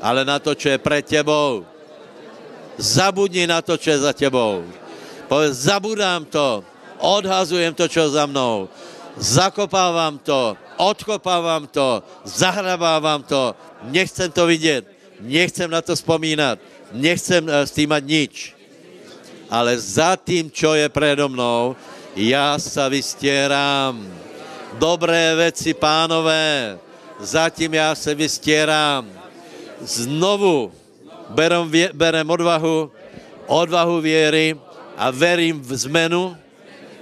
[0.05, 1.65] ale na to, čo je před tebou.
[2.77, 4.61] Zabudni na to, čo je za tebou.
[5.33, 6.61] Povedz, zabudám to,
[7.01, 8.69] odhazujem to, čo za mnou,
[9.17, 13.57] zakopávám to, odkopávám to, zahrabávám to,
[13.89, 14.85] nechcem to vidět,
[15.25, 16.61] nechcem na to vzpomínat,
[16.93, 18.53] nechcem eh, s tím nič.
[19.49, 21.73] Ale za tím, čo je predo mnou,
[22.13, 24.26] já sa vystierám
[24.79, 26.79] dobré věci, pánové,
[27.21, 29.09] zatím já se vystierám.
[29.81, 30.73] Znovu
[31.29, 32.93] berem, berem odvahu,
[33.47, 34.57] odvahu věry
[34.97, 36.37] a verím v zmenu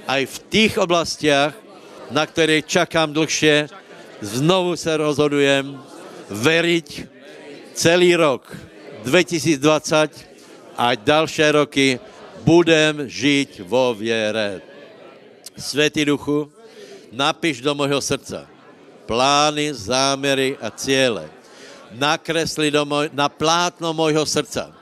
[0.09, 1.55] aj v těch oblastiach,
[2.11, 3.69] na které čakám dlhšie,
[4.21, 5.83] znovu se rozhodujem
[6.31, 7.07] veriť
[7.75, 8.57] celý rok
[9.05, 10.11] 2020
[10.77, 12.01] a další roky
[12.45, 14.61] budem žít vo věre.
[15.57, 16.54] Světý duchu,
[17.15, 18.55] napiš do mojho srdca
[19.07, 21.31] plány, záměry a cíle.
[21.95, 24.75] Nakresli do moj, na plátno mojho srdca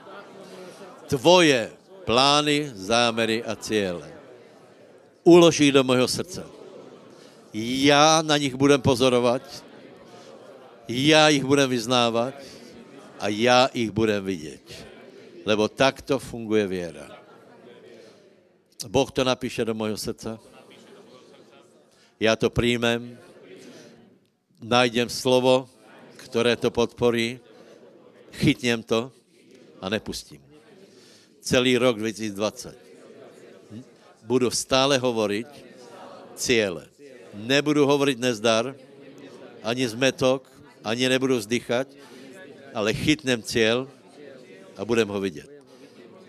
[1.07, 1.71] tvoje
[2.05, 4.13] plány, záměry a cíle.
[5.23, 6.43] Uloží do mojho srdce.
[7.53, 9.41] Já na nich budem pozorovat,
[10.87, 12.33] já jich budem vyznávat
[13.19, 14.87] a já jich budem vidět.
[15.45, 17.07] Lebo takto funguje věra.
[18.87, 20.39] Boh to napíše do mojho srdce
[22.23, 23.17] já to přijmem,
[24.61, 25.69] najdem slovo,
[26.15, 27.39] které to podporí,
[28.31, 29.11] chytněm to
[29.81, 30.39] a nepustím.
[31.41, 32.79] Celý rok 2020
[34.23, 35.47] budu stále hovoriť
[36.35, 36.87] cíle.
[37.33, 38.71] Nebudu hovoriť nezdar,
[39.63, 40.47] ani zmetok,
[40.83, 41.91] ani nebudu vzdychat,
[42.73, 43.91] ale chytnem cíl
[44.77, 45.51] a budem ho vidět.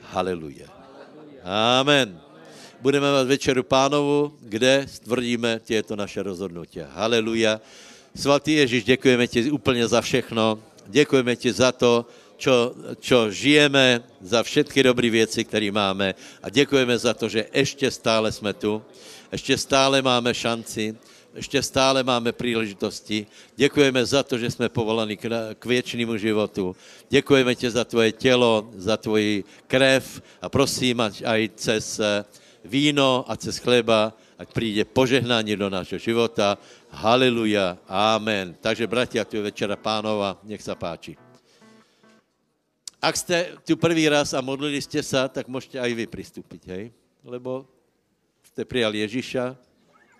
[0.02, 0.66] Haleluja.
[1.46, 2.23] Amen
[2.84, 6.84] budeme mít večeru pánovu, kde stvrdíme těto naše rozhodnutí.
[6.84, 7.60] Haleluja.
[8.12, 10.60] Svatý Ježíš, děkujeme ti úplně za všechno.
[10.86, 12.04] Děkujeme ti za to,
[12.36, 16.12] čo, čo žijeme, za všetky dobré věci, které máme
[16.44, 18.82] a děkujeme za to, že ještě stále jsme tu,
[19.32, 20.92] ještě stále máme šanci,
[21.34, 23.26] ještě stále máme příležitosti.
[23.56, 25.24] Děkujeme za to, že jsme povolaní k,
[25.56, 26.76] k věčnému životu.
[27.08, 30.04] Děkujeme ti za tvoje tělo, za tvoji krev
[30.44, 32.00] a prosím, ať aj cez
[32.64, 36.58] víno a cez chleba, ať přijde požehnání do našeho života.
[36.90, 38.54] Haleluja, amen.
[38.60, 41.16] Takže, bratia, tu je večera pánova, nech se páči.
[43.02, 46.92] Ak jste tu první raz a modlili jste se, tak můžete i vy přistupit, hej?
[47.24, 47.68] Lebo
[48.42, 49.56] jste přijali Ježíša,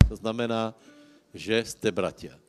[0.09, 0.75] to znamená,
[1.35, 2.44] že jste bratia.